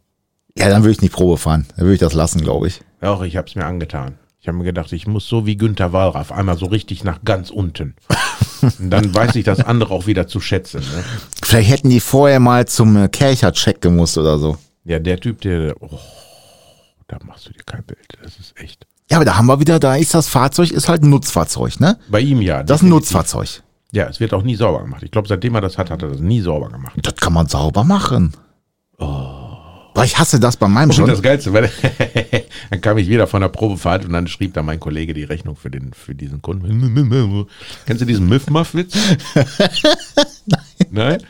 Ja, 0.57 0.69
dann 0.69 0.83
würde 0.83 0.93
ich 0.93 1.01
nicht 1.01 1.11
Probe 1.11 1.35
fahren. 1.35 1.65
Dann 1.75 1.85
würde 1.85 1.95
ich 1.95 1.99
das 1.99 2.13
lassen, 2.13 2.39
glaube 2.39 2.67
ich. 2.67 2.79
Auch 3.01 3.23
ich 3.23 3.35
habe 3.35 3.47
es 3.47 3.55
mir 3.55 3.65
angetan. 3.65 4.17
Ich 4.39 4.47
habe 4.47 4.57
mir 4.57 4.63
gedacht, 4.63 4.91
ich 4.91 5.05
muss 5.05 5.27
so 5.27 5.45
wie 5.45 5.55
Günther 5.55 5.93
Wallraff 5.93 6.31
einmal 6.31 6.57
so 6.57 6.65
richtig 6.65 7.03
nach 7.03 7.19
ganz 7.23 7.51
unten. 7.51 7.95
Und 8.79 8.89
dann 8.89 9.13
weiß 9.13 9.35
ich 9.35 9.43
das 9.43 9.59
andere 9.59 9.93
auch 9.93 10.07
wieder 10.07 10.27
zu 10.27 10.39
schätzen. 10.39 10.79
Ne? 10.81 11.03
Vielleicht 11.43 11.69
hätten 11.69 11.89
die 11.89 11.99
vorher 11.99 12.39
mal 12.39 12.67
zum 12.67 12.95
äh, 12.97 13.07
Kercher-Check 13.07 13.81
gemusst 13.81 14.17
oder 14.17 14.39
so. 14.39 14.57
Ja, 14.83 14.97
der 14.97 15.19
Typ, 15.19 15.41
der, 15.41 15.75
oh, 15.79 15.99
da 17.07 17.17
machst 17.23 17.47
du 17.47 17.53
dir 17.53 17.63
kein 17.63 17.83
Bild. 17.83 18.17
Das 18.23 18.39
ist 18.39 18.59
echt. 18.59 18.87
Ja, 19.11 19.17
aber 19.17 19.25
da 19.25 19.37
haben 19.37 19.45
wir 19.45 19.59
wieder, 19.59 19.79
da 19.79 19.95
ist 19.95 20.13
das 20.13 20.27
Fahrzeug, 20.27 20.71
ist 20.71 20.89
halt 20.89 21.03
ein 21.03 21.09
Nutzfahrzeug, 21.09 21.79
ne? 21.79 21.99
Bei 22.09 22.19
ihm 22.19 22.41
ja. 22.41 22.63
Das 22.63 22.77
ist 22.77 22.83
ein. 22.83 22.89
Nutzfahrzeug. 22.89 23.61
Ja, 23.91 24.07
es 24.07 24.19
wird 24.19 24.33
auch 24.33 24.43
nie 24.43 24.55
sauber 24.55 24.81
gemacht. 24.81 25.03
Ich 25.03 25.11
glaube, 25.11 25.27
seitdem 25.27 25.53
er 25.53 25.61
das 25.61 25.77
hat, 25.77 25.91
hat 25.91 26.01
er 26.01 26.09
das 26.09 26.19
nie 26.19 26.41
sauber 26.41 26.69
gemacht. 26.69 26.93
Das 27.03 27.15
kann 27.17 27.33
man 27.33 27.47
sauber 27.47 27.83
machen. 27.83 28.33
Boah, 29.93 30.05
ich 30.05 30.17
hasse 30.17 30.39
das 30.39 30.57
bei 30.57 30.67
meinem 30.67 30.89
Und 30.89 30.95
schon. 30.95 31.07
das 31.07 31.21
Geilste, 31.21 31.51
weil 31.53 31.69
dann 32.69 32.81
kam 32.81 32.97
ich 32.97 33.07
wieder 33.09 33.27
von 33.27 33.41
der 33.41 33.49
Probefahrt 33.49 34.05
und 34.05 34.13
dann 34.13 34.27
schrieb 34.27 34.53
da 34.53 34.63
mein 34.63 34.79
Kollege 34.79 35.13
die 35.13 35.23
Rechnung 35.23 35.55
für, 35.55 35.69
den, 35.69 35.93
für 35.93 36.15
diesen 36.15 36.41
Kunden. 36.41 37.47
Kennst 37.85 38.01
du 38.01 38.05
diesen 38.05 38.29
Miff-Muff-Witz? 38.29 38.95
Nein. 40.45 40.61
Nein? 40.91 41.23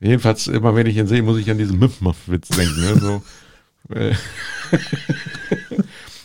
Jedenfalls, 0.00 0.48
immer 0.48 0.74
wenn 0.74 0.86
ich 0.86 0.96
ihn 0.96 1.06
sehe, 1.06 1.22
muss 1.22 1.38
ich 1.38 1.50
an 1.50 1.58
diesen 1.58 1.78
Miff-Muff-Witz 1.78 2.48
denken. 2.48 2.80
Ne? 2.80 3.00
So, 3.00 3.22
äh, 3.94 4.14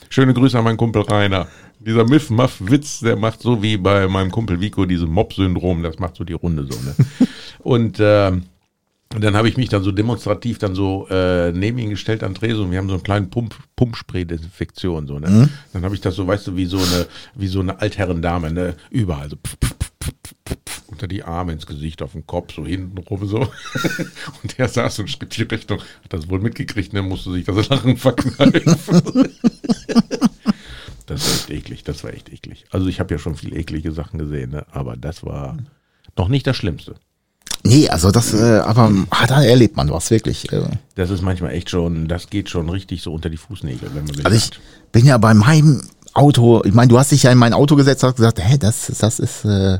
Schöne 0.10 0.34
Grüße 0.34 0.58
an 0.58 0.64
meinen 0.64 0.78
Kumpel 0.78 1.04
Rainer. 1.04 1.48
Dieser 1.80 2.06
Miff-Muff-Witz, 2.06 3.02
der 3.02 3.16
macht 3.16 3.42
so 3.42 3.62
wie 3.62 3.78
bei 3.78 4.08
meinem 4.08 4.32
Kumpel 4.32 4.60
Vico 4.60 4.86
dieses 4.86 5.08
Mob-Syndrom, 5.08 5.84
das 5.84 6.00
macht 6.00 6.16
so 6.16 6.24
die 6.24 6.34
Runde 6.34 6.68
so. 6.70 6.80
Ne? 6.82 6.96
Und 7.60 7.98
ähm, 8.00 8.44
und 9.14 9.24
dann 9.24 9.36
habe 9.36 9.48
ich 9.48 9.56
mich 9.58 9.70
dann 9.70 9.84
so 9.84 9.92
demonstrativ 9.92 10.58
dann 10.60 10.76
so 10.76 11.08
äh, 11.10 11.52
neben 11.54 11.78
ihn 11.78 11.92
gestellt 11.92 12.24
an 12.24 12.36
Tresen 12.36 12.66
und 12.66 12.72
wir 12.72 12.78
haben 12.78 12.90
so 12.90 12.96
einen 12.96 13.04
kleinen 13.04 13.30
Pump, 13.30 13.56
Pumpspray-Desinfektion 13.76 15.08
so, 15.08 15.20
ne? 15.20 15.50
Dann 15.74 15.84
habe 15.84 15.96
ich 15.96 16.02
das 16.02 16.16
so, 16.16 16.28
weißt 16.28 16.48
du, 16.48 16.58
wie 16.58 16.66
so 16.66 16.78
eine, 16.78 17.08
wie 17.36 17.48
so 17.48 17.62
eine 17.62 17.80
Altherrendame, 17.80 18.52
ne? 18.52 18.76
Überall 18.90 19.30
so 19.30 19.38
pf, 19.38 19.56
pf, 19.64 19.76
pf, 19.80 19.92
pf, 20.04 20.56
pf, 20.66 20.84
unter 20.88 21.08
die 21.08 21.24
Arme 21.24 21.54
ins 21.54 21.66
Gesicht, 21.66 22.02
auf 22.02 22.12
den 22.12 22.28
Kopf, 22.28 22.54
so 22.54 22.66
hinten 22.66 22.98
rum 22.98 23.26
so. 23.28 23.40
und 24.44 24.58
der 24.58 24.68
saß 24.68 25.00
und 25.00 25.10
schritt 25.10 25.38
die 25.38 25.44
Richtung, 25.44 25.80
hat 25.80 26.12
das 26.12 26.30
wohl 26.30 26.40
mitgekriegt, 26.40 26.92
ne? 26.92 27.02
Musste 27.02 27.32
sich 27.32 27.46
das 27.46 27.70
Lachen 27.70 27.96
verkneifen. 27.96 29.02
das 31.06 31.26
war 31.26 31.34
echt 31.34 31.50
eklig, 31.50 31.84
das 31.86 32.04
war 32.04 32.14
echt 32.14 32.32
eklig. 32.32 32.66
Also 32.72 32.88
ich 32.88 33.00
habe 33.00 33.14
ja 33.14 33.20
schon 33.20 33.36
viel 33.36 33.56
eklige 33.56 33.94
Sachen 33.94 34.20
gesehen, 34.20 34.52
ne? 34.52 34.66
Aber 34.72 34.98
das 34.98 35.24
war 35.26 35.58
noch 36.18 36.28
nicht 36.28 36.46
das 36.46 36.58
Schlimmste. 36.58 36.96
Nee, 37.64 37.90
also 37.90 38.12
das, 38.12 38.34
äh, 38.34 38.60
aber 38.60 38.92
ah, 39.10 39.28
da 39.28 39.44
erlebt 39.44 39.76
man 39.76 39.90
was 39.90 40.10
wirklich. 40.12 40.52
Äh. 40.52 40.64
Das 40.96 41.10
ist 41.10 41.22
manchmal 41.22 41.52
echt 41.52 41.70
schon, 41.70 42.08
das 42.08 42.30
geht 42.30 42.50
schon 42.50 42.70
richtig 42.70 43.02
so 43.02 43.14
unter 43.14 43.30
die 43.30 43.38
Fußnägel, 43.38 43.90
wenn 43.94 44.06
man 44.06 44.18
will. 44.18 44.26
Also 44.26 44.38
ich 44.38 44.52
bin 44.92 45.06
ja 45.06 45.18
bei 45.18 45.34
meinem 45.34 45.82
Auto, 46.14 46.64
ich 46.64 46.74
meine, 46.74 46.90
du 46.90 46.98
hast 46.98 47.12
dich 47.12 47.24
ja 47.24 47.32
in 47.32 47.38
mein 47.38 47.54
Auto 47.54 47.76
gesetzt 47.76 48.04
und 48.04 48.10
hast 48.10 48.16
gesagt, 48.18 48.40
hä, 48.42 48.58
das, 48.58 48.92
das 49.00 49.20
ist 49.20 49.46
äh, 49.46 49.80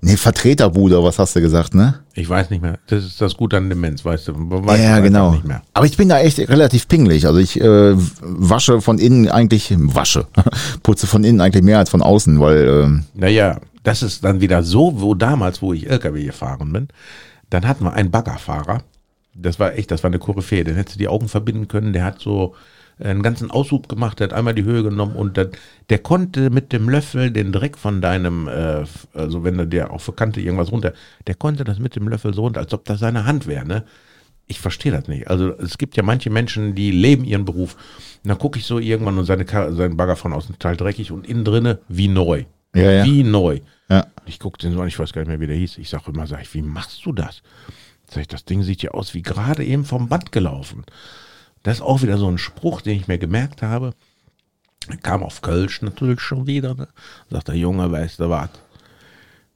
ne 0.00 0.16
Vertreterbude, 0.16 1.02
was 1.02 1.18
hast 1.18 1.36
du 1.36 1.40
gesagt, 1.40 1.74
ne? 1.74 2.02
ich 2.14 2.28
weiß 2.28 2.50
nicht 2.50 2.62
mehr. 2.62 2.78
Das 2.88 3.04
ist 3.04 3.20
das 3.20 3.36
Gute 3.36 3.56
an 3.56 3.68
Demenz, 3.68 4.04
weißt 4.04 4.28
du. 4.28 4.32
Weiß 4.36 4.80
ja, 4.80 5.00
genau. 5.00 5.32
Nicht 5.32 5.46
mehr. 5.46 5.62
Aber 5.72 5.86
ich 5.86 5.96
bin 5.96 6.08
da 6.08 6.20
echt 6.20 6.38
relativ 6.38 6.88
pingelig. 6.88 7.26
Also 7.26 7.38
ich 7.38 7.60
äh, 7.60 7.94
wasche 8.20 8.80
von 8.80 8.98
innen 8.98 9.28
eigentlich, 9.28 9.74
wasche, 9.78 10.26
putze 10.82 11.06
von 11.06 11.24
innen 11.24 11.40
eigentlich 11.40 11.64
mehr 11.64 11.78
als 11.78 11.90
von 11.90 12.02
außen, 12.02 12.38
weil 12.40 12.68
ähm, 12.68 13.04
Naja, 13.14 13.60
das 13.82 14.02
ist 14.02 14.24
dann 14.24 14.40
wieder 14.40 14.62
so, 14.62 15.00
wo 15.00 15.14
damals, 15.14 15.62
wo 15.62 15.72
ich 15.72 15.88
LKW 15.90 16.24
gefahren 16.24 16.72
bin, 16.72 16.88
dann 17.50 17.66
hatten 17.66 17.84
wir 17.84 17.92
einen 17.92 18.10
Baggerfahrer. 18.10 18.82
Das 19.34 19.58
war 19.58 19.74
echt, 19.74 19.90
das 19.90 20.02
war 20.02 20.08
eine 20.08 20.18
Koryphäe. 20.18 20.64
Den 20.64 20.76
hättest 20.76 20.96
du 20.96 20.98
die 20.98 21.08
Augen 21.08 21.28
verbinden 21.28 21.68
können. 21.68 21.92
Der 21.92 22.04
hat 22.04 22.20
so 22.20 22.54
einen 22.98 23.22
ganzen 23.22 23.50
Aushub 23.50 23.88
gemacht, 23.88 24.20
der 24.20 24.28
hat 24.28 24.34
einmal 24.34 24.54
die 24.54 24.64
Höhe 24.64 24.82
genommen 24.82 25.16
und 25.16 25.36
dann, 25.36 25.48
der 25.88 25.98
konnte 25.98 26.50
mit 26.50 26.72
dem 26.72 26.88
Löffel 26.88 27.30
den 27.30 27.50
Dreck 27.50 27.76
von 27.78 28.00
deinem, 28.00 28.46
äh, 28.46 28.84
also 29.14 29.42
wenn 29.42 29.58
er 29.58 29.66
dir 29.66 29.90
auf 29.90 30.04
der 30.04 30.14
Kante 30.14 30.40
irgendwas 30.40 30.70
runter, 30.70 30.92
der 31.26 31.34
konnte 31.34 31.64
das 31.64 31.78
mit 31.78 31.96
dem 31.96 32.06
Löffel 32.06 32.34
so 32.34 32.42
runter, 32.42 32.60
als 32.60 32.72
ob 32.74 32.84
das 32.84 33.00
seine 33.00 33.24
Hand 33.24 33.46
wäre, 33.46 33.66
ne? 33.66 33.84
Ich 34.46 34.60
verstehe 34.60 34.92
das 34.92 35.08
nicht. 35.08 35.28
Also 35.28 35.56
es 35.58 35.78
gibt 35.78 35.96
ja 35.96 36.02
manche 36.02 36.28
Menschen, 36.28 36.74
die 36.74 36.90
leben 36.90 37.24
ihren 37.24 37.44
Beruf. 37.44 37.74
Und 38.22 38.28
dann 38.28 38.38
gucke 38.38 38.58
ich 38.58 38.66
so 38.66 38.78
irgendwann 38.78 39.16
und 39.18 39.24
seine, 39.24 39.46
Ka- 39.46 39.72
sein 39.72 39.96
Bagger 39.96 40.16
von 40.16 40.32
außen 40.32 40.54
total 40.54 40.76
dreckig 40.76 41.10
und 41.10 41.26
innen 41.26 41.44
drinne 41.44 41.78
wie 41.88 42.08
neu. 42.08 42.44
Ja, 42.74 42.90
ja. 42.90 43.04
Wie 43.04 43.22
neu. 43.22 43.60
ja. 43.88 44.06
Ich 44.24 44.38
gucke 44.38 44.58
den 44.58 44.72
so 44.72 44.80
an, 44.80 44.88
ich 44.88 44.98
weiß 44.98 45.12
gar 45.12 45.22
nicht 45.22 45.28
mehr, 45.28 45.40
wie 45.40 45.46
der 45.46 45.56
hieß. 45.56 45.78
Ich 45.78 45.88
sage 45.88 46.10
immer, 46.10 46.26
sag 46.26 46.42
ich, 46.42 46.54
wie 46.54 46.62
machst 46.62 47.04
du 47.04 47.12
das? 47.12 47.42
Sag 48.08 48.22
ich, 48.22 48.28
das 48.28 48.44
Ding 48.44 48.62
sieht 48.62 48.82
ja 48.82 48.92
aus 48.92 49.14
wie 49.14 49.22
gerade 49.22 49.64
eben 49.64 49.84
vom 49.84 50.08
Band 50.08 50.32
gelaufen. 50.32 50.84
Das 51.62 51.78
ist 51.78 51.82
auch 51.82 52.02
wieder 52.02 52.18
so 52.18 52.28
ein 52.28 52.38
Spruch, 52.38 52.80
den 52.80 52.96
ich 52.96 53.08
mir 53.08 53.18
gemerkt 53.18 53.62
habe. 53.62 53.94
Kam 55.02 55.22
auf 55.22 55.42
Kölsch 55.42 55.82
natürlich 55.82 56.20
schon 56.20 56.46
wieder. 56.46 56.74
Ne? 56.74 56.88
Sagt 57.30 57.48
der 57.48 57.56
Junge, 57.56 57.90
weißt 57.90 58.20
du 58.20 58.30
was? 58.30 58.50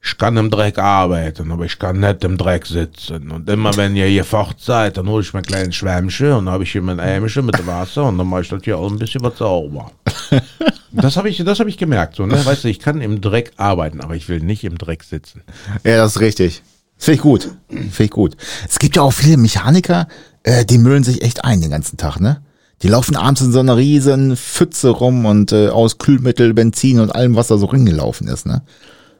Ich 0.07 0.17
kann 0.17 0.37
im 0.37 0.49
Dreck 0.49 0.77
arbeiten, 0.77 1.51
aber 1.51 1.65
ich 1.65 1.77
kann 1.79 1.99
nicht 1.99 2.23
im 2.23 2.37
Dreck 2.37 2.65
sitzen. 2.65 3.29
Und 3.29 3.49
immer 3.49 3.75
wenn 3.75 3.93
ihr 3.93 4.05
hier 4.05 4.23
fort 4.23 4.55
seid, 4.57 4.95
dann 4.95 5.09
hole 5.09 5.21
ich 5.21 5.33
mir 5.33 5.39
ein 5.39 5.45
kleines 5.45 5.75
Schwämmchen 5.75 6.31
und 6.31 6.49
habe 6.49 6.63
ich 6.63 6.71
hier 6.71 6.81
mein 6.81 6.97
Ämchen 6.97 7.45
mit 7.45 7.67
Wasser 7.67 8.05
und 8.05 8.17
dann 8.17 8.27
mache 8.27 8.43
ich 8.43 8.47
das 8.47 8.63
hier 8.63 8.77
auch 8.77 8.89
ein 8.89 8.97
bisschen 8.97 9.21
was 9.21 9.37
sauber. 9.37 9.91
das 10.93 11.17
habe 11.17 11.27
ich, 11.27 11.43
das 11.43 11.59
hab 11.59 11.67
ich 11.67 11.77
gemerkt. 11.77 12.15
So, 12.15 12.25
ne? 12.25 12.43
Weißt 12.43 12.63
du, 12.63 12.69
ich 12.69 12.79
kann 12.79 13.01
im 13.01 13.19
Dreck 13.19 13.51
arbeiten, 13.57 13.99
aber 13.99 14.15
ich 14.15 14.29
will 14.29 14.39
nicht 14.39 14.63
im 14.63 14.77
Dreck 14.77 15.03
sitzen. 15.03 15.41
Ja, 15.83 15.97
das 15.97 16.15
ist 16.15 16.21
richtig. 16.21 16.63
Finde 16.97 17.15
ich 17.15 17.21
gut. 17.21 17.49
Finde 17.67 18.03
ich 18.03 18.09
gut. 18.09 18.37
Es 18.65 18.79
gibt 18.79 18.95
ja 18.95 19.01
auch 19.01 19.11
viele 19.11 19.35
Mechaniker, 19.35 20.07
äh, 20.43 20.63
die 20.63 20.77
müllen 20.77 21.03
sich 21.03 21.21
echt 21.21 21.43
ein 21.43 21.59
den 21.59 21.71
ganzen 21.71 21.97
Tag, 21.97 22.21
ne? 22.21 22.41
Die 22.81 22.87
laufen 22.87 23.17
abends 23.17 23.41
in 23.41 23.51
so 23.51 23.59
einer 23.59 23.75
riesen 23.75 24.37
Pfütze 24.37 24.89
rum 24.89 25.25
und 25.25 25.51
äh, 25.51 25.67
aus 25.67 25.97
Kühlmittel, 25.97 26.53
Benzin 26.53 27.01
und 27.01 27.13
allem, 27.13 27.35
was 27.35 27.47
da 27.47 27.57
so 27.57 27.65
ringelaufen 27.65 28.29
ist, 28.29 28.45
ne? 28.45 28.61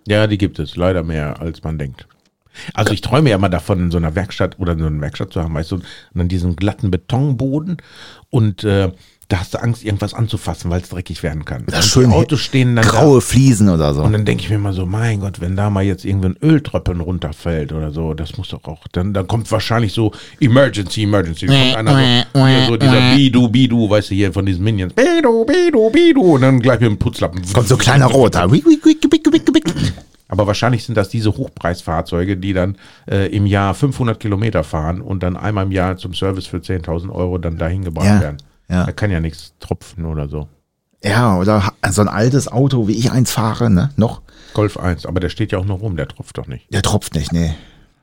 Ja, 0.08 0.26
die 0.26 0.38
gibt 0.38 0.58
es 0.58 0.78
leider 0.78 1.04
mehr, 1.04 1.41
als 1.41 1.63
man 1.63 1.78
denkt. 1.78 2.08
Also 2.74 2.93
ich 2.93 3.02
träume 3.02 3.30
ja 3.30 3.38
mal 3.38 3.50
davon, 3.50 3.80
in 3.80 3.91
so 3.91 3.98
einer 3.98 4.15
Werkstatt 4.15 4.58
oder 4.58 4.72
in 4.72 4.80
so 4.80 4.86
einer 4.86 5.02
Werkstatt 5.02 5.34
zu 5.34 5.43
haben, 5.43 5.54
weißt 5.54 5.72
du, 5.72 5.76
und 5.76 5.86
dann 6.13 6.28
diesen 6.28 6.56
glatten 6.56 6.89
Betonboden 6.89 7.78
und 8.30 8.63
äh, 8.63 8.91
da 9.30 9.40
hast 9.40 9.54
du 9.54 9.62
Angst, 9.62 9.84
irgendwas 9.84 10.13
anzufassen, 10.13 10.72
weil 10.72 10.82
es 10.82 10.90
dreckig 10.90 11.22
werden 11.22 11.44
kann. 11.44 11.63
Das 11.68 11.86
und 11.86 11.92
schön 11.92 12.12
Autos 12.12 12.40
stehen 12.40 12.78
dann 12.78 12.86
Graue 12.86 13.16
da. 13.16 13.22
Fliesen 13.22 13.68
oder 13.70 13.94
so. 13.94 14.04
Und 14.04 14.13
dann 14.13 14.24
denke 14.24 14.44
ich 14.44 14.50
mir 14.50 14.58
mal 14.58 14.72
so, 14.74 14.86
mein 14.86 15.20
Gott, 15.20 15.42
wenn 15.42 15.58
da 15.58 15.70
mal 15.70 15.84
jetzt 15.84 16.06
irgendwie 16.06 16.30
ein 16.30 16.38
Öltröpfeln 16.42 17.02
runterfällt 17.02 17.74
oder 17.74 17.92
so, 17.92 18.13
das 18.13 18.38
muss 18.38 18.50
doch 18.50 18.63
auch, 18.63 18.88
dann, 18.94 19.13
dann 19.13 19.28
kommt 19.28 19.52
wahrscheinlich 19.52 19.92
so 19.92 20.13
Emergency, 20.40 21.04
Emergency. 21.04 21.46
Kommt 21.48 21.76
einer 21.76 21.92
so, 22.34 22.46
hier 22.46 22.66
so 22.68 22.78
dieser 22.78 23.16
Bidu, 23.16 23.50
Bidu, 23.50 23.90
weißt 23.90 24.12
du, 24.12 24.16
hier 24.16 24.32
von 24.32 24.46
diesen 24.46 24.63
Minions. 24.63 24.94
Bidu, 24.94 25.44
Bidu, 25.46 25.90
Bidu. 25.90 26.36
Und 26.36 26.42
dann 26.42 26.62
gleich 26.62 26.80
mit 26.80 26.90
dem 26.90 26.98
Putzlappen. 26.98 27.42
Kommt 27.52 27.68
so 27.68 27.76
ein 27.76 27.80
kleiner 27.80 28.06
Roter. 28.06 28.50
Aber 30.30 30.48
wahrscheinlich 30.48 30.86
sind 30.86 30.96
das 30.96 31.10
diese 31.10 31.36
Hochpreisfahrzeuge, 31.36 32.38
die 32.38 32.54
dann 32.54 32.78
äh, 33.10 33.28
im 33.36 33.46
Jahr 33.46 33.74
500 33.74 34.20
Kilometer 34.20 34.63
fahren 34.63 35.02
und 35.02 35.24
dann 35.24 35.38
einmal 35.38 35.66
im 35.66 35.72
Jahr 35.72 35.98
zum 35.98 36.13
Service 36.13 36.48
für 36.48 36.58
10.000 36.58 37.10
Euro 37.10 37.38
dann 37.38 37.58
dahin 37.58 37.84
gebracht 37.84 38.06
Ja, 38.08 38.22
werden. 38.22 38.38
Ja. 38.70 38.86
Da 38.86 38.92
kann 38.92 39.12
ja 39.12 39.20
nichts 39.20 39.54
tropfen 39.60 40.06
oder 40.06 40.28
so. 40.28 40.48
Ja, 41.04 41.38
oder 41.38 41.72
so 41.92 42.02
ein 42.02 42.08
altes 42.08 42.48
Auto, 42.48 42.88
wie 42.88 42.94
ich 42.94 43.12
eins 43.12 43.32
fahre, 43.32 43.70
ne? 43.70 43.92
Noch. 43.98 44.22
Golf 44.54 44.78
1, 44.78 45.06
aber 45.06 45.20
der 45.20 45.30
steht 45.30 45.52
ja 45.52 45.60
auch 45.60 45.66
noch 45.66 45.82
rum, 45.82 45.96
der 45.96 46.08
tropft 46.08 46.38
doch 46.38 46.48
nicht. 46.48 46.74
Der 46.74 46.82
tropft 46.82 47.14
nicht, 47.16 47.32
ne? 47.32 47.54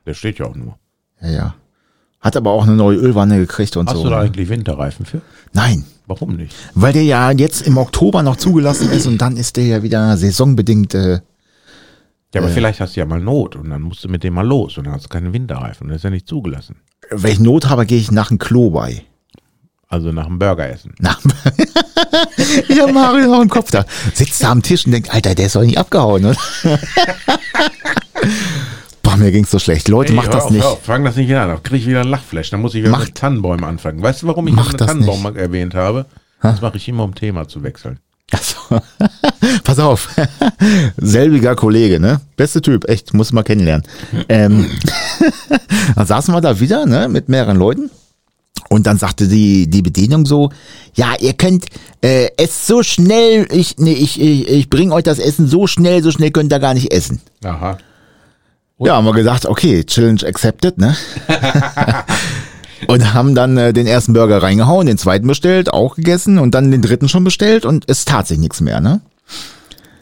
Der 0.07 0.15
steht 0.15 0.39
ja 0.39 0.47
auch 0.47 0.55
nur. 0.55 0.79
Ja, 1.21 1.29
ja. 1.31 1.55
Hat 2.21 2.37
aber 2.37 2.53
auch 2.53 2.63
eine 2.63 2.77
neue 2.77 2.97
Ölwanne 2.97 3.39
gekriegt 3.39 3.77
und 3.77 3.89
Hast 3.89 3.97
so. 3.97 4.05
du 4.05 4.11
da 4.11 4.17
ne? 4.19 4.23
eigentlich 4.27 4.49
Winterreifen 4.49 5.05
für? 5.05 5.21
Nein, 5.53 5.85
Warum 6.07 6.37
nicht? 6.37 6.55
weil 6.75 6.93
der 6.93 7.03
ja 7.03 7.31
jetzt 7.33 7.63
im 7.67 7.77
Oktober 7.77 8.23
noch 8.23 8.37
zugelassen 8.37 8.91
ist 8.91 9.07
und 9.07 9.19
dann 9.19 9.37
ist 9.37 9.57
der 9.57 9.65
ja 9.67 9.83
wieder 9.83 10.17
saisonbedingt. 10.17 10.95
Äh, 10.95 11.21
Ja, 12.35 12.41
aber 12.41 12.49
vielleicht 12.49 12.81
hast 12.81 12.95
du 12.97 13.01
ja 13.01 13.07
mal 13.07 13.21
Not 13.21 13.57
und 13.57 13.71
dann 13.71 13.83
musst 13.83 14.05
du 14.05 14.09
mit 14.09 14.23
dem 14.23 14.35
mal 14.35 14.47
los 14.47 14.79
und 14.79 14.85
dann 14.85 14.95
hast 14.95 15.05
du 15.05 15.09
keine 15.09 15.33
Winterreifen. 15.33 15.89
Das 15.89 15.97
ist 15.99 16.03
ja 16.05 16.11
nicht 16.11 16.29
zugelassen. 16.29 16.77
wenn 17.11 17.33
ich 17.33 17.41
Not 17.41 17.69
habe, 17.69 17.85
gehe 17.87 17.99
ich 17.99 18.11
nach 18.11 18.29
dem 18.29 18.39
Klo 18.39 18.71
bei. 18.71 19.03
Also 19.89 20.13
nach 20.13 20.27
dem 20.27 20.39
Burger 20.39 20.69
essen. 20.71 20.95
Na, 20.99 21.17
ich 22.69 22.81
habe 22.81 22.93
Mario 22.93 23.29
noch 23.29 23.43
im 23.43 23.49
Kopf 23.49 23.71
da. 23.71 23.85
Sitzt 24.15 24.43
da 24.43 24.51
am 24.51 24.63
Tisch 24.63 24.87
und 24.87 24.93
denkt, 24.93 25.13
Alter, 25.13 25.35
der 25.35 25.47
ist 25.47 25.55
doch 25.57 25.63
nicht 25.63 25.79
abgehauen, 25.79 26.25
oder? 26.25 26.37
Boah, 29.03 29.17
mir 29.17 29.31
ging's 29.31 29.51
so 29.51 29.59
schlecht. 29.59 29.89
Leute, 29.89 30.13
Ey, 30.13 30.17
macht 30.17 30.33
das 30.33 30.45
auf, 30.45 30.51
nicht. 30.51 30.65
Auf, 30.65 30.83
fang 30.83 31.05
das 31.05 31.17
nicht 31.17 31.35
an. 31.35 31.49
Da 31.49 31.57
krieg 31.63 31.81
ich 31.83 31.87
wieder 31.87 32.01
ein 32.01 32.09
Lachflash. 32.09 32.51
Dann 32.51 32.61
muss 32.61 32.75
ich 32.75 32.83
wieder 32.83 32.91
Mach- 32.93 33.05
mit 33.05 33.15
Tannenbäumen 33.15 33.65
anfangen. 33.65 34.03
Weißt 34.03 34.23
du, 34.23 34.27
warum 34.27 34.49
ich 34.49 34.55
noch 34.55 34.69
einen 34.71 34.79
Tannenbaum 34.79 35.23
nicht. 35.23 35.37
erwähnt 35.37 35.75
habe? 35.75 36.07
Das 36.43 36.61
mache 36.61 36.77
ich 36.79 36.89
immer, 36.89 37.05
um 37.05 37.15
Thema 37.15 37.47
zu 37.47 37.63
wechseln. 37.63 37.99
Achso. 38.33 38.57
Pass 39.65 39.79
auf. 39.79 40.09
Selbiger 40.97 41.55
Kollege, 41.55 42.01
ne? 42.01 42.21
Beste 42.37 42.63
Typ, 42.63 42.89
echt, 42.89 43.13
muss 43.15 43.33
mal 43.33 43.43
kennenlernen. 43.45 43.87
Ähm, 44.29 44.71
dann 45.95 46.07
saßen 46.07 46.35
wir 46.35 46.41
da 46.41 46.59
wieder, 46.61 46.87
ne, 46.87 47.09
mit 47.09 47.29
mehreren 47.29 47.57
Leuten. 47.59 47.91
Und 48.71 48.87
dann 48.87 48.99
sagte 48.99 49.29
die, 49.29 49.69
die 49.69 49.83
Bedienung 49.83 50.27
so, 50.27 50.51
ja, 50.95 51.15
ihr 51.21 51.35
könnt 51.35 51.67
äh, 52.01 52.29
es 52.37 52.67
so 52.67 52.83
schnell, 52.83 53.47
ich, 53.53 53.77
nee, 53.79 53.93
ich, 53.93 54.21
ich, 54.21 54.49
ich 54.49 54.71
bringe 54.71 54.95
euch 54.95 55.05
das 55.05 55.19
Essen 55.19 55.47
so 55.47 55.67
schnell, 55.67 56.03
so 56.03 56.11
schnell 56.11 56.31
könnt 56.31 56.53
ihr 56.53 56.59
gar 56.59 56.75
nicht 56.75 56.93
essen. 56.93 57.21
Aha. 57.45 57.79
Ja, 58.79 58.97
haben 58.97 59.05
wir 59.05 59.13
gesagt, 59.13 59.47
okay, 59.47 59.85
Challenge 59.85 60.27
accepted, 60.27 60.79
ne? 60.79 60.97
und 62.89 63.15
haben 63.15 63.35
dann 63.35 63.57
äh, 63.57 63.73
den 63.73 63.87
ersten 63.87 64.13
Burger 64.13 64.43
reingehauen, 64.43 64.87
den 64.87 64.99
zweiten 64.99 65.27
bestellt, 65.27 65.73
auch 65.73 65.95
gegessen 65.97 66.39
und 66.39 66.55
dann 66.55 66.71
den 66.71 66.83
dritten 66.83 67.09
schon 67.09 67.25
bestellt 67.25 67.65
und 67.65 67.85
es 67.89 68.05
tat 68.05 68.27
sich 68.27 68.39
nichts 68.39 68.61
mehr, 68.61 68.81
ne? 68.81 69.01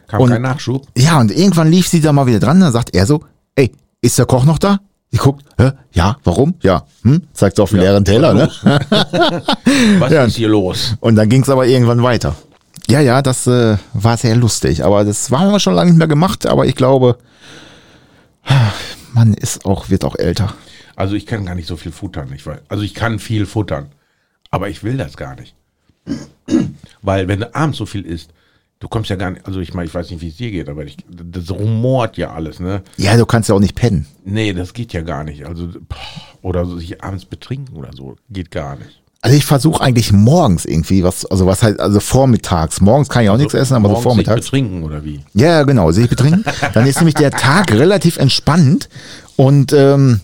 Kam 0.08 0.22
Und- 0.22 0.30
kein 0.30 0.42
Nachschub. 0.42 0.86
Ja, 0.96 1.20
und 1.20 1.30
irgendwann 1.30 1.70
lief 1.70 1.88
sie 1.88 2.00
da 2.00 2.12
mal 2.12 2.26
wieder 2.26 2.40
dran, 2.40 2.60
dann 2.60 2.72
sagt 2.72 2.94
er 2.94 3.06
so, 3.06 3.20
ey, 3.54 3.72
ist 4.00 4.18
der 4.18 4.26
Koch 4.26 4.44
noch 4.44 4.58
da? 4.58 4.80
Die 5.12 5.18
guckt, 5.18 5.44
hä? 5.58 5.72
Ja, 5.92 6.16
warum? 6.24 6.54
Ja, 6.62 6.84
hm? 7.02 7.22
Zeigt 7.34 7.60
auf 7.60 7.70
den 7.70 7.80
leeren 7.80 8.04
Teller, 8.04 8.32
ne? 8.32 8.50
Was 9.98 10.10
Ja. 10.12 10.24
ist 10.24 10.36
hier 10.36 10.48
los? 10.48 10.96
Und 11.00 11.16
dann 11.16 11.28
ging's 11.28 11.48
aber 11.50 11.66
irgendwann 11.66 12.02
weiter. 12.02 12.34
Ja, 12.88 13.00
ja, 13.00 13.22
das 13.22 13.46
äh, 13.46 13.76
war 13.92 14.16
sehr 14.16 14.34
lustig, 14.36 14.84
aber 14.84 15.04
das 15.04 15.30
haben 15.30 15.52
wir 15.52 15.60
schon 15.60 15.74
lange 15.74 15.90
nicht 15.90 15.98
mehr 15.98 16.08
gemacht, 16.08 16.46
aber 16.46 16.66
ich 16.66 16.74
glaube, 16.74 17.18
man 19.12 19.34
ist 19.34 19.64
auch, 19.64 19.88
wird 19.90 20.04
auch 20.04 20.16
älter. 20.16 20.54
Also 20.96 21.14
ich 21.14 21.26
kann 21.26 21.44
gar 21.46 21.54
nicht 21.54 21.68
so 21.68 21.76
viel 21.76 21.92
futtern. 21.92 22.32
Ich 22.34 22.44
weiß. 22.46 22.58
Also 22.68 22.82
ich 22.82 22.94
kann 22.94 23.18
viel 23.18 23.46
futtern. 23.46 23.86
Aber 24.50 24.68
ich 24.68 24.82
will 24.84 24.96
das 24.96 25.16
gar 25.16 25.36
nicht. 25.36 25.54
Weil 27.02 27.28
wenn 27.28 27.40
du 27.40 27.54
abends 27.54 27.78
so 27.78 27.86
viel 27.86 28.04
isst, 28.04 28.30
du 28.82 28.88
kommst 28.88 29.08
ja 29.10 29.16
gar 29.16 29.30
nicht, 29.30 29.46
also 29.46 29.60
ich 29.60 29.74
meine, 29.74 29.86
ich 29.86 29.94
weiß 29.94 30.10
nicht, 30.10 30.20
wie 30.22 30.28
es 30.28 30.36
dir 30.36 30.50
geht, 30.50 30.68
aber 30.68 30.84
ich, 30.84 30.96
das 31.08 31.50
rumort 31.52 32.16
ja 32.16 32.32
alles, 32.32 32.58
ne? 32.58 32.82
Ja, 32.96 33.16
du 33.16 33.24
kannst 33.24 33.48
ja 33.48 33.54
auch 33.54 33.60
nicht 33.60 33.76
pennen. 33.76 34.06
Nee, 34.24 34.52
das 34.52 34.74
geht 34.74 34.92
ja 34.92 35.02
gar 35.02 35.22
nicht. 35.22 35.46
Also, 35.46 35.68
oder 36.42 36.66
so 36.66 36.76
sich 36.78 37.00
abends 37.00 37.24
betrinken 37.24 37.76
oder 37.76 37.90
so, 37.96 38.16
geht 38.28 38.50
gar 38.50 38.74
nicht. 38.76 39.00
Also 39.20 39.36
ich 39.36 39.44
versuche 39.44 39.80
eigentlich 39.80 40.12
morgens 40.12 40.64
irgendwie 40.64 41.04
was, 41.04 41.24
also 41.24 41.46
was 41.46 41.62
heißt, 41.62 41.78
also 41.78 42.00
vormittags. 42.00 42.80
Morgens 42.80 43.08
kann 43.08 43.22
ich 43.22 43.30
auch 43.30 43.36
nichts 43.36 43.54
essen, 43.54 43.74
aber 43.74 43.84
so 43.84 43.88
Morgens 43.90 44.02
sich 44.02 44.10
vormittags. 44.26 44.46
betrinken 44.46 44.82
oder 44.82 45.04
wie? 45.04 45.20
Ja, 45.32 45.46
ja, 45.46 45.62
genau, 45.62 45.92
sich 45.92 46.08
betrinken. 46.08 46.44
Dann 46.74 46.84
ist 46.84 46.96
nämlich 46.96 47.14
der 47.14 47.30
Tag 47.30 47.70
relativ 47.70 48.16
entspannt 48.16 48.88
und 49.36 49.72
ähm, 49.72 50.20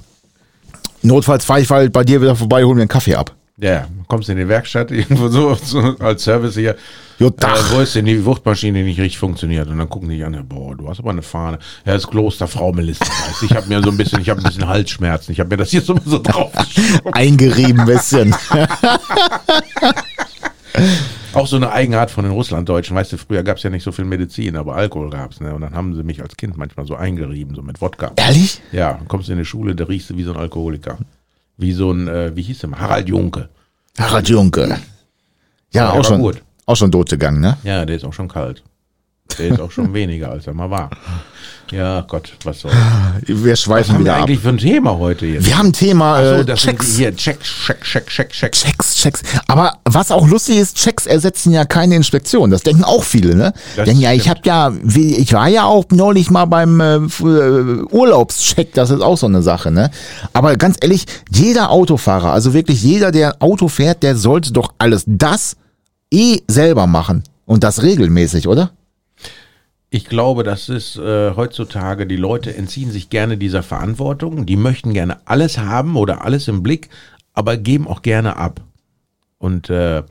notfalls 1.02 1.44
fahre 1.44 1.60
ich 1.60 1.70
halt 1.70 1.92
bei 1.92 2.02
dir 2.02 2.20
wieder 2.20 2.34
vorbei, 2.34 2.64
hol 2.64 2.74
mir 2.74 2.80
einen 2.80 2.88
Kaffee 2.88 3.14
ab. 3.14 3.36
Ja, 3.60 3.88
kommst 4.06 4.28
in 4.28 4.36
die 4.36 4.46
Werkstatt 4.48 4.90
irgendwo 4.92 5.28
so, 5.28 5.54
so 5.54 5.80
als 5.98 6.22
Service 6.22 6.54
hier. 6.54 6.76
Jo, 7.18 7.26
Äh, 7.26 7.32
Dach. 7.36 7.72
wo 7.74 7.80
ist 7.80 7.96
denn 7.96 8.04
die 8.04 8.24
Wuchtmaschine, 8.24 8.78
die 8.78 8.84
nicht 8.84 9.00
richtig 9.00 9.18
funktioniert? 9.18 9.66
Und 9.68 9.78
dann 9.78 9.88
gucken 9.88 10.08
die 10.08 10.22
an, 10.22 10.40
boah, 10.48 10.76
du 10.76 10.88
hast 10.88 11.00
aber 11.00 11.10
eine 11.10 11.22
Fahne. 11.22 11.58
Ja, 11.84 11.94
das 11.94 12.06
Klosterfrau 12.06 12.72
Melissa. 12.72 13.04
Weißt, 13.04 13.42
du, 13.42 13.46
ich 13.46 13.54
habe 13.56 13.66
mir 13.66 13.82
so 13.82 13.90
ein 13.90 13.96
bisschen, 13.96 14.20
ich 14.20 14.28
habe 14.30 14.40
ein 14.40 14.44
bisschen 14.44 14.68
Halsschmerzen. 14.68 15.32
Ich 15.32 15.40
habe 15.40 15.50
mir 15.50 15.56
das 15.56 15.70
hier 15.70 15.80
so, 15.80 15.98
so 16.04 16.20
drauf. 16.22 16.52
Eingerieben 17.12 17.84
bisschen. 17.84 18.32
Auch 21.34 21.46
so 21.48 21.56
eine 21.56 21.72
Eigenart 21.72 22.10
von 22.12 22.24
den 22.24 22.32
Russlanddeutschen. 22.32 22.94
Weißt 22.96 23.12
du, 23.12 23.16
früher 23.18 23.42
gab 23.42 23.56
es 23.56 23.64
ja 23.64 23.70
nicht 23.70 23.82
so 23.82 23.90
viel 23.92 24.04
Medizin, 24.04 24.56
aber 24.56 24.76
Alkohol 24.76 25.10
gab's. 25.10 25.40
Ne? 25.40 25.52
Und 25.52 25.62
dann 25.62 25.74
haben 25.74 25.94
sie 25.96 26.04
mich 26.04 26.22
als 26.22 26.36
Kind 26.36 26.56
manchmal 26.56 26.86
so 26.86 26.94
eingerieben, 26.94 27.54
so 27.56 27.62
mit 27.62 27.80
Wodka. 27.80 28.12
Ehrlich? 28.16 28.60
Ja, 28.70 29.00
kommst 29.08 29.28
du 29.28 29.32
in 29.32 29.38
die 29.38 29.44
Schule, 29.44 29.74
da 29.74 29.84
riechst 29.84 30.10
du 30.10 30.16
wie 30.16 30.22
so 30.22 30.30
ein 30.32 30.36
Alkoholiker. 30.38 30.98
Wie 31.58 31.72
so 31.72 31.90
ein, 31.92 32.08
äh, 32.08 32.34
wie 32.34 32.42
hieß 32.42 32.60
der 32.60 32.70
mal? 32.70 32.78
Harald 32.80 33.08
Junke. 33.08 33.48
Harald 33.98 34.28
Junke. 34.28 34.68
Ja, 34.68 34.78
Ja, 35.72 35.90
auch 35.92 36.04
schon, 36.04 36.20
gut. 36.20 36.40
auch 36.66 36.76
schon 36.76 36.90
tot 36.92 37.10
gegangen, 37.10 37.40
ne? 37.40 37.58
Ja, 37.64 37.84
der 37.84 37.96
ist 37.96 38.04
auch 38.04 38.12
schon 38.12 38.28
kalt. 38.28 38.62
Der 39.36 39.48
ist 39.48 39.60
auch 39.60 39.70
schon 39.70 39.92
weniger, 39.94 40.30
als 40.30 40.46
er 40.46 40.54
mal 40.54 40.70
war. 40.70 40.90
Ja, 41.70 42.00
Gott, 42.00 42.32
was 42.44 42.60
soll. 42.60 42.72
Wir 43.26 43.52
Was 43.52 43.60
schweifen 43.60 43.94
haben 43.94 43.98
wir 43.98 44.04
wieder 44.06 44.14
ab. 44.16 44.22
eigentlich 44.22 44.40
für 44.40 44.48
ein 44.48 44.56
Thema 44.58 44.96
heute 44.98 45.26
jetzt? 45.26 45.44
Wir 45.44 45.58
haben 45.58 45.66
ein 45.68 45.72
Thema 45.74 46.16
so, 46.24 46.34
äh, 46.36 46.44
das 46.44 46.62
sind 46.62 46.78
Checks. 46.78 46.96
hier, 46.96 47.14
check, 47.14 47.38
check, 47.42 47.82
check, 47.82 48.06
check, 48.06 48.30
check. 48.30 48.52
Checks, 48.52 48.96
Checks. 48.96 49.22
Aber 49.46 49.74
was 49.84 50.10
auch 50.10 50.26
lustig 50.26 50.56
ist, 50.56 50.76
Checks 50.78 51.04
ersetzen 51.06 51.52
ja 51.52 51.66
keine 51.66 51.94
Inspektion. 51.94 52.50
Das 52.50 52.62
denken 52.62 52.84
auch 52.84 53.04
viele, 53.04 53.34
ne? 53.36 53.52
Das 53.76 53.84
denken 53.84 54.00
ja, 54.00 54.12
ich 54.14 54.30
habe 54.30 54.40
ja, 54.44 54.72
ich 54.94 55.32
war 55.34 55.48
ja 55.48 55.64
auch 55.64 55.84
neulich 55.90 56.30
mal 56.30 56.46
beim 56.46 56.80
äh, 56.80 56.94
äh, 56.96 57.82
Urlaubscheck. 57.90 58.72
Das 58.72 58.88
ist 58.88 59.02
auch 59.02 59.18
so 59.18 59.26
eine 59.26 59.42
Sache, 59.42 59.70
ne? 59.70 59.90
Aber 60.32 60.56
ganz 60.56 60.78
ehrlich, 60.80 61.04
jeder 61.30 61.70
Autofahrer, 61.70 62.32
also 62.32 62.54
wirklich 62.54 62.82
jeder, 62.82 63.12
der 63.12 63.36
Auto 63.42 63.68
fährt, 63.68 64.02
der 64.02 64.16
sollte 64.16 64.52
doch 64.54 64.72
alles 64.78 65.04
das 65.06 65.54
eh 66.10 66.38
selber 66.48 66.86
machen 66.86 67.24
und 67.44 67.62
das 67.62 67.82
regelmäßig, 67.82 68.48
oder? 68.48 68.70
Ich 69.90 70.04
glaube, 70.04 70.44
das 70.44 70.68
ist 70.68 70.96
äh, 70.96 71.34
heutzutage, 71.34 72.06
die 72.06 72.16
Leute 72.16 72.54
entziehen 72.54 72.90
sich 72.90 73.08
gerne 73.08 73.38
dieser 73.38 73.62
Verantwortung. 73.62 74.44
Die 74.44 74.56
möchten 74.56 74.92
gerne 74.92 75.18
alles 75.24 75.56
haben 75.58 75.96
oder 75.96 76.24
alles 76.24 76.46
im 76.48 76.62
Blick, 76.62 76.90
aber 77.32 77.56
geben 77.56 77.88
auch 77.88 78.02
gerne 78.02 78.36
ab. 78.36 78.60
Und 79.38 79.70
äh, 79.70 80.02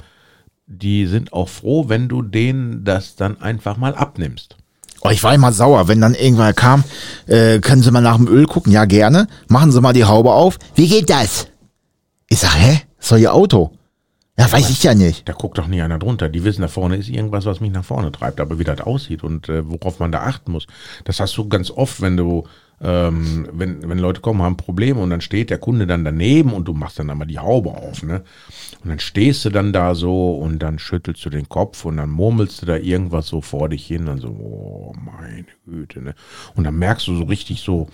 die 0.66 1.06
sind 1.06 1.32
auch 1.32 1.48
froh, 1.48 1.90
wenn 1.90 2.08
du 2.08 2.24
denen 2.24 2.84
das 2.86 3.16
dann 3.16 3.40
einfach 3.40 3.78
mal 3.78 3.94
abnimmst. 3.94 4.58
Oh, 5.02 5.10
ich 5.10 5.24
war 5.24 5.36
immer 5.36 5.54
sauer, 5.54 5.88
wenn 5.88 6.02
dann 6.02 6.16
irgendwer 6.16 6.54
kam, 6.54 6.84
äh, 7.28 7.60
können 7.60 7.84
Sie 7.84 7.92
mal 7.92 8.02
nach 8.02 8.18
dem 8.18 8.28
Öl 8.28 8.48
gucken? 8.48 8.74
Ja, 8.74 8.86
gerne. 8.86 9.28
Machen 9.48 9.72
Sie 9.72 9.80
mal 9.80 9.94
die 9.94 10.06
Haube 10.06 10.32
auf. 10.32 10.58
Wie 10.74 10.88
geht 10.88 11.12
das? 11.12 11.48
Ich 12.30 12.40
sag, 12.40 12.56
hä? 12.56 12.82
Ist 13.00 13.12
doch 13.12 13.18
Ihr 13.18 13.34
Auto. 13.34 13.77
Ja, 14.40 14.52
weiß 14.52 14.70
ich 14.70 14.84
ja 14.84 14.94
nicht. 14.94 15.28
Da 15.28 15.34
guckt 15.34 15.58
doch 15.58 15.68
nie 15.68 15.82
einer 15.82 15.98
drunter. 15.98 16.30
Die 16.30 16.44
wissen, 16.44 16.62
da 16.62 16.68
vorne 16.68 16.96
ist 16.98 17.10
irgendwas, 17.10 17.46
was 17.46 17.60
mich 17.60 17.72
nach 17.72 17.84
vorne 17.84 18.12
treibt, 18.12 18.40
aber 18.40 18.60
wie 18.60 18.64
das 18.64 18.82
aussieht 18.82 19.24
und 19.24 19.50
äh, 19.50 19.68
worauf 19.68 20.00
man 20.00 20.12
da 20.12 20.22
achten 20.22 20.52
muss. 20.52 20.68
Das 21.06 21.20
hast 21.20 21.36
du 21.38 21.50
ganz 21.50 21.72
oft, 21.72 22.02
wenn 22.02 22.18
du, 22.18 22.44
ähm, 22.80 23.50
wenn, 23.52 23.90
wenn 23.90 23.98
Leute 23.98 24.22
kommen, 24.22 24.44
haben 24.44 24.56
Probleme 24.56 25.00
und 25.02 25.10
dann 25.10 25.22
steht 25.22 25.50
der 25.50 25.58
Kunde 25.58 25.88
dann 25.88 26.06
daneben 26.06 26.54
und 26.54 26.66
du 26.68 26.74
machst 26.74 27.00
dann 27.00 27.10
einmal 27.10 27.26
die 27.26 27.40
Haube 27.40 27.72
auf, 27.72 28.04
ne? 28.04 28.24
Und 28.84 28.92
dann 28.92 29.00
stehst 29.00 29.44
du 29.44 29.50
dann 29.50 29.74
da 29.74 29.96
so 29.96 30.36
und 30.38 30.60
dann 30.60 30.78
schüttelst 30.78 31.26
du 31.26 31.32
den 31.32 31.50
Kopf 31.50 31.84
und 31.86 31.98
dann 31.98 32.12
murmelst 32.12 32.62
du 32.62 32.68
da 32.68 32.76
irgendwas 32.78 33.26
so 33.26 33.42
vor 33.42 33.70
dich 33.70 33.88
hin 33.88 34.08
und 34.08 34.20
so, 34.20 34.28
oh 34.28 34.94
meine 35.04 35.48
Güte, 35.66 36.00
ne? 36.00 36.14
Und 36.54 36.64
dann 36.64 36.78
merkst 36.78 37.08
du 37.08 37.16
so 37.16 37.24
richtig 37.24 37.62
so, 37.62 37.88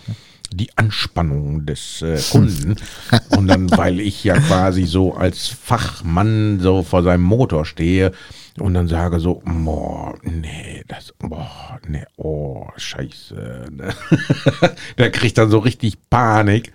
die 0.56 0.70
Anspannung 0.78 1.66
des 1.66 2.02
äh, 2.02 2.20
Kunden. 2.32 2.76
und 3.38 3.48
dann, 3.48 3.70
weil 3.72 4.00
ich 4.00 4.24
ja 4.24 4.40
quasi 4.40 4.86
so 4.86 5.14
als 5.14 5.48
Fachmann 5.48 6.60
so 6.60 6.84
vor 6.84 7.04
seinem 7.04 7.24
Motor 7.24 7.66
stehe 7.66 8.12
und 8.60 8.74
dann 8.74 8.88
sage 8.88 9.20
so, 9.20 9.42
boah, 9.46 10.14
nee, 10.22 10.84
das, 10.88 11.14
boah, 11.18 11.80
nee, 11.88 12.06
oh, 12.18 12.68
scheiße. 12.76 13.66
Der 14.98 15.12
kriegt 15.12 15.38
dann 15.38 15.50
so 15.50 15.60
richtig 15.60 15.98
Panik. 16.10 16.72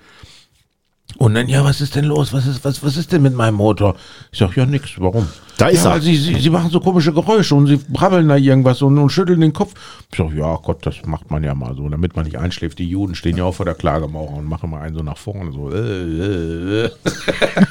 Und 1.19 1.35
dann, 1.35 1.49
ja, 1.49 1.65
was 1.65 1.81
ist 1.81 1.97
denn 1.97 2.05
los? 2.05 2.33
Was 2.33 2.47
ist, 2.47 2.65
was, 2.65 2.81
was 2.85 2.97
ist 2.97 3.11
denn 3.11 3.23
mit 3.23 3.35
meinem 3.35 3.57
Motor? 3.57 3.97
Ich 4.31 4.39
sag, 4.39 4.57
ja, 4.57 4.65
nix, 4.65 4.93
warum? 4.99 5.27
Da 5.57 5.67
ist 5.67 5.85
ja, 5.85 5.95
er. 5.95 6.01
Sie, 6.01 6.15
sie, 6.15 6.37
sie 6.37 6.49
machen 6.49 6.71
so 6.71 6.79
komische 6.79 7.13
Geräusche 7.13 7.57
und 7.57 7.67
sie 7.67 7.77
brabbeln 7.77 8.29
da 8.29 8.37
irgendwas 8.37 8.83
und, 8.83 8.97
und 8.97 9.11
schütteln 9.11 9.41
den 9.41 9.53
Kopf. 9.53 9.75
Ich 10.13 10.17
sag, 10.17 10.33
ja, 10.33 10.55
Gott, 10.63 10.87
das 10.87 10.95
macht 11.07 11.29
man 11.29 11.43
ja 11.43 11.57
mal 11.57 11.75
so, 11.75 11.89
damit 11.89 12.15
man 12.15 12.25
nicht 12.25 12.39
einschläft. 12.39 12.79
Die 12.79 12.89
Juden 12.89 13.17
stehen 13.17 13.37
ja 13.37 13.43
auch 13.43 13.55
vor 13.57 13.67
der 13.67 13.75
Klagemauer 13.75 14.35
und 14.35 14.45
machen 14.45 14.71
mal 14.71 14.81
einen 14.81 14.95
so 14.95 15.03
nach 15.03 15.19
vorne, 15.19 15.51
so. 15.51 15.73
Äh, 15.73 16.85
äh, 16.85 16.85
äh. 16.85 16.91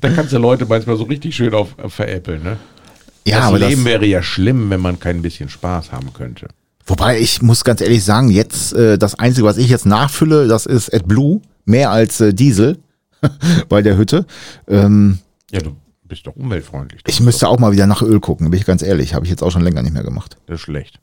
da 0.00 0.10
kannst 0.10 0.32
du 0.32 0.38
Leute 0.38 0.66
manchmal 0.66 0.96
so 0.96 1.04
richtig 1.04 1.36
schön 1.36 1.54
auf, 1.54 1.78
auf 1.80 1.94
veräppeln, 1.94 2.42
ne? 2.42 2.56
Ja, 3.24 3.36
das 3.36 3.46
aber 3.46 3.58
Leben 3.60 3.84
das, 3.84 3.92
wäre 3.92 4.06
ja 4.06 4.20
schlimm, 4.20 4.68
wenn 4.70 4.80
man 4.80 4.98
kein 4.98 5.22
bisschen 5.22 5.48
Spaß 5.48 5.92
haben 5.92 6.12
könnte. 6.12 6.48
wobei 6.86 7.20
ich 7.20 7.40
muss 7.40 7.62
ganz 7.62 7.80
ehrlich 7.80 8.02
sagen, 8.02 8.30
jetzt 8.30 8.72
äh, 8.72 8.98
das 8.98 9.16
Einzige, 9.16 9.46
was 9.46 9.58
ich 9.58 9.68
jetzt 9.68 9.86
nachfülle, 9.86 10.48
das 10.48 10.66
ist 10.66 10.92
AdBlue, 10.92 11.40
mehr 11.64 11.90
als 11.90 12.20
äh, 12.20 12.32
Diesel 12.34 12.78
bei 13.68 13.82
der 13.82 13.96
Hütte. 13.96 14.26
Ähm, 14.68 15.18
Ja, 15.50 15.60
du 15.60 15.76
bist 16.04 16.26
doch 16.26 16.36
umweltfreundlich. 16.36 17.02
ich 17.06 17.20
müsste 17.20 17.48
auch 17.48 17.58
mal 17.58 17.72
wieder 17.72 17.86
nach 17.86 18.02
Öl 18.02 18.20
gucken, 18.20 18.50
bin 18.50 18.60
ich 18.60 18.66
ganz 18.66 18.82
ehrlich. 18.82 19.14
Habe 19.14 19.24
ich 19.24 19.30
jetzt 19.30 19.42
auch 19.42 19.50
schon 19.50 19.62
länger 19.62 19.82
nicht 19.82 19.94
mehr 19.94 20.02
gemacht. 20.04 20.36
Das 20.46 20.56
ist 20.56 20.60
schlecht. 20.62 21.00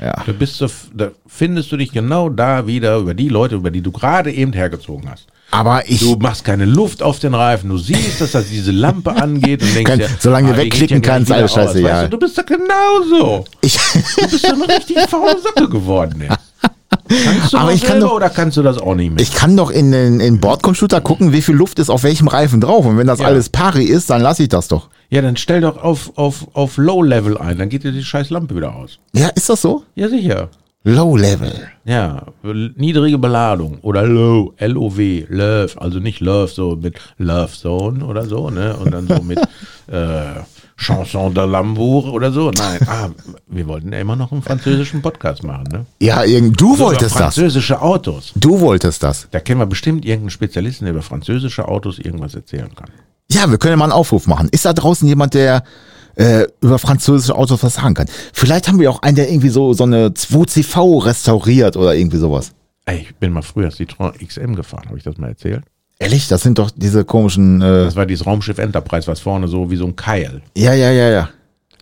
Ja. 0.00 0.20
Da, 0.26 0.32
bist 0.32 0.60
du, 0.60 0.66
da 0.94 1.10
findest 1.26 1.70
du 1.70 1.76
dich 1.76 1.92
genau 1.92 2.28
da 2.28 2.66
wieder 2.66 2.96
über 2.96 3.14
die 3.14 3.28
Leute, 3.28 3.54
über 3.54 3.70
die 3.70 3.82
du 3.82 3.92
gerade 3.92 4.32
eben 4.32 4.52
hergezogen 4.52 5.08
hast. 5.08 5.26
Aber 5.52 5.88
ich, 5.88 6.00
Du 6.00 6.16
machst 6.16 6.44
keine 6.44 6.64
Luft 6.64 7.02
auf 7.02 7.18
den 7.20 7.34
Reifen. 7.34 7.68
Du 7.68 7.76
siehst, 7.78 8.20
dass 8.20 8.32
das 8.32 8.48
diese 8.48 8.72
Lampe 8.72 9.10
angeht 9.14 9.62
und 9.62 9.72
denkst 9.76 9.90
Kann- 9.90 9.98
dir, 10.00 10.08
solange 10.18 10.48
du 10.48 10.54
die 10.54 10.60
geht 10.62 10.72
wegklicken 10.72 11.02
gleich 11.02 11.14
kannst, 11.14 11.30
alles 11.30 11.52
aus, 11.52 11.56
scheiße, 11.66 11.80
ja. 11.82 11.88
weißt 11.88 12.04
Du, 12.06 12.08
du 12.16 12.18
bist 12.18 12.36
doch 12.38 12.46
genauso. 12.46 13.44
ich, 13.60 13.76
Du 13.76 14.28
bist 14.30 14.44
doch 14.44 14.52
eine 14.54 14.68
richtig 14.68 14.98
faule 15.08 15.36
Socke 15.40 15.68
geworden. 15.68 16.22
Ey. 16.22 16.28
Kannst 17.08 17.52
du 17.52 17.58
Aber 17.58 17.70
das 17.72 17.80
ich 17.82 17.86
kann 17.86 18.00
doch- 18.00 18.12
oder 18.14 18.30
kannst 18.30 18.56
du 18.56 18.62
das 18.62 18.78
auch 18.78 18.94
nicht 18.94 19.10
mehr? 19.12 19.20
ich 19.20 19.32
kann 19.34 19.56
doch 19.56 19.70
in 19.70 19.92
den 19.92 20.20
in 20.20 20.40
Bordcomputer 20.40 21.00
gucken, 21.00 21.32
wie 21.32 21.42
viel 21.42 21.54
Luft 21.54 21.78
ist 21.78 21.90
auf 21.90 22.02
welchem 22.04 22.28
Reifen 22.28 22.60
drauf. 22.60 22.86
Und 22.86 22.96
wenn 22.98 23.06
das 23.06 23.18
Ja. 23.20 23.26
alles 23.26 23.48
pari 23.48 23.84
ist, 23.84 24.10
dann 24.10 24.22
lasse 24.22 24.42
ich 24.44 24.48
das 24.48 24.68
doch. 24.68 24.88
ja, 25.10 25.20
dann 25.20 25.36
stell 25.36 25.60
doch 25.60 25.82
auf, 25.82 26.12
auf, 26.16 26.46
auf 26.54 26.76
Low-Level 26.78 27.36
ein, 27.38 27.58
dann 27.58 27.68
geht 27.68 27.84
dir 27.84 27.92
die 27.92 28.02
scheiß 28.04 28.30
Lampe 28.30 28.56
wieder 28.56 28.74
aus. 28.74 28.98
Ja, 29.14 29.28
ist 29.28 29.48
das 29.50 29.60
so? 29.60 29.82
Ja, 29.94 30.08
sicher. 30.08 30.48
Low 30.84 31.16
Level. 31.16 31.52
Ja, 31.84 32.24
niedrige 32.76 33.16
Beladung 33.18 33.78
oder 33.82 34.02
Low, 34.04 34.52
L-O-W, 34.56 35.26
Love, 35.28 35.70
also 35.80 36.00
nicht 36.00 36.18
Love 36.20 36.48
so 36.48 36.74
mit 36.80 36.96
Love 37.18 37.52
Zone 37.52 38.04
oder 38.04 38.24
so, 38.24 38.50
ne? 38.50 38.74
Und 38.76 38.90
dann 38.92 39.06
so 39.06 39.22
mit 39.22 39.38
äh, 39.86 40.40
Chanson 40.82 41.30
de 41.32 41.42
l'amour 41.44 42.12
oder 42.12 42.32
so. 42.32 42.50
Nein, 42.50 42.80
ah, 42.86 43.08
wir 43.46 43.66
wollten 43.66 43.92
ja 43.92 44.00
immer 44.00 44.16
noch 44.16 44.32
einen 44.32 44.42
französischen 44.42 45.00
Podcast 45.02 45.42
machen, 45.44 45.64
ne? 45.72 45.86
Ja, 46.00 46.24
irgend, 46.24 46.60
du 46.60 46.76
So 46.76 46.84
wolltest 46.84 47.14
über 47.14 47.24
das. 47.24 47.34
französische 47.34 47.80
Autos. 47.80 48.32
Du 48.36 48.60
wolltest 48.60 49.02
das. 49.02 49.28
Da 49.30 49.40
kennen 49.40 49.60
wir 49.60 49.66
bestimmt 49.66 50.04
irgendeinen 50.04 50.30
Spezialisten, 50.30 50.84
der 50.84 50.92
über 50.94 51.02
französische 51.02 51.66
Autos 51.68 51.98
irgendwas 51.98 52.34
erzählen 52.34 52.74
kann. 52.74 52.90
Ja, 53.30 53.50
wir 53.50 53.58
können 53.58 53.72
ja 53.72 53.76
mal 53.78 53.84
einen 53.84 53.92
Aufruf 53.92 54.26
machen. 54.26 54.48
Ist 54.50 54.64
da 54.64 54.72
draußen 54.72 55.08
jemand, 55.08 55.34
der 55.34 55.62
äh, 56.16 56.44
über 56.60 56.78
französische 56.78 57.34
Autos 57.34 57.62
was 57.62 57.74
sagen 57.74 57.94
kann? 57.94 58.06
Vielleicht 58.34 58.68
haben 58.68 58.78
wir 58.78 58.90
auch 58.90 59.00
einen, 59.02 59.16
der 59.16 59.30
irgendwie 59.30 59.48
so, 59.48 59.72
so 59.72 59.84
eine 59.84 60.08
2CV 60.08 61.04
restauriert 61.06 61.76
oder 61.76 61.94
irgendwie 61.94 62.18
sowas. 62.18 62.52
Ey, 62.84 62.98
ich 63.08 63.14
bin 63.16 63.32
mal 63.32 63.42
früher 63.42 63.68
Citroën 63.68 64.12
XM 64.26 64.54
gefahren, 64.56 64.86
habe 64.88 64.98
ich 64.98 65.04
das 65.04 65.16
mal 65.16 65.28
erzählt? 65.28 65.62
Ehrlich, 66.02 66.28
das 66.28 66.42
sind 66.42 66.58
doch 66.58 66.70
diese 66.74 67.04
komischen. 67.04 67.62
Äh, 67.62 67.84
Das 67.84 67.96
war 67.96 68.06
dieses 68.06 68.26
Raumschiff 68.26 68.58
Enterprise, 68.58 69.06
was 69.06 69.20
vorne 69.20 69.46
so 69.48 69.70
wie 69.70 69.76
so 69.76 69.86
ein 69.86 69.94
Keil. 69.96 70.42
ja, 70.56 70.74
ja, 70.74 70.90
ja, 70.90 71.08
ja. 71.10 71.28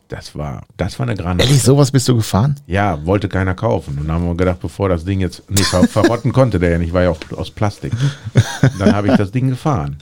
Das 0.09 0.35
war, 0.37 0.65
das 0.77 0.99
war 0.99 1.07
eine 1.07 1.15
Granate. 1.17 1.45
Ehrlich, 1.45 1.63
sowas 1.63 1.93
bist 1.93 2.09
du 2.09 2.17
gefahren? 2.17 2.57
Ja, 2.67 3.07
wollte 3.07 3.29
keiner 3.29 3.55
kaufen. 3.55 3.97
Und 3.97 4.09
dann 4.09 4.17
haben 4.17 4.27
wir 4.27 4.35
gedacht, 4.35 4.59
bevor 4.61 4.89
das 4.89 5.05
Ding 5.05 5.21
jetzt, 5.21 5.45
nee, 5.49 5.63
ver 5.63 5.85
verrotten 5.85 6.33
konnte 6.33 6.59
der 6.59 6.71
ja 6.71 6.79
nicht, 6.79 6.93
war 6.93 7.03
ja 7.05 7.11
auch 7.11 7.19
aus 7.37 7.53
Plastik. 7.53 7.93
Dann 8.81 8.93
habe 8.93 9.07
ich 9.07 9.15
das 9.15 9.31
Ding 9.31 9.51
gefahren. 9.51 9.99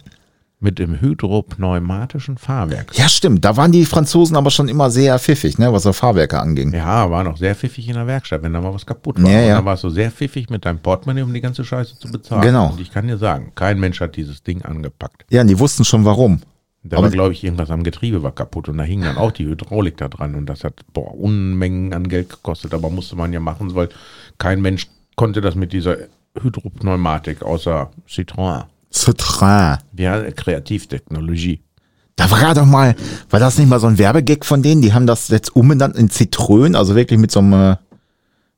Mit 0.61 0.81
dem 0.81 1.01
hydropneumatischen 1.01 2.37
Fahrwerk. 2.37 2.91
Ja, 2.99 3.09
stimmt. 3.09 3.45
Da 3.45 3.57
waren 3.57 3.71
die 3.71 3.85
Franzosen 3.85 4.37
aber 4.37 4.51
schon 4.51 4.69
immer 4.69 4.91
sehr 4.91 5.17
pfiffig, 5.21 5.57
ne, 5.57 5.73
was 5.73 5.85
so 5.85 5.93
Fahrwerke 5.93 6.41
anging. 6.41 6.73
Ja, 6.73 7.09
war 7.11 7.23
noch 7.23 7.37
sehr 7.37 7.55
pfiffig 7.55 7.87
in 7.89 7.95
der 7.95 8.09
Werkstatt, 8.09 8.43
wenn 8.43 8.53
da 8.53 8.61
mal 8.61 8.75
was 8.75 8.85
kaputt 8.85 9.23
war. 9.23 9.31
Ja, 9.31 9.39
Und 9.39 9.47
ja. 9.47 9.55
dann 9.55 9.65
warst 9.65 9.85
du 9.85 9.91
sehr 9.91 10.11
pfiffig 10.11 10.51
mit 10.51 10.65
deinem 10.65 10.81
Portemonnaie, 10.81 11.23
um 11.23 11.33
die 11.33 11.41
ganze 11.41 11.65
Scheiße 11.65 12.01
zu 12.01 12.11
bezahlen. 12.11 12.43
Genau. 12.43 12.71
Und 12.71 12.81
ich 12.81 12.91
kann 12.91 13.07
dir 13.07 13.19
sagen, 13.19 13.53
kein 13.55 13.79
Mensch 13.79 14.01
hat 14.01 14.17
dieses 14.17 14.43
Ding 14.43 14.63
angepackt. 14.63 15.27
Ja, 15.31 15.43
und 15.43 15.47
die 15.47 15.59
wussten 15.61 15.85
schon 15.85 16.05
warum. 16.05 16.41
Da 16.83 17.03
war, 17.03 17.11
glaube 17.11 17.33
ich, 17.33 17.45
irgendwas 17.45 17.71
am 17.71 17.83
Getriebe 17.83 18.23
war 18.23 18.33
kaputt 18.33 18.69
und 18.69 18.79
da 18.79 18.85
hing 18.85 19.03
dann 19.03 19.17
auch 19.17 19.33
die 19.33 19.47
Hydraulik 19.47 19.97
da 19.97 20.09
dran 20.09 20.35
und 20.35 20.47
das 20.47 20.65
hat 20.65 20.75
boah, 20.93 21.15
Unmengen 21.15 21.93
an 21.93 22.09
Geld 22.09 22.31
gekostet, 22.31 22.73
aber 22.73 22.89
musste 22.89 23.17
man 23.17 23.33
ja 23.33 23.41
machen, 23.41 23.75
weil 23.75 23.89
kein 24.39 24.61
Mensch 24.63 24.87
konnte 25.17 25.41
das 25.41 25.55
mit 25.55 25.73
dieser 25.73 25.97
Hydropneumatik 26.41 27.43
außer 27.43 27.91
Citroën. 28.09 28.65
Citroën. 28.93 29.79
Ja, 29.97 30.31
Kreativtechnologie. 30.31 31.61
Da 32.17 32.31
war 32.31 32.41
ja 32.41 32.55
doch 32.55 32.65
mal, 32.65 32.97
war 33.31 33.39
das 33.41 33.59
nicht 33.59 33.69
mal 33.69 33.79
so 33.81 33.87
ein 33.87 33.99
Werbegag 33.99 34.45
von 34.45 34.63
denen? 34.63 34.83
Die 34.83 34.93
haben 34.93 35.07
das 35.07 35.29
jetzt 35.29 35.55
umbenannt 35.55 35.97
in 35.97 36.11
Zitrön, 36.11 36.75
also 36.75 36.95
wirklich 36.97 37.19
mit 37.21 37.31
so 37.31 37.39
einem, 37.41 37.53
äh, 37.53 37.77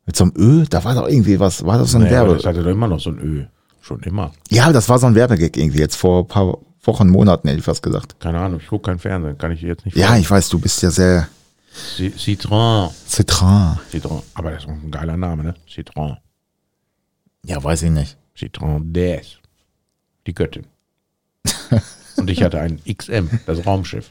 mit 0.06 0.16
so 0.16 0.24
einem 0.24 0.32
Ö. 0.36 0.64
Da 0.68 0.82
war 0.84 0.94
doch 0.94 1.06
irgendwie 1.08 1.38
was, 1.40 1.64
war 1.66 1.76
das 1.78 1.90
so 1.90 1.98
ein 1.98 2.04
Naja, 2.04 2.12
Werbe? 2.22 2.36
das 2.36 2.46
hatte 2.46 2.62
doch 2.62 2.70
immer 2.70 2.88
noch 2.88 3.00
so 3.00 3.10
ein 3.10 3.18
Ö. 3.18 3.44
Schon 3.82 4.00
immer. 4.00 4.32
Ja, 4.50 4.72
das 4.72 4.88
war 4.88 4.98
so 4.98 5.06
ein 5.06 5.14
Werbegag 5.14 5.56
irgendwie 5.56 5.78
jetzt 5.78 5.96
vor 5.96 6.22
ein 6.22 6.28
paar 6.28 6.58
Wochen, 6.84 7.08
Monaten, 7.08 7.48
hätte 7.48 7.58
ich 7.58 7.64
fast 7.64 7.82
gesagt. 7.82 8.18
Keine 8.20 8.38
Ahnung, 8.38 8.60
ich 8.62 8.68
gucke 8.68 8.90
kein 8.90 8.98
Fernsehen, 8.98 9.36
kann 9.36 9.52
ich 9.52 9.60
jetzt 9.60 9.84
nicht 9.84 9.96
Ja, 9.96 10.06
folgen. 10.08 10.22
ich 10.22 10.30
weiß, 10.30 10.48
du 10.48 10.58
bist 10.58 10.82
ja 10.82 10.90
sehr 10.90 11.28
Ci- 11.96 12.12
Citroën. 12.16 12.90
Citroën. 13.08 13.76
Citroën. 13.92 14.22
Aber 14.34 14.50
das 14.52 14.62
ist 14.64 14.68
auch 14.68 14.72
ein 14.72 14.90
geiler 14.90 15.16
Name, 15.16 15.44
ne? 15.44 15.54
Citroën. 15.68 16.16
Ja, 17.44 17.62
weiß 17.62 17.82
ich 17.82 17.90
nicht. 17.90 18.16
Citroën 18.38 18.80
DS. 18.92 19.38
Die 20.26 20.34
Göttin. 20.34 20.64
Und 22.16 22.28
ich 22.28 22.42
hatte 22.42 22.60
ein 22.60 22.80
XM, 22.84 23.30
das 23.46 23.64
Raumschiff. 23.64 24.10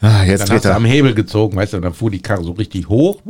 Ah, 0.00 0.24
jetzt 0.24 0.48
Dann 0.48 0.56
hast 0.56 0.64
du 0.64 0.68
er, 0.68 0.76
am 0.76 0.84
Hebel 0.84 1.14
gezogen, 1.14 1.56
weißt 1.56 1.72
du, 1.72 1.76
und 1.78 1.82
dann 1.82 1.94
fuhr 1.94 2.10
die 2.10 2.20
Karre 2.20 2.42
so 2.42 2.52
richtig 2.52 2.88
hoch 2.88 3.20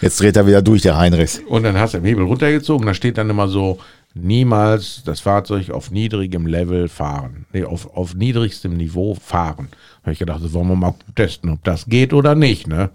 jetzt 0.00 0.20
dreht 0.20 0.36
er 0.36 0.46
wieder 0.46 0.62
durch, 0.62 0.82
der 0.82 0.96
Heinrichs. 0.96 1.40
und 1.46 1.62
dann 1.62 1.78
hast 1.78 1.94
du 1.94 1.98
am 1.98 2.04
Hebel 2.04 2.24
runtergezogen. 2.24 2.86
Da 2.86 2.94
steht 2.94 3.18
dann 3.18 3.30
immer 3.30 3.48
so, 3.48 3.78
niemals 4.14 5.02
das 5.04 5.20
Fahrzeug 5.20 5.70
auf 5.70 5.90
niedrigem 5.90 6.46
Level 6.46 6.88
fahren. 6.88 7.46
Nee, 7.52 7.64
auf, 7.64 7.94
auf 7.96 8.14
niedrigstem 8.14 8.76
Niveau 8.76 9.14
fahren. 9.14 9.68
Da 9.70 10.06
habe 10.06 10.12
ich 10.12 10.18
gedacht, 10.18 10.42
das 10.42 10.52
wollen 10.52 10.68
wir 10.68 10.76
mal 10.76 10.94
testen, 11.14 11.50
ob 11.50 11.62
das 11.64 11.86
geht 11.86 12.12
oder 12.12 12.34
nicht. 12.34 12.66
Ne? 12.66 12.90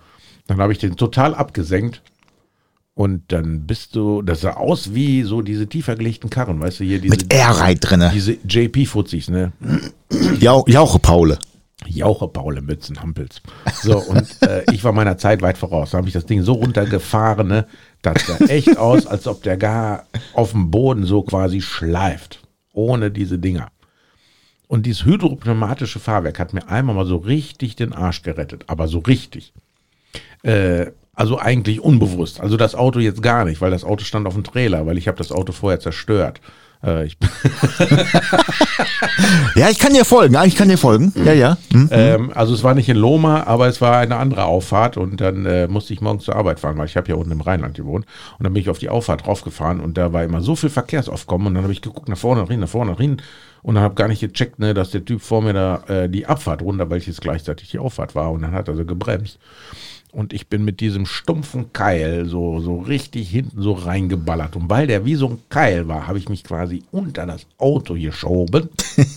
Dann 0.48 0.58
habe 0.58 0.74
ich 0.74 0.80
den 0.80 0.96
total 0.96 1.34
abgesenkt. 1.34 2.02
Und 2.96 3.34
dann 3.34 3.68
bist 3.68 3.98
du, 3.98 4.22
das 4.22 4.40
sah 4.42 4.54
aus 4.54 4.94
wie 4.96 5.24
so 5.24 5.42
diese 5.42 5.68
tiefer 5.68 5.98
gelegten 5.98 6.30
Karren, 6.30 6.62
weißt 6.62 6.80
du, 6.80 6.86
hier 6.86 7.00
diese, 7.02 7.18
Mit 7.18 7.34
Airride 7.34 7.82
drinne. 7.82 8.12
diese 8.14 8.38
JP-Fuzis, 8.48 9.30
ne? 9.30 9.52
Jau, 10.40 10.64
Jauche 10.66 10.98
Paule. 11.00 11.38
Jauche 11.86 12.30
Paul 12.30 12.58
im 12.58 12.66
Mützenhampels. 12.66 13.42
So, 13.84 13.98
und 14.00 14.42
äh, 14.42 14.64
ich 14.72 14.84
war 14.86 14.94
meiner 14.94 15.18
Zeit 15.18 15.42
weit 15.42 15.58
voraus. 15.58 15.92
Da 15.92 15.98
habe 15.98 16.08
ich 16.08 16.14
das 16.14 16.26
Ding 16.26 16.42
so 16.42 16.54
runtergefahren, 16.54 17.50
ne? 17.50 17.68
Das 18.02 18.26
sah 18.26 18.38
echt 18.46 18.78
aus, 18.78 19.06
als 19.06 19.28
ob 19.28 19.44
der 19.44 19.58
gar 19.58 20.06
auf 20.34 20.52
dem 20.52 20.72
Boden 20.72 21.04
so 21.04 21.22
quasi 21.22 21.60
schleift. 21.60 22.48
Ohne 22.72 23.12
diese 23.12 23.38
Dinger. 23.40 23.72
Und 24.68 24.86
dieses 24.86 25.04
hydropneumatische 25.04 26.00
Fahrwerk 26.00 26.40
hat 26.40 26.54
mir 26.54 26.68
einmal 26.70 26.96
mal 26.96 27.06
so 27.06 27.18
richtig 27.18 27.76
den 27.76 27.92
Arsch 27.92 28.22
gerettet. 28.22 28.64
Aber 28.68 28.88
so 28.88 29.00
richtig. 29.00 29.54
Äh, 30.44 30.88
also 31.16 31.40
eigentlich 31.40 31.80
unbewusst. 31.80 32.42
Also 32.42 32.58
das 32.58 32.76
Auto 32.76 33.00
jetzt 33.00 33.22
gar 33.22 33.46
nicht, 33.46 33.62
weil 33.62 33.72
das 33.72 33.84
Auto 33.84 34.04
stand 34.04 34.28
auf 34.28 34.34
dem 34.34 34.44
Trailer, 34.44 34.86
weil 34.86 34.98
ich 34.98 35.08
habe 35.08 35.18
das 35.18 35.32
Auto 35.32 35.54
vorher 35.54 35.80
zerstört. 35.80 36.42
Äh, 36.84 37.06
ich, 37.06 37.18
Ja, 39.56 39.70
ich 39.70 39.80
kann 39.80 39.94
dir 39.94 40.04
folgen, 40.06 40.36
ah, 40.36 40.44
ich 40.46 40.56
kann 40.56 40.68
dir 40.68 40.78
folgen. 40.78 41.14
Ja, 41.24 41.34
ja. 41.34 41.58
Hm? 41.72 41.90
Ähm, 41.92 42.32
also 42.36 42.54
es 42.54 42.64
war 42.64 42.76
nicht 42.76 42.90
in 42.90 42.98
Loma, 42.98 43.44
aber 43.44 43.68
es 43.68 43.80
war 43.82 43.98
eine 43.98 44.18
andere 44.18 44.44
Auffahrt 44.46 44.98
und 44.98 45.22
dann 45.22 45.46
äh, 45.46 45.68
musste 45.68 45.94
ich 45.94 46.02
morgens 46.02 46.26
zur 46.26 46.36
Arbeit 46.36 46.60
fahren, 46.60 46.78
weil 46.78 46.88
ich 46.88 46.98
habe 46.98 47.08
ja 47.10 47.16
unten 47.16 47.32
im 47.32 47.42
Rheinland 47.42 47.76
gewohnt 47.76 48.06
und 48.38 48.44
dann 48.44 48.54
bin 48.54 48.62
ich 48.62 48.70
auf 48.70 48.80
die 48.80 48.90
Auffahrt 48.90 49.26
draufgefahren 49.26 49.80
und 49.80 49.98
da 49.98 50.12
war 50.14 50.24
immer 50.24 50.42
so 50.42 50.56
viel 50.56 50.70
Verkehrsaufkommen 50.70 51.48
und 51.48 51.54
dann 51.56 51.64
habe 51.64 51.74
ich 51.74 51.82
geguckt 51.82 52.10
nach 52.10 52.18
vorne, 52.18 52.42
nach 52.42 52.50
hinten, 52.50 52.62
nach 52.62 52.70
vorne, 52.70 52.92
nach 52.92 53.00
hinten 53.00 53.24
und 53.62 53.76
dann 53.76 53.84
habe 53.84 53.96
gar 53.96 54.10
nicht 54.10 54.20
gecheckt, 54.20 54.60
ne, 54.60 54.74
dass 54.74 54.92
der 54.92 55.06
Typ 55.06 55.22
vor 55.22 55.42
mir 55.42 55.54
da 55.54 55.84
äh, 55.88 56.10
die 56.10 56.26
Abfahrt 56.26 56.62
runter, 56.62 56.90
weil 56.90 56.98
ich 56.98 57.08
jetzt 57.08 57.22
gleichzeitig 57.22 57.72
die 57.72 57.80
Auffahrt 57.80 58.14
war 58.14 58.32
und 58.32 58.42
dann 58.42 58.52
hat 58.52 58.68
er 58.68 58.76
so 58.76 58.86
gebremst 58.86 59.40
und 60.16 60.32
ich 60.32 60.48
bin 60.48 60.64
mit 60.64 60.80
diesem 60.80 61.06
stumpfen 61.06 61.74
Keil 61.74 62.26
so, 62.26 62.62
so 62.62 62.80
richtig 62.80 63.30
hinten 63.30 63.62
so 63.62 63.74
reingeballert. 63.74 64.56
Und 64.56 64.70
weil 64.70 64.88
der 64.88 65.06
wie 65.06 65.16
so 65.16 65.28
ein 65.28 65.40
Keil 65.50 65.88
war, 65.90 66.08
habe 66.08 66.18
ich 66.18 66.30
mich 66.30 66.44
quasi 66.44 66.84
unter 66.92 67.26
das 67.26 67.46
Auto 67.58 67.96
geschoben. 67.96 68.70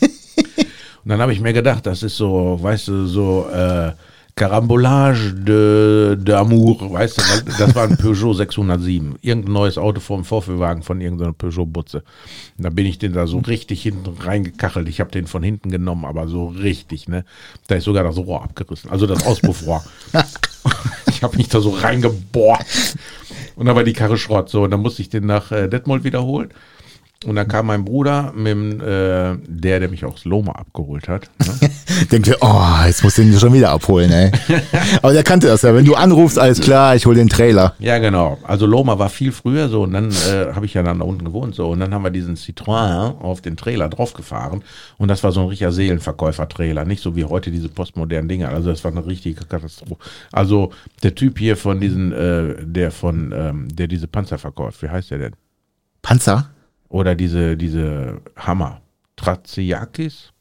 Und 1.04 1.12
dann 1.12 1.20
habe 1.20 1.32
ich 1.32 1.40
mir 1.40 1.52
gedacht, 1.52 1.86
das 1.86 2.02
ist 2.02 2.16
so, 2.16 2.58
weißt 2.60 2.88
du, 2.88 3.06
so 3.06 3.48
äh, 3.50 3.92
Carambolage 4.38 5.34
de, 5.34 6.16
d'Amour, 6.16 6.92
weißt 6.92 7.18
du, 7.18 7.52
das 7.58 7.74
war 7.74 7.88
ein 7.88 7.96
Peugeot 7.96 8.34
607. 8.34 9.16
Irgendein 9.20 9.52
neues 9.52 9.78
Auto 9.78 9.98
vom 9.98 10.24
Vorführwagen 10.24 10.84
von 10.84 11.00
irgendeiner 11.00 11.32
Peugeot-Butze. 11.32 12.04
Und 12.56 12.64
da 12.64 12.70
bin 12.70 12.86
ich 12.86 12.98
den 12.98 13.14
da 13.14 13.26
so 13.26 13.38
richtig 13.38 13.82
hinten 13.82 14.16
reingekachelt. 14.22 14.88
Ich 14.88 15.00
habe 15.00 15.10
den 15.10 15.26
von 15.26 15.42
hinten 15.42 15.70
genommen, 15.70 16.04
aber 16.04 16.28
so 16.28 16.46
richtig, 16.48 17.08
ne? 17.08 17.24
Da 17.66 17.74
ist 17.74 17.84
sogar 17.84 18.04
das 18.04 18.16
Rohr 18.16 18.44
abgerissen, 18.44 18.90
also 18.90 19.06
das 19.06 19.26
Auspuffrohr. 19.26 19.82
ich 21.18 21.24
habe 21.24 21.36
mich 21.36 21.48
da 21.48 21.60
so 21.60 21.70
reingebohrt. 21.70 22.64
Und 23.56 23.66
dann 23.66 23.74
war 23.74 23.82
die 23.82 23.92
Karre 23.92 24.16
Schrott. 24.16 24.48
So, 24.48 24.62
und 24.62 24.70
dann 24.70 24.80
musste 24.80 25.02
ich 25.02 25.08
den 25.08 25.26
nach 25.26 25.50
äh, 25.50 25.68
Detmold 25.68 26.04
wiederholen. 26.04 26.50
Und 27.24 27.34
dann 27.34 27.48
kam 27.48 27.66
mein 27.66 27.84
Bruder 27.84 28.32
mit 28.32 28.46
dem, 28.46 28.80
äh, 28.80 29.36
der, 29.48 29.80
der 29.80 29.88
mich 29.88 30.04
aus 30.04 30.24
Loma 30.24 30.52
abgeholt 30.52 31.08
hat. 31.08 31.28
Ne? 31.40 31.68
Denkt 32.12 32.28
ihr, 32.28 32.36
oh, 32.40 32.62
jetzt 32.86 33.02
muss 33.02 33.16
den 33.16 33.36
schon 33.36 33.52
wieder 33.52 33.70
abholen, 33.70 34.12
ey. 34.12 34.30
Aber 35.02 35.12
der 35.12 35.24
kannte 35.24 35.48
das 35.48 35.62
ja. 35.62 35.74
Wenn 35.74 35.84
du 35.84 35.96
anrufst, 35.96 36.38
alles 36.38 36.60
klar, 36.60 36.94
ich 36.94 37.06
hole 37.06 37.16
den 37.16 37.28
Trailer. 37.28 37.74
Ja, 37.80 37.98
genau. 37.98 38.38
Also 38.44 38.66
Loma 38.66 39.00
war 39.00 39.08
viel 39.08 39.32
früher 39.32 39.68
so 39.68 39.82
und 39.82 39.94
dann 39.94 40.10
äh, 40.10 40.54
habe 40.54 40.64
ich 40.64 40.74
ja 40.74 40.84
dann 40.84 41.00
da 41.00 41.04
unten 41.04 41.24
gewohnt 41.24 41.56
so 41.56 41.68
und 41.70 41.80
dann 41.80 41.92
haben 41.92 42.04
wir 42.04 42.12
diesen 42.12 42.36
Citroën 42.36 43.18
auf 43.18 43.40
den 43.40 43.56
Trailer 43.56 43.88
draufgefahren 43.88 44.62
und 44.96 45.08
das 45.08 45.24
war 45.24 45.32
so 45.32 45.40
ein 45.40 45.48
richtiger 45.48 45.72
Seelenverkäufer-Trailer, 45.72 46.84
nicht 46.84 47.02
so 47.02 47.16
wie 47.16 47.24
heute 47.24 47.50
diese 47.50 47.68
postmodernen 47.68 48.28
Dinger. 48.28 48.50
Also 48.50 48.70
das 48.70 48.84
war 48.84 48.92
eine 48.92 49.04
richtige 49.04 49.44
Katastrophe. 49.44 49.96
Also 50.30 50.70
der 51.02 51.16
Typ 51.16 51.40
hier 51.40 51.56
von 51.56 51.80
diesen, 51.80 52.12
äh, 52.12 52.64
der 52.64 52.92
von, 52.92 53.34
ähm, 53.36 53.68
der 53.74 53.88
diese 53.88 54.06
Panzer 54.06 54.38
verkauft, 54.38 54.80
wie 54.82 54.88
heißt 54.88 55.10
der 55.10 55.18
denn? 55.18 55.32
Panzer? 56.00 56.50
Oder 56.88 57.14
diese, 57.14 57.56
diese 57.56 58.20
Hammer. 58.36 58.80
Traziakis? 59.16 60.32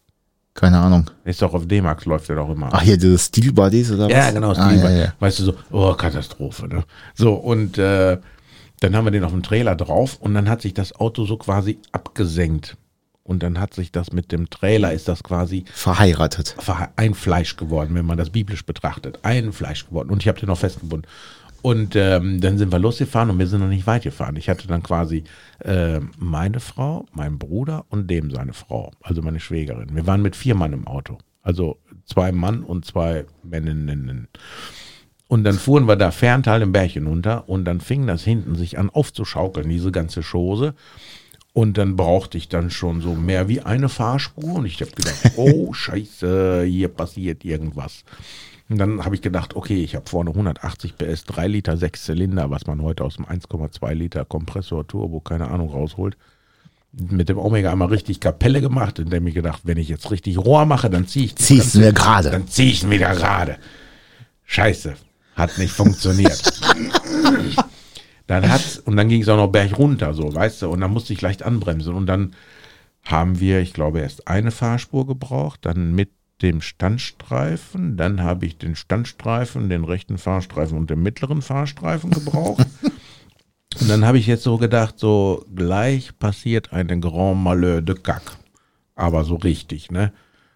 Keine 0.53 0.79
Ahnung. 0.79 1.09
Ist 1.23 1.41
doch 1.41 1.53
auf 1.53 1.67
D-Max 1.67 2.05
läuft 2.05 2.29
der 2.29 2.37
doch 2.37 2.49
immer. 2.49 2.69
Ach, 2.71 2.81
hier 2.81 2.97
diese 2.97 3.17
Steel 3.19 3.51
Buddies 3.53 3.91
oder 3.91 4.05
was? 4.05 4.11
Ja, 4.11 4.31
genau, 4.31 4.51
ah, 4.51 4.55
Steel 4.55 4.77
ja, 4.77 4.81
Buddies. 4.83 4.99
ja. 5.05 5.13
Weißt 5.19 5.39
du 5.39 5.43
so, 5.43 5.53
oh, 5.71 5.93
Katastrophe, 5.93 6.67
ne? 6.67 6.83
So, 7.13 7.33
und 7.33 7.77
äh, 7.77 8.17
dann 8.79 8.95
haben 8.95 9.05
wir 9.05 9.11
den 9.11 9.23
auf 9.23 9.31
dem 9.31 9.43
Trailer 9.43 9.75
drauf 9.75 10.17
und 10.19 10.33
dann 10.33 10.49
hat 10.49 10.61
sich 10.61 10.73
das 10.73 10.93
Auto 10.95 11.25
so 11.25 11.37
quasi 11.37 11.79
abgesenkt. 11.91 12.75
Und 13.23 13.43
dann 13.43 13.59
hat 13.59 13.73
sich 13.73 13.91
das 13.91 14.13
mit 14.13 14.31
dem 14.31 14.49
Trailer, 14.49 14.93
ist 14.93 15.09
das 15.09 15.21
quasi 15.21 15.65
Verheiratet. 15.73 16.55
ver- 16.59 16.89
ein 16.95 17.13
Fleisch 17.13 17.57
geworden, 17.57 17.93
wenn 17.93 18.05
man 18.05 18.17
das 18.17 18.29
biblisch 18.29 18.65
betrachtet. 18.65 19.19
Ein 19.23 19.51
Fleisch 19.51 19.85
geworden. 19.85 20.09
Und 20.11 20.21
ich 20.23 20.29
habe 20.29 20.39
den 20.39 20.47
noch 20.47 20.57
festgebunden. 20.57 21.09
Und 21.67 21.97
ähm, 21.97 22.39
dann 22.39 22.57
sind 22.57 22.71
wir 22.71 22.79
losgefahren 22.79 23.29
und 23.29 23.39
wir 23.39 23.47
sind 23.47 23.59
noch 23.59 23.67
nicht 23.67 23.85
weit 23.87 24.03
gefahren. 24.03 24.37
Ich 24.37 24.47
hatte 24.47 24.69
dann 24.69 24.83
quasi 24.83 25.25
äh, 25.59 25.99
meine 26.17 26.61
Frau, 26.61 27.05
meinen 27.11 27.37
Bruder 27.37 27.83
und 27.89 28.09
dem 28.09 28.31
seine 28.31 28.53
Frau, 28.53 28.91
also 29.01 29.21
meine 29.21 29.41
Schwägerin. 29.41 29.93
Wir 29.93 30.07
waren 30.07 30.21
mit 30.21 30.37
vier 30.37 30.55
Mann 30.55 30.71
im 30.71 30.87
Auto. 30.87 31.17
Also 31.41 31.77
zwei 32.05 32.31
Mann 32.31 32.63
und 32.63 32.85
zwei 32.85 33.25
Männinnen. 33.43 34.29
Und 35.27 35.43
dann 35.43 35.55
fuhren 35.55 35.89
wir 35.89 35.97
da 35.97 36.11
Ferntal 36.11 36.61
im 36.61 36.71
Berg 36.71 36.91
hinunter 36.91 37.49
und 37.49 37.65
dann 37.65 37.81
fing 37.81 38.07
das 38.07 38.23
hinten 38.23 38.55
sich 38.55 38.79
an 38.79 38.89
aufzuschaukeln, 38.89 39.67
diese 39.67 39.91
ganze 39.91 40.21
Chose. 40.21 40.73
Und 41.51 41.77
dann 41.77 41.97
brauchte 41.97 42.37
ich 42.37 42.47
dann 42.47 42.69
schon 42.69 43.01
so 43.01 43.13
mehr 43.13 43.49
wie 43.49 43.59
eine 43.59 43.89
Fahrspur 43.89 44.53
und 44.53 44.65
ich 44.65 44.79
habe 44.79 44.91
gedacht, 44.91 45.33
oh 45.35 45.73
scheiße, 45.73 46.63
hier 46.63 46.87
passiert 46.87 47.43
irgendwas. 47.43 48.05
Und 48.69 48.77
dann 48.79 49.05
habe 49.05 49.15
ich 49.15 49.21
gedacht, 49.21 49.55
okay, 49.55 49.81
ich 49.81 49.95
habe 49.95 50.09
vorne 50.09 50.31
180 50.31 50.97
PS, 50.97 51.23
3 51.25 51.47
Liter, 51.47 51.77
6 51.77 52.03
Zylinder, 52.03 52.49
was 52.49 52.67
man 52.67 52.81
heute 52.81 53.03
aus 53.05 53.15
dem 53.15 53.25
1,2 53.25 53.93
Liter 53.93 54.25
Kompressor 54.25 54.85
Turbo, 54.85 55.21
keine 55.21 55.49
Ahnung, 55.49 55.69
rausholt. 55.69 56.17
Mit 56.91 57.29
dem 57.29 57.37
Omega 57.37 57.71
einmal 57.71 57.89
richtig 57.89 58.19
Kapelle 58.19 58.59
gemacht, 58.59 58.99
in 58.99 59.09
dem 59.09 59.25
ich 59.27 59.35
gedacht, 59.35 59.61
wenn 59.63 59.77
ich 59.77 59.87
jetzt 59.87 60.09
richtig 60.11 60.37
Rohr 60.37 60.65
mache, 60.65 60.89
dann 60.89 61.07
ziehe 61.07 61.25
ich 61.25 61.35
Ziehst 61.35 61.75
du 61.75 61.79
mir 61.79 61.93
gerade. 61.93 62.31
Dann 62.31 62.47
ziehe 62.47 62.71
ich 62.71 62.83
ihn 62.83 62.89
wieder 62.89 63.13
gerade. 63.15 63.57
Scheiße, 64.45 64.95
hat 65.35 65.57
nicht 65.57 65.71
funktioniert. 65.71 66.59
dann 68.27 68.49
hat's, 68.49 68.79
und 68.79 68.97
dann 68.97 69.07
ging 69.07 69.21
es 69.21 69.29
auch 69.29 69.37
noch 69.37 69.51
berg 69.51 69.77
runter, 69.77 70.13
so, 70.13 70.33
weißt 70.33 70.63
du, 70.63 70.69
und 70.69 70.81
dann 70.81 70.91
musste 70.91 71.13
ich 71.13 71.21
leicht 71.21 71.43
anbremsen. 71.43 71.93
Und 71.93 72.07
dann 72.07 72.33
haben 73.03 73.39
wir, 73.39 73.61
ich 73.61 73.73
glaube, 73.73 73.99
erst 73.99 74.27
eine 74.27 74.51
Fahrspur 74.51 75.07
gebraucht, 75.07 75.59
dann 75.63 75.93
mit 75.93 76.09
dem 76.41 76.61
Standstreifen, 76.61 77.97
dann 77.97 78.21
habe 78.21 78.45
ich 78.45 78.57
den 78.57 78.75
Standstreifen, 78.75 79.69
den 79.69 79.83
rechten 79.83 80.17
Fahrstreifen 80.17 80.77
und 80.77 80.89
den 80.89 81.01
mittleren 81.01 81.41
Fahrstreifen 81.41 82.11
gebraucht. 82.11 82.65
und 83.79 83.89
dann 83.89 84.05
habe 84.05 84.17
ich 84.17 84.27
jetzt 84.27 84.43
so 84.43 84.57
gedacht, 84.57 84.99
so 84.99 85.45
gleich 85.55 86.17
passiert 86.19 86.73
eine 86.73 86.99
Grand 86.99 87.43
Malheur 87.43 87.81
de 87.81 87.95
Cac. 87.95 88.37
Aber 88.95 89.23
so 89.23 89.35
richtig, 89.35 89.91
ne? 89.91 90.11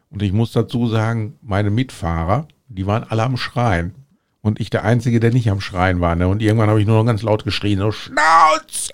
Und 0.09 0.21
ich 0.21 0.33
muss 0.33 0.51
dazu 0.51 0.87
sagen, 0.87 1.37
meine 1.41 1.69
Mitfahrer, 1.69 2.47
die 2.67 2.85
waren 2.85 3.03
alle 3.03 3.23
am 3.23 3.37
Schreien. 3.37 3.95
Und 4.41 4.59
ich 4.59 4.69
der 4.69 4.83
Einzige, 4.83 5.19
der 5.19 5.31
nicht 5.31 5.49
am 5.49 5.61
Schreien 5.61 6.01
war. 6.01 6.15
Ne? 6.15 6.27
Und 6.27 6.41
irgendwann 6.41 6.69
habe 6.69 6.81
ich 6.81 6.87
nur 6.87 6.97
noch 6.97 7.05
ganz 7.05 7.21
laut 7.21 7.43
geschrien, 7.43 7.79
so 7.79 7.91
Schnauze! 7.91 8.91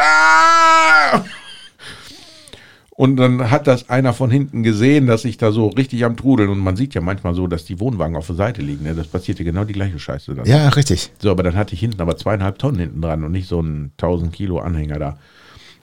Und 2.97 3.17
dann 3.17 3.51
hat 3.51 3.67
das 3.67 3.91
einer 3.91 4.11
von 4.11 4.31
hinten 4.31 4.63
gesehen, 4.63 5.05
dass 5.05 5.23
ich 5.23 5.37
da 5.37 5.51
so 5.51 5.67
richtig 5.67 6.03
am 6.03 6.17
Trudeln. 6.17 6.49
Und 6.49 6.57
man 6.57 6.75
sieht 6.75 6.95
ja 6.95 7.01
manchmal 7.01 7.35
so, 7.35 7.45
dass 7.45 7.63
die 7.63 7.79
Wohnwagen 7.79 8.15
auf 8.15 8.25
der 8.25 8.35
Seite 8.35 8.63
liegen. 8.63 8.85
Ne? 8.85 8.95
Das 8.95 9.07
passierte 9.07 9.43
genau 9.43 9.65
die 9.65 9.73
gleiche 9.73 9.99
Scheiße 9.99 10.33
dann. 10.33 10.47
Ja, 10.47 10.69
richtig. 10.69 11.11
So, 11.19 11.29
aber 11.29 11.43
dann 11.43 11.55
hatte 11.55 11.75
ich 11.75 11.79
hinten 11.79 12.01
aber 12.01 12.17
zweieinhalb 12.17 12.57
Tonnen 12.57 12.79
hinten 12.79 13.01
dran 13.03 13.23
und 13.23 13.33
nicht 13.33 13.47
so 13.47 13.59
einen 13.59 13.91
1000 13.97 14.33
Kilo 14.33 14.57
Anhänger 14.57 14.97
da. 14.97 15.19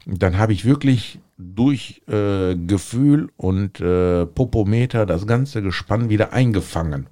Und 0.07 0.25
dann 0.25 0.39
habe 0.39 0.53
ich 0.53 0.65
wirklich 0.65 1.21
durch 1.39 2.03
äh, 2.09 2.57
Gefühl 2.57 3.29
und 3.37 3.81
äh, 3.81 4.27
Popometer 4.27 5.07
das 5.07 5.29
ganze 5.29 5.63
Gespann 5.63 6.09
wieder 6.09 6.33
eingefangen. 6.33 7.07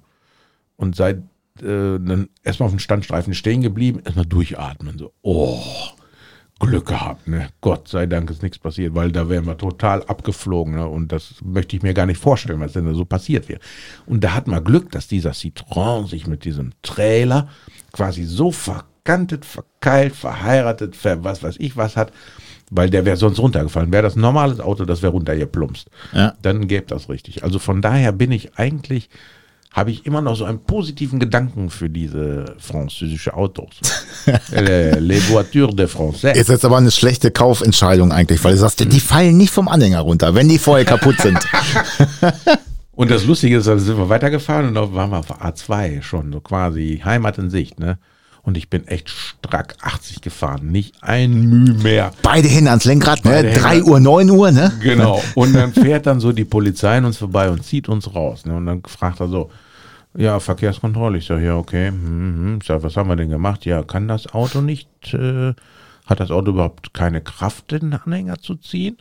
Und 0.75 0.97
seit 0.97 1.19
äh, 1.61 1.97
dann 1.97 2.27
erstmal 2.43 2.67
auf 2.67 2.73
dem 2.73 2.79
Standstreifen 2.79 3.33
stehen 3.33 3.61
geblieben, 3.61 4.01
erstmal 4.03 4.25
durchatmen. 4.25 4.97
So, 4.97 5.13
oh, 5.21 5.63
Glück 6.65 6.87
gehabt, 6.87 7.27
ne? 7.27 7.49
Gott 7.61 7.87
sei 7.87 8.05
Dank 8.05 8.29
ist 8.29 8.43
nichts 8.43 8.59
passiert, 8.59 8.95
weil 8.95 9.11
da 9.11 9.29
wären 9.29 9.45
wir 9.45 9.57
total 9.57 10.03
abgeflogen, 10.03 10.75
ne? 10.75 10.87
Und 10.87 11.11
das 11.11 11.35
möchte 11.43 11.75
ich 11.75 11.83
mir 11.83 11.93
gar 11.93 12.05
nicht 12.05 12.19
vorstellen, 12.19 12.59
was 12.59 12.73
denn 12.73 12.85
da 12.85 12.93
so 12.93 13.05
passiert 13.05 13.49
wäre. 13.49 13.59
Und 14.05 14.23
da 14.23 14.33
hat 14.33 14.47
man 14.47 14.63
Glück, 14.63 14.91
dass 14.91 15.07
dieser 15.07 15.31
Citroën 15.31 16.07
sich 16.07 16.27
mit 16.27 16.45
diesem 16.45 16.71
Trailer 16.81 17.47
quasi 17.91 18.23
so 18.23 18.51
verkantet, 18.51 19.45
verkeilt, 19.45 20.15
verheiratet, 20.15 20.95
ver 20.95 21.23
was 21.23 21.43
weiß 21.43 21.55
ich 21.59 21.77
was 21.77 21.95
hat, 21.95 22.11
weil 22.71 22.89
der 22.89 23.05
wäre 23.05 23.17
sonst 23.17 23.39
runtergefallen. 23.39 23.91
Wäre 23.91 24.03
das 24.03 24.15
ein 24.15 24.21
normales 24.21 24.59
Auto, 24.59 24.85
das 24.85 25.01
wäre 25.01 25.11
runtergeplumpst. 25.11 25.89
Ja. 26.13 26.33
Dann 26.41 26.67
gäbe 26.67 26.85
das 26.87 27.09
richtig. 27.09 27.43
Also 27.43 27.59
von 27.59 27.81
daher 27.81 28.11
bin 28.11 28.31
ich 28.31 28.57
eigentlich, 28.57 29.09
habe 29.73 29.89
ich 29.89 30.05
immer 30.05 30.21
noch 30.21 30.35
so 30.35 30.45
einen 30.45 30.59
positiven 30.59 31.19
Gedanken 31.19 31.71
für 31.71 31.89
diese 31.89 32.45
französische 32.59 33.33
Autos. 33.33 33.71
Les 34.51 35.29
voitures 35.29 35.75
de 35.75 35.87
français. 35.87 36.35
Ist 36.35 36.49
jetzt 36.49 36.63
aber 36.63 36.77
eine 36.77 36.91
schlechte 36.91 37.31
Kaufentscheidung 37.31 38.11
eigentlich, 38.11 38.43
weil 38.43 38.53
du 38.53 38.59
sagst, 38.59 38.79
die 38.79 38.99
fallen 38.99 39.35
nicht 39.35 39.51
vom 39.51 39.67
Anhänger 39.67 40.01
runter, 40.01 40.35
wenn 40.35 40.47
die 40.47 40.59
vorher 40.59 40.85
kaputt 40.85 41.19
sind. 41.19 41.39
Und 42.95 43.09
das 43.09 43.25
Lustige 43.25 43.57
ist, 43.57 43.67
dann 43.67 43.79
sind 43.79 43.97
wir 43.97 44.07
weitergefahren 44.07 44.67
und 44.67 44.75
dann 44.75 44.93
waren 44.93 45.09
wir 45.09 45.17
auf 45.17 45.41
A2 45.41 46.03
schon, 46.03 46.31
so 46.31 46.41
quasi 46.41 47.01
Heimat 47.03 47.39
in 47.39 47.49
Sicht, 47.49 47.79
ne? 47.79 47.97
Und 48.43 48.57
ich 48.57 48.69
bin 48.69 48.85
echt 48.87 49.09
strack 49.09 49.75
80 49.81 50.21
gefahren, 50.21 50.67
nicht 50.67 51.01
ein 51.01 51.49
Mühe 51.49 51.73
mehr. 51.75 52.11
Beide 52.21 52.47
hin 52.47 52.67
ans 52.67 52.83
Lenkrad, 52.83 53.23
ne? 53.25 53.31
Beide 53.31 53.47
Hände. 53.47 53.61
3 53.61 53.83
Uhr, 53.83 53.99
9 53.99 54.29
Uhr, 54.29 54.51
ne? 54.51 54.71
Genau. 54.81 55.23
Und 55.33 55.53
dann 55.53 55.73
fährt 55.73 56.05
dann 56.05 56.19
so 56.19 56.33
die 56.33 56.43
Polizei 56.45 56.97
an 56.97 57.05
uns 57.05 57.17
vorbei 57.17 57.49
und 57.49 57.63
zieht 57.63 57.89
uns 57.89 58.13
raus. 58.13 58.45
Ne? 58.45 58.55
Und 58.55 58.65
dann 58.65 58.83
fragt 58.85 59.21
er 59.21 59.29
so, 59.29 59.49
ja, 60.15 60.39
Verkehrskontrolle. 60.39 61.17
Ich 61.17 61.25
sage, 61.25 61.45
ja, 61.45 61.57
okay. 61.57 61.87
Hm, 61.87 62.03
hm. 62.03 62.59
Ich 62.61 62.67
sage, 62.67 62.83
was 62.83 62.97
haben 62.97 63.09
wir 63.09 63.15
denn 63.15 63.29
gemacht? 63.29 63.65
Ja, 63.65 63.83
kann 63.83 64.07
das 64.07 64.33
Auto 64.33 64.61
nicht, 64.61 65.13
äh, 65.13 65.53
hat 66.05 66.19
das 66.19 66.31
Auto 66.31 66.51
überhaupt 66.51 66.93
keine 66.93 67.21
Kraft, 67.21 67.71
den 67.71 67.93
Anhänger 67.93 68.39
zu 68.39 68.55
ziehen? 68.55 68.97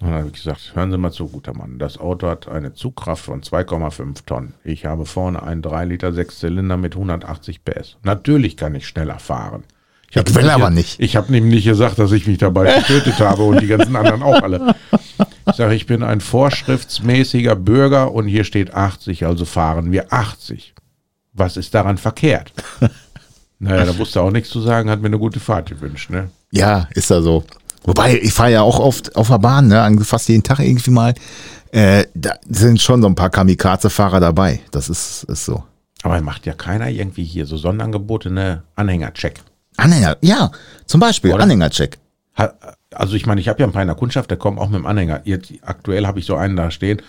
Und 0.00 0.08
dann 0.08 0.18
habe 0.18 0.26
ich 0.28 0.34
gesagt, 0.34 0.72
hören 0.74 0.90
Sie 0.90 0.98
mal 0.98 1.12
zu, 1.12 1.28
guter 1.28 1.54
Mann. 1.54 1.78
Das 1.78 1.98
Auto 1.98 2.28
hat 2.28 2.48
eine 2.48 2.74
Zugkraft 2.74 3.24
von 3.24 3.42
2,5 3.42 4.26
Tonnen. 4.26 4.54
Ich 4.64 4.86
habe 4.86 5.06
vorne 5.06 5.42
einen 5.42 5.62
3 5.62 5.84
Liter 5.86 6.12
Sechszylinder 6.12 6.76
mit 6.76 6.94
180 6.94 7.64
PS. 7.64 7.96
Natürlich 8.02 8.56
kann 8.56 8.74
ich 8.74 8.86
schneller 8.86 9.18
fahren. 9.18 9.64
Ich 10.14 10.34
will 10.34 10.50
aber 10.50 10.70
nicht. 10.70 11.00
Ich 11.00 11.16
habe 11.16 11.32
nämlich 11.32 11.64
gesagt, 11.64 11.98
dass 11.98 12.12
ich 12.12 12.26
mich 12.26 12.38
dabei 12.38 12.74
getötet 12.78 13.18
habe 13.18 13.42
und 13.42 13.60
die 13.60 13.66
ganzen 13.66 13.96
anderen 13.96 14.22
auch 14.22 14.42
alle. 14.42 14.74
Ich 15.46 15.56
sage, 15.56 15.74
ich 15.74 15.86
bin 15.86 16.02
ein 16.02 16.20
vorschriftsmäßiger 16.20 17.56
Bürger 17.56 18.12
und 18.12 18.26
hier 18.26 18.44
steht 18.44 18.74
80, 18.74 19.26
also 19.26 19.44
fahren 19.44 19.92
wir 19.92 20.12
80. 20.12 20.74
Was 21.32 21.56
ist 21.56 21.74
daran 21.74 21.98
verkehrt? 21.98 22.52
Naja, 23.60 23.84
da 23.86 23.96
wusste 23.96 24.18
er 24.18 24.24
auch 24.24 24.30
nichts 24.30 24.50
zu 24.50 24.60
sagen, 24.60 24.90
hat 24.90 25.00
mir 25.00 25.06
eine 25.06 25.18
gute 25.18 25.40
Fahrt 25.40 25.70
gewünscht, 25.70 26.10
ne? 26.10 26.28
Ja, 26.50 26.88
ist 26.92 27.10
da 27.10 27.22
so. 27.22 27.44
Wobei, 27.84 28.18
ich 28.18 28.32
fahre 28.32 28.52
ja 28.52 28.62
auch 28.62 28.78
oft 28.78 29.16
auf 29.16 29.28
der 29.28 29.38
Bahn, 29.38 29.68
ne? 29.68 29.96
Fast 30.02 30.28
jeden 30.28 30.42
Tag 30.42 30.58
irgendwie 30.58 30.90
mal. 30.90 31.14
Äh, 31.70 32.04
da 32.14 32.34
sind 32.48 32.82
schon 32.82 33.00
so 33.00 33.08
ein 33.08 33.14
paar 33.14 33.30
Kamikaze-Fahrer 33.30 34.20
dabei. 34.20 34.60
Das 34.70 34.88
ist, 34.88 35.24
ist 35.24 35.46
so. 35.46 35.62
Aber 36.02 36.20
macht 36.20 36.44
ja 36.46 36.52
keiner 36.52 36.90
irgendwie 36.90 37.24
hier 37.24 37.46
so 37.46 37.56
Sonderangebote, 37.56 38.30
ne? 38.30 38.64
Anhängercheck. 38.76 39.40
Anhänger, 39.76 40.16
ja, 40.20 40.50
zum 40.86 41.00
Beispiel 41.00 41.32
Oder? 41.32 41.42
Anhängercheck. 41.44 41.98
Also 42.92 43.14
ich 43.14 43.26
meine, 43.26 43.40
ich 43.40 43.48
habe 43.48 43.60
ja 43.60 43.66
ein 43.66 43.72
paar 43.72 43.82
in 43.82 43.88
der 43.88 43.96
Kundschaft, 43.96 44.30
der 44.30 44.38
kommen 44.38 44.58
auch 44.58 44.68
mit 44.68 44.78
dem 44.78 44.86
Anhänger. 44.86 45.20
Jetzt 45.24 45.52
aktuell 45.62 46.06
habe 46.06 46.18
ich 46.18 46.26
so 46.26 46.36
einen 46.36 46.56
da 46.56 46.70
stehen. 46.70 47.00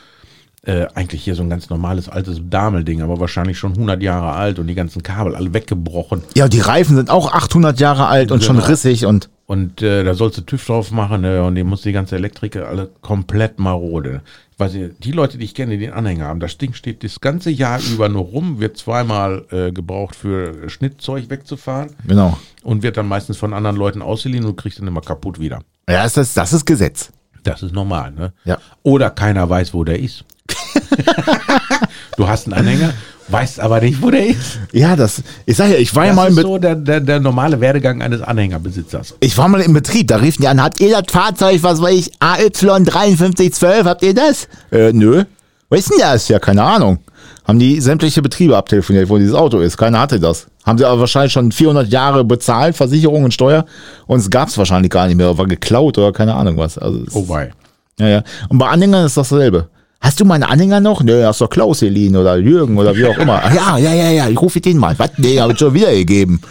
Äh, 0.63 0.87
eigentlich 0.95 1.23
hier 1.23 1.35
so 1.35 1.43
ein 1.43 1.49
ganz 1.49 1.69
normales 1.69 2.09
altes 2.09 2.39
Damelding, 2.41 3.03
aber 3.03 3.19
wahrscheinlich 3.19 3.57
schon 3.59 3.73
100 3.73 4.01
Jahre 4.01 4.31
alt 4.31 4.57
und 4.57 4.65
die 4.65 4.73
ganzen 4.73 5.03
Kabel 5.03 5.35
alle 5.35 5.53
weggebrochen. 5.53 6.23
Ja, 6.35 6.47
die 6.47 6.59
Reifen 6.59 6.95
sind 6.95 7.11
auch 7.11 7.31
800 7.33 7.79
Jahre 7.79 8.07
alt 8.07 8.31
und 8.31 8.43
schon 8.43 8.55
Genau. 8.55 8.67
rissig 8.67 9.05
und 9.05 9.29
Und 9.47 9.83
äh, 9.83 10.03
da 10.03 10.15
sollst 10.15 10.39
du 10.39 10.41
TÜV 10.41 10.65
drauf 10.65 10.91
machen 10.91 11.21
ne? 11.21 11.43
und 11.43 11.53
die 11.53 11.63
muss 11.63 11.83
die 11.83 11.91
ganze 11.91 12.15
Elektrik 12.15 12.55
alle 12.55 12.89
komplett 13.01 13.59
marode. 13.59 14.21
Ich 14.51 14.59
weiß 14.59 14.73
nicht, 14.73 15.03
die 15.03 15.11
Leute, 15.11 15.37
die 15.37 15.45
ich 15.45 15.53
kenne, 15.53 15.73
die 15.73 15.85
den 15.85 15.93
Anhänger 15.93 16.25
haben, 16.25 16.39
das 16.39 16.57
Ding 16.57 16.73
steht 16.73 17.03
das 17.03 17.21
ganze 17.21 17.51
Jahr 17.51 17.79
über 17.93 18.09
nur 18.09 18.23
rum, 18.23 18.59
wird 18.59 18.77
zweimal 18.77 19.45
äh, 19.51 19.71
gebraucht 19.71 20.15
für 20.15 20.67
Schnittzeug 20.69 21.29
wegzufahren 21.29 21.91
genau. 22.07 22.39
und 22.63 22.81
wird 22.81 22.97
dann 22.97 23.07
meistens 23.07 23.37
von 23.37 23.53
anderen 23.53 23.75
Leuten 23.75 24.01
ausgeliehen 24.01 24.45
und 24.45 24.55
kriegst 24.55 24.79
dann 24.79 24.87
immer 24.87 25.01
kaputt 25.01 25.39
wieder. 25.39 25.61
Ja, 25.87 26.03
das 26.03 26.17
ist, 26.17 26.35
das 26.35 26.51
ist 26.51 26.65
Gesetz. 26.65 27.11
Das 27.43 27.61
ist 27.61 27.73
normal, 27.73 28.11
ne? 28.13 28.33
Ja. 28.45 28.57
Oder 28.81 29.11
keiner 29.11 29.47
weiß, 29.47 29.75
wo 29.75 29.83
der 29.83 29.99
ist. 29.99 30.25
du 32.17 32.27
hast 32.27 32.47
einen 32.47 32.53
Anhänger, 32.53 32.93
weißt 33.27 33.59
aber 33.59 33.81
nicht, 33.81 34.01
wo 34.01 34.11
der 34.11 34.27
ist. 34.27 34.59
Ja, 34.71 34.95
das, 34.95 35.21
ich 35.45 35.55
sag 35.57 35.69
ja, 35.69 35.75
ich 35.77 35.93
war 35.95 36.03
ja 36.05 36.09
Das 36.11 36.15
mal 36.15 36.29
ist 36.29 36.35
mit, 36.35 36.45
so 36.45 36.57
der, 36.57 36.75
der, 36.75 36.99
der 36.99 37.19
normale 37.19 37.59
Werdegang 37.59 38.01
eines 38.01 38.21
Anhängerbesitzers. 38.21 39.15
ich 39.19 39.37
war 39.37 39.47
mal 39.47 39.61
im 39.61 39.73
Betrieb, 39.73 40.07
da 40.09 40.17
riefen 40.17 40.41
die 40.43 40.47
an, 40.47 40.61
habt 40.61 40.79
ihr 40.79 40.91
das 40.91 41.11
Fahrzeug, 41.11 41.63
was 41.63 41.81
weiß 41.81 41.95
ich, 41.95 42.11
AY 42.19 42.51
5312, 42.53 43.85
habt 43.85 44.03
ihr 44.03 44.13
das? 44.13 44.47
Äh, 44.71 44.91
nö. 44.93 45.23
Was 45.69 45.79
ist 45.79 45.91
denn 45.91 45.99
das? 45.99 46.27
Ja, 46.27 46.39
keine 46.39 46.63
Ahnung. 46.63 46.99
Haben 47.47 47.59
die 47.59 47.79
sämtliche 47.81 48.21
Betriebe 48.21 48.55
abtelefoniert, 48.57 49.07
wo 49.09 49.17
dieses 49.17 49.33
Auto 49.35 49.59
ist. 49.59 49.77
Keiner 49.77 49.99
hatte 49.99 50.19
das. 50.19 50.47
Haben 50.65 50.77
sie 50.79 50.85
aber 50.85 50.99
wahrscheinlich 50.99 51.31
schon 51.33 51.51
400 51.51 51.87
Jahre 51.89 52.23
bezahlt, 52.23 52.75
Versicherung 52.75 53.23
und 53.23 53.33
Steuer. 53.33 53.65
Und 54.07 54.19
es 54.19 54.29
gab's 54.31 54.57
wahrscheinlich 54.57 54.91
gar 54.91 55.05
nicht 55.07 55.15
mehr. 55.17 55.37
War 55.37 55.45
geklaut 55.45 55.97
oder 55.99 56.11
keine 56.11 56.33
Ahnung 56.33 56.57
was. 56.57 56.77
Also, 56.79 57.03
es- 57.05 57.15
Oh 57.15 57.27
wei. 57.29 57.51
ja, 57.99 58.07
ja. 58.07 58.23
Und 58.49 58.57
bei 58.57 58.67
Anhängern 58.67 59.05
ist 59.05 59.17
dasselbe. 59.17 59.69
Hast 60.01 60.19
du 60.19 60.25
meine 60.25 60.49
Anhänger 60.49 60.79
noch? 60.81 61.01
Nö, 61.01 61.23
hast 61.25 61.41
doch 61.41 61.49
Klaus 61.49 61.79
geliehen 61.79 62.15
oder 62.15 62.37
Jürgen 62.37 62.77
oder 62.77 62.95
wie 62.95 63.05
auch 63.05 63.17
immer. 63.17 63.41
Ja, 63.55 63.77
ja, 63.77 63.93
ja, 63.93 64.09
ja, 64.11 64.29
ich 64.29 64.39
rufe 64.39 64.61
den 64.61 64.77
mal. 64.77 64.97
Was? 64.99 65.11
Nee, 65.17 65.39
hab 65.39 65.51
ich 65.51 65.57
schon 65.59 65.73
wieder 65.73 65.91
gegeben. 65.91 66.41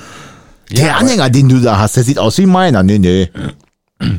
Der 0.71 0.91
aber- 0.97 1.01
Anhänger, 1.01 1.31
den 1.31 1.49
du 1.49 1.61
da 1.61 1.79
hast, 1.79 1.97
der 1.97 2.03
sieht 2.05 2.19
aus 2.19 2.39
wie 2.39 2.47
meiner. 2.47 2.83
Nee, 2.83 2.99
nee. 2.99 3.31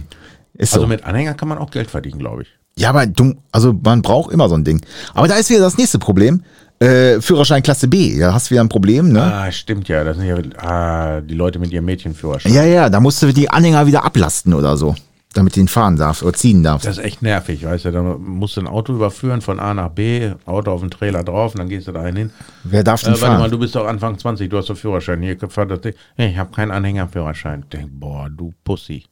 Ist 0.58 0.72
so. 0.72 0.78
Also 0.78 0.88
mit 0.88 1.04
Anhänger 1.04 1.34
kann 1.34 1.50
man 1.50 1.58
auch 1.58 1.70
Geld 1.70 1.90
verdienen, 1.90 2.20
glaube 2.20 2.44
ich. 2.44 2.48
ja, 2.78 2.90
aber 2.90 3.06
du, 3.08 3.34
also 3.52 3.74
man 3.84 4.02
braucht 4.02 4.32
immer 4.32 4.48
so 4.48 4.56
ein 4.56 4.64
Ding. 4.64 4.82
Aber 5.14 5.28
da 5.28 5.36
ist 5.36 5.50
wieder 5.50 5.60
das 5.60 5.78
nächste 5.78 6.00
Problem. 6.00 6.44
Äh, 6.80 7.20
Führerschein 7.22 7.62
Klasse 7.64 7.88
B, 7.90 8.18
da 8.20 8.34
hast 8.34 8.48
du 8.48 8.52
wieder 8.52 8.62
ein 8.62 8.70
Problem, 8.70 9.12
ne? 9.12 9.22
Ah, 9.22 9.52
stimmt 9.52 9.88
ja. 9.90 10.04
Das 10.06 10.16
sind 10.18 10.28
ja 10.28 10.38
ah, 10.62 11.20
die 11.22 11.34
Leute 11.34 11.60
mit 11.60 11.72
ihrem 11.74 11.86
Mädchenführerschein. 11.86 12.54
Ja, 12.54 12.64
ja, 12.64 12.90
da 12.90 13.00
musst 13.02 13.22
du 13.22 13.34
die 13.34 13.50
Anhänger 13.50 13.86
wieder 13.88 14.04
ablasten 14.06 14.54
oder 14.54 14.78
so, 14.78 14.96
damit 15.36 15.56
du 15.56 15.60
ihn 15.60 15.68
fahren 15.68 15.96
darfst 15.98 16.24
oder 16.24 16.34
ziehen 16.34 16.64
darfst. 16.64 16.88
Das 16.88 16.98
ist 16.98 17.04
echt 17.04 17.22
nervig, 17.22 17.64
weißt 17.66 17.86
du. 17.86 17.92
Da 17.92 18.02
musst 18.02 18.58
du 18.58 18.62
ein 18.62 18.68
Auto 18.68 18.94
überführen 18.94 19.42
von 19.42 19.60
A 19.60 19.74
nach 19.74 19.90
B, 19.90 20.32
Auto 20.46 20.72
auf 20.72 20.82
den 20.82 20.90
Trailer 20.90 21.24
drauf 21.24 21.54
und 21.54 21.60
dann 21.60 21.70
gehst 21.70 21.88
du 21.88 21.92
da 21.92 22.04
hin. 22.06 22.32
Wer 22.64 22.84
darf 22.84 23.02
Äh, 23.04 23.06
denn 23.06 23.14
warte 23.22 23.28
mal, 23.34 23.40
fahren? 23.42 23.52
du 23.52 23.60
bist 23.60 23.76
doch 23.76 23.86
Anfang 23.86 24.18
20, 24.18 24.50
du 24.50 24.58
hast 24.58 24.70
doch 24.70 24.78
Führerschein. 24.78 25.22
Hier 25.22 25.38
fahr 25.50 25.66
das 25.68 25.82
Ding. 25.82 25.94
Hey, 26.16 26.32
ich 26.32 26.38
habe 26.38 26.52
keinen 26.52 26.72
Anhängerführerschein. 26.72 27.66
Denk, 27.72 27.90
boah, 28.00 28.30
du 28.30 28.54
Pussy. 28.64 29.04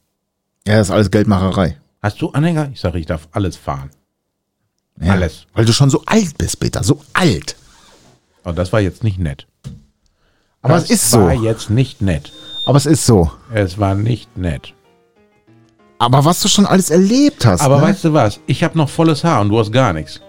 Ja, 0.66 0.78
das 0.78 0.88
ist 0.88 0.92
alles 0.94 1.10
Geldmacherei. 1.10 1.76
Hast 2.02 2.20
du 2.20 2.30
Anhänger? 2.30 2.70
Ich 2.72 2.80
sage, 2.80 2.98
ich 2.98 3.06
darf 3.06 3.28
alles 3.32 3.56
fahren. 3.56 3.90
Ja. 5.00 5.12
Alles. 5.12 5.46
Weil 5.54 5.64
du 5.64 5.72
schon 5.72 5.90
so 5.90 6.02
alt 6.06 6.38
bist, 6.38 6.58
Peter, 6.60 6.82
so 6.82 7.00
alt. 7.12 7.56
Aber 8.42 8.52
Oh, 8.52 8.56
das 8.56 8.72
war 8.72 8.80
jetzt 8.80 9.02
nicht 9.04 9.18
nett. 9.18 9.46
Aber 10.62 10.74
das 10.74 10.84
es 10.84 10.90
ist 10.90 11.10
so. 11.10 11.20
war 11.20 11.34
jetzt 11.34 11.68
nicht 11.70 12.00
nett. 12.00 12.32
Aber 12.66 12.76
es 12.78 12.86
ist 12.86 13.04
so. 13.04 13.30
Es 13.52 13.78
war 13.78 13.94
nicht 13.94 14.36
nett. 14.38 14.72
Aber 16.04 16.24
was 16.26 16.40
du 16.40 16.48
schon 16.48 16.66
alles 16.66 16.90
erlebt 16.90 17.46
hast. 17.46 17.62
Aber 17.62 17.78
ne? 17.78 17.82
weißt 17.84 18.04
du 18.04 18.12
was? 18.12 18.38
Ich 18.46 18.62
habe 18.62 18.76
noch 18.76 18.90
volles 18.90 19.24
Haar 19.24 19.40
und 19.40 19.48
du 19.48 19.58
hast 19.58 19.72
gar 19.72 19.94
nichts. 19.94 20.20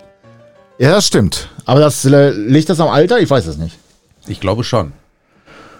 Ja, 0.78 0.92
das 0.92 1.06
stimmt. 1.06 1.50
Aber 1.66 1.82
das 1.82 2.06
äh, 2.06 2.30
liegt 2.32 2.70
das 2.70 2.80
am 2.80 2.88
Alter? 2.88 3.20
Ich 3.20 3.30
weiß 3.30 3.46
es 3.48 3.58
nicht. 3.58 3.78
Ich 4.26 4.40
glaube 4.40 4.64
schon. 4.64 4.94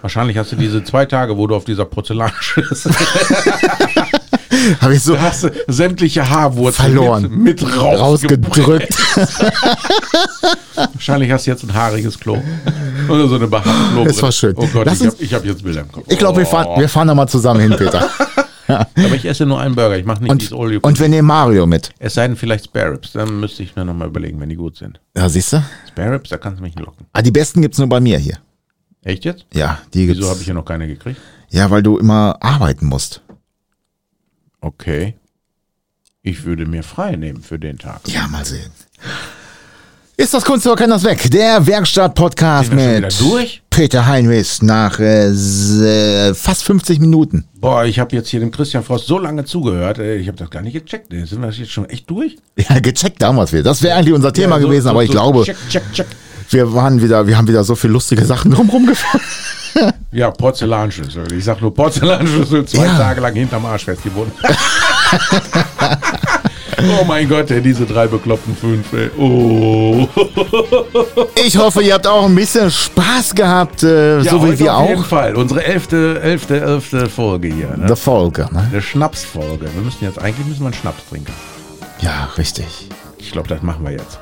Wahrscheinlich 0.02 0.36
hast 0.36 0.52
du 0.52 0.56
diese 0.56 0.84
zwei 0.84 1.06
Tage, 1.06 1.38
wo 1.38 1.46
du 1.46 1.54
auf 1.54 1.64
dieser 1.64 1.86
Porzellanschüssel 1.86 2.92
Habe 4.80 4.94
ich 4.94 5.02
so 5.02 5.14
Da 5.14 5.22
hast 5.22 5.44
du 5.44 5.50
sämtliche 5.66 6.28
Haarwurzeln 6.28 6.92
Verloren. 6.94 7.30
mit, 7.30 7.62
rausgedrückt. 7.76 8.96
Wahrscheinlich 10.74 11.30
hast 11.30 11.46
du 11.46 11.50
jetzt 11.50 11.62
ein 11.64 11.72
haariges 11.72 12.18
Klo. 12.18 12.42
Oder 13.08 13.28
so 13.28 13.36
eine 13.36 13.46
behaarte. 13.46 14.04
Das 14.04 14.22
war 14.22 14.32
schön. 14.32 14.54
Oh 14.56 14.66
Gott, 14.72 14.86
Lass 14.86 15.00
ich 15.00 15.32
habe 15.32 15.42
hab 15.42 15.44
jetzt 15.44 15.64
Bilder 15.64 15.80
im 15.82 15.92
Kopf. 15.92 16.04
Ich 16.08 16.18
glaube, 16.18 16.38
wir, 16.38 16.46
fahren, 16.46 16.80
wir 16.80 16.88
fahren 16.88 17.08
da 17.08 17.14
mal 17.14 17.26
zusammen 17.28 17.60
hin, 17.60 17.74
Peter. 17.76 18.08
Aber 18.68 19.14
ich 19.14 19.24
esse 19.24 19.46
nur 19.46 19.60
einen 19.60 19.74
Burger. 19.74 19.96
Ich 19.96 20.04
mache 20.04 20.22
nicht 20.22 20.30
Und, 20.30 20.40
dieses 20.42 20.56
All 20.56 20.76
und 20.78 21.00
wir 21.00 21.08
nehmen 21.08 21.28
Mario 21.28 21.66
mit. 21.66 21.90
Es 21.98 22.14
sei 22.14 22.26
denn 22.26 22.36
vielleicht 22.36 22.66
Spare 22.66 22.92
Ribs. 22.92 23.12
Dann 23.12 23.40
müsste 23.40 23.62
ich 23.62 23.76
mir 23.76 23.84
nochmal 23.84 24.08
überlegen, 24.08 24.40
wenn 24.40 24.48
die 24.48 24.56
gut 24.56 24.76
sind. 24.76 25.00
Ja, 25.16 25.28
siehst 25.28 25.52
du? 25.52 25.62
Spare 25.88 26.12
Ribs, 26.14 26.30
da 26.30 26.36
kannst 26.38 26.58
du 26.60 26.62
mich 26.64 26.78
locken. 26.78 27.06
Ah, 27.12 27.22
die 27.22 27.30
besten 27.30 27.62
gibt's 27.62 27.78
nur 27.78 27.88
bei 27.88 28.00
mir 28.00 28.18
hier. 28.18 28.38
Echt 29.02 29.24
jetzt? 29.24 29.46
Ja, 29.54 29.80
die 29.94 30.06
gibt's. 30.06 30.20
Wieso 30.20 30.30
habe 30.30 30.40
ich 30.40 30.46
hier 30.46 30.54
noch 30.54 30.64
keine 30.64 30.86
gekriegt? 30.88 31.20
ja, 31.50 31.70
weil 31.70 31.82
du 31.82 31.96
immer 31.98 32.36
arbeiten 32.40 32.86
musst. 32.86 33.22
Okay. 34.60 35.14
Ich 36.22 36.44
würde 36.44 36.66
mir 36.66 36.82
frei 36.82 37.14
nehmen 37.14 37.40
für 37.40 37.58
den 37.58 37.78
Tag. 37.78 38.00
Ja, 38.08 38.26
mal 38.26 38.44
sehen. 38.44 38.72
Ist 40.18 40.32
das 40.32 40.44
Kunst 40.46 40.66
oder 40.66 40.76
kann 40.76 40.88
das 40.88 41.04
weg? 41.04 41.30
Der 41.30 41.66
Werkstatt-Podcast 41.66 42.74
wir 42.74 43.00
mit? 43.00 43.60
Peter 43.68 44.06
Heinrichs 44.06 44.62
nach 44.62 44.98
äh, 44.98 46.32
fast 46.32 46.62
50 46.64 47.00
Minuten. 47.00 47.44
Boah, 47.60 47.84
ich 47.84 47.98
habe 47.98 48.16
jetzt 48.16 48.30
hier 48.30 48.40
dem 48.40 48.50
Christian 48.50 48.82
Frost 48.82 49.06
so 49.08 49.18
lange 49.18 49.44
zugehört. 49.44 49.98
äh, 49.98 50.16
Ich 50.16 50.26
habe 50.28 50.38
das 50.38 50.48
gar 50.48 50.62
nicht 50.62 50.72
gecheckt. 50.72 51.08
Sind 51.10 51.40
wir 51.42 51.48
das 51.48 51.58
jetzt 51.58 51.70
schon 51.72 51.84
echt 51.90 52.08
durch? 52.08 52.36
Ja, 52.56 52.78
gecheckt 52.80 53.20
damals 53.20 53.52
wieder. 53.52 53.64
Das 53.64 53.82
wäre 53.82 53.96
eigentlich 53.98 54.14
unser 54.14 54.32
Thema 54.32 54.56
Ja, 54.56 54.62
so- 54.62 54.68
gewesen, 54.68 54.84
so- 54.84 54.90
aber 54.90 55.02
ich 55.02 55.08
so 55.08 55.12
glaube, 55.18 55.42
Check, 55.44 55.56
check, 55.68 55.82
check. 55.92 56.06
wir 56.48 56.72
waren 56.72 57.02
wieder, 57.02 57.26
wir 57.26 57.36
haben 57.36 57.46
wieder 57.48 57.62
so 57.64 57.74
viele 57.74 57.92
lustige 57.92 58.24
Sachen 58.24 58.50
drumherum 58.52 58.86
gefahren. 58.86 59.20
Ja, 60.12 60.30
Porzellanschüssel. 60.30 61.30
Ich 61.34 61.44
sag 61.44 61.60
nur 61.60 61.74
Porzellanschüssel, 61.74 62.64
zwei 62.64 62.86
Ja. 62.86 62.96
Tage 62.96 63.20
lang 63.20 63.34
hinterm 63.34 63.66
Arsch 63.66 63.84
festgebunden. 63.84 64.32
oh 67.00 67.04
mein 67.04 67.28
Gott, 67.28 67.50
ey, 67.50 67.60
diese 67.60 67.86
drei 67.86 68.06
bekloppten 68.06 68.56
fünf. 68.56 68.92
Ey. 68.92 69.10
Oh. 69.18 70.06
Ich 71.44 71.56
hoffe, 71.56 71.82
ihr 71.82 71.94
habt 71.94 72.06
auch 72.06 72.24
ein 72.26 72.34
bisschen 72.34 72.70
Spaß 72.70 73.34
gehabt, 73.34 73.82
äh, 73.82 74.20
Ja, 74.20 74.30
so 74.30 74.42
wie 74.44 74.58
wir 74.58 74.74
auf 74.76 74.88
jeden 74.88 75.02
auch. 75.02 75.06
Fall. 75.06 75.34
Unsere 75.36 75.64
elfte, 75.64 76.20
elfte, 76.20 76.60
elfte 76.60 77.08
Folge 77.08 77.48
hier. 77.48 77.76
Ne? 77.76 77.86
Der 77.86 77.96
Folge, 77.96 78.48
ne? 78.52 78.68
Eine 78.70 78.82
Schnapsfolge. 78.82 79.66
Wir 79.74 79.82
müssen 79.82 80.04
jetzt, 80.04 80.18
eigentlich 80.20 80.46
müssen 80.46 80.60
wir 80.60 80.66
einen 80.66 80.74
Schnaps 80.74 81.08
trinken. 81.08 81.32
Ja, 82.00 82.28
richtig. 82.36 82.88
Ich 83.18 83.32
glaube, 83.32 83.48
das 83.48 83.62
machen 83.62 83.84
wir 83.84 83.92
jetzt. 83.92 84.18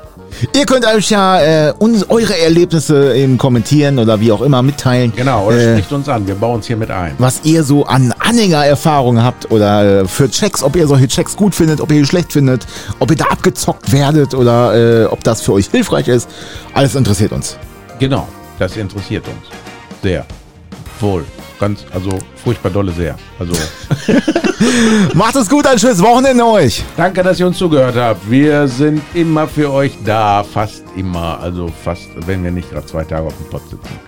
Ihr 0.55 0.65
könnt 0.65 0.85
euch 0.85 1.09
ja 1.09 1.41
äh, 1.69 1.73
uns, 1.77 2.09
eure 2.09 2.37
Erlebnisse 2.37 3.15
eben 3.15 3.37
kommentieren 3.37 3.99
oder 3.99 4.19
wie 4.19 4.31
auch 4.31 4.41
immer 4.41 4.61
mitteilen. 4.61 5.13
Genau, 5.15 5.47
oder 5.47 5.57
Äh, 5.57 5.71
spricht 5.73 5.91
uns 5.91 6.09
an. 6.09 6.27
Wir 6.27 6.35
bauen 6.35 6.55
uns 6.55 6.67
hier 6.67 6.77
mit 6.77 6.91
ein. 6.91 7.13
was 7.17 7.41
ihr 7.43 7.63
so 7.63 7.85
an 7.85 8.13
Anhängererfahrungen 8.19 9.23
habt 9.23 9.51
oder 9.51 10.01
äh, 10.01 10.07
für 10.07 10.29
Checks, 10.29 10.63
ob 10.63 10.75
ihr 10.75 10.87
solche 10.87 11.07
Checks 11.07 11.35
gut 11.35 11.55
findet, 11.55 11.81
ob 11.81 11.91
ihr 11.91 11.99
die 11.99 12.05
schlecht 12.05 12.33
findet, 12.33 12.65
ob 12.99 13.11
ihr 13.11 13.17
da 13.17 13.25
abgezockt 13.25 13.91
werdet 13.91 14.33
oder 14.33 15.03
äh, 15.03 15.05
ob 15.05 15.23
das 15.23 15.41
für 15.41 15.53
euch 15.53 15.67
hilfreich 15.67 16.07
ist. 16.07 16.29
Alles 16.73 16.95
interessiert 16.95 17.31
uns. 17.31 17.57
Genau, 17.99 18.27
das 18.59 18.75
interessiert 18.77 19.25
uns. 19.27 19.47
Sehr. 20.03 20.25
Wohl. 20.99 21.23
Ganz, 21.59 21.85
also 21.93 22.19
furchtbar 22.43 22.69
dolle 22.69 22.91
sehr. 22.91 23.15
Also 23.39 23.53
Macht 25.13 25.35
es 25.35 25.49
gut, 25.49 25.65
ein 25.67 25.79
schönes 25.79 26.01
Wochenende 26.01 26.45
euch. 26.45 26.83
danke, 26.97 27.23
dass 27.23 27.39
ihr 27.39 27.47
uns 27.47 27.57
zugehört 27.57 27.95
habt. 27.95 28.29
Wir 28.29 28.67
sind 28.67 29.01
immer 29.13 29.47
für 29.47 29.71
euch 29.71 29.97
da. 30.05 30.43
Fast 30.43 30.83
immer. 30.95 31.39
Also 31.39 31.71
fast, 31.83 32.09
wenn 32.27 32.43
wir 32.43 32.51
nicht 32.51 32.69
gerade 32.69 32.85
zwei 32.85 33.03
Tage 33.03 33.27
auf 33.27 33.37
dem 33.37 33.49
Pott 33.49 33.61
sitzen. 33.69 33.99